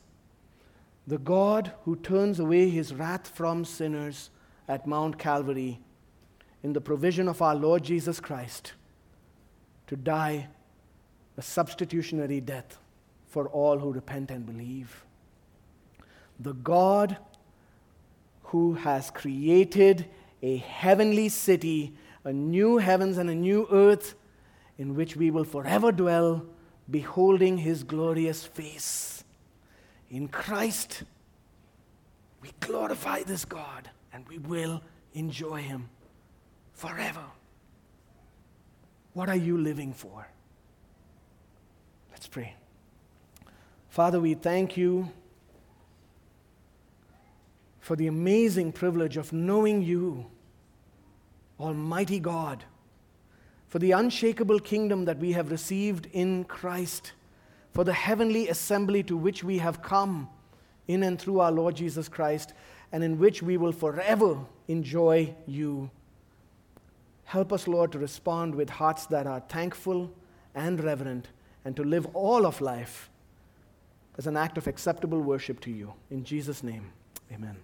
the 1.05 1.17
God 1.17 1.73
who 1.83 1.95
turns 1.97 2.39
away 2.39 2.69
his 2.69 2.93
wrath 2.93 3.27
from 3.27 3.65
sinners 3.65 4.29
at 4.67 4.87
Mount 4.87 5.19
Calvary 5.19 5.79
in 6.63 6.73
the 6.73 6.81
provision 6.81 7.27
of 7.27 7.41
our 7.41 7.55
Lord 7.55 7.83
Jesus 7.83 8.19
Christ 8.19 8.73
to 9.87 9.95
die 9.95 10.47
a 11.37 11.41
substitutionary 11.41 12.39
death 12.39 12.77
for 13.27 13.47
all 13.49 13.79
who 13.79 13.91
repent 13.91 14.31
and 14.31 14.45
believe. 14.45 15.03
The 16.39 16.53
God 16.53 17.17
who 18.43 18.73
has 18.73 19.09
created 19.09 20.05
a 20.41 20.57
heavenly 20.57 21.29
city, 21.29 21.93
a 22.23 22.33
new 22.33 22.77
heavens 22.77 23.17
and 23.17 23.29
a 23.29 23.35
new 23.35 23.67
earth 23.71 24.15
in 24.77 24.95
which 24.95 25.15
we 25.15 25.31
will 25.31 25.43
forever 25.43 25.91
dwell, 25.91 26.45
beholding 26.89 27.57
his 27.57 27.83
glorious 27.83 28.43
face. 28.43 29.23
In 30.09 30.27
Christ, 30.27 31.03
we 32.41 32.51
glorify 32.59 33.23
this 33.23 33.45
God 33.45 33.89
and 34.11 34.27
we 34.27 34.37
will 34.37 34.81
enjoy 35.13 35.61
him 35.61 35.89
forever. 36.73 37.23
What 39.13 39.29
are 39.29 39.35
you 39.35 39.57
living 39.57 39.93
for? 39.93 40.27
Let's 42.11 42.27
pray. 42.27 42.55
Father, 43.89 44.19
we 44.19 44.33
thank 44.33 44.75
you 44.75 45.09
for 47.83 47.97
the 47.97 48.07
amazing 48.07 48.71
privilege 48.71 49.17
of 49.17 49.33
knowing 49.33 49.81
you, 49.81 50.25
Almighty 51.59 52.17
God, 52.17 52.63
for 53.67 53.77
the 53.77 53.91
unshakable 53.91 54.61
kingdom 54.61 55.03
that 55.03 55.17
we 55.19 55.33
have 55.33 55.51
received 55.51 56.07
in 56.13 56.45
Christ, 56.45 57.11
for 57.73 57.83
the 57.83 57.91
heavenly 57.91 58.47
assembly 58.47 59.03
to 59.03 59.17
which 59.17 59.43
we 59.43 59.57
have 59.57 59.81
come 59.81 60.29
in 60.87 61.03
and 61.03 61.19
through 61.19 61.41
our 61.41 61.51
Lord 61.51 61.75
Jesus 61.75 62.07
Christ, 62.07 62.53
and 62.93 63.03
in 63.03 63.19
which 63.19 63.43
we 63.43 63.57
will 63.57 63.73
forever 63.73 64.39
enjoy 64.69 65.35
you. 65.45 65.91
Help 67.25 67.51
us, 67.51 67.67
Lord, 67.67 67.91
to 67.91 67.99
respond 67.99 68.55
with 68.55 68.69
hearts 68.69 69.07
that 69.07 69.27
are 69.27 69.41
thankful 69.41 70.09
and 70.55 70.81
reverent, 70.81 71.27
and 71.65 71.75
to 71.75 71.83
live 71.83 72.07
all 72.13 72.45
of 72.45 72.61
life 72.61 73.09
as 74.17 74.25
an 74.25 74.37
act 74.37 74.57
of 74.57 74.67
acceptable 74.67 75.19
worship 75.19 75.59
to 75.59 75.71
you. 75.71 75.93
In 76.09 76.23
Jesus' 76.23 76.63
name, 76.63 76.93
amen. 77.29 77.57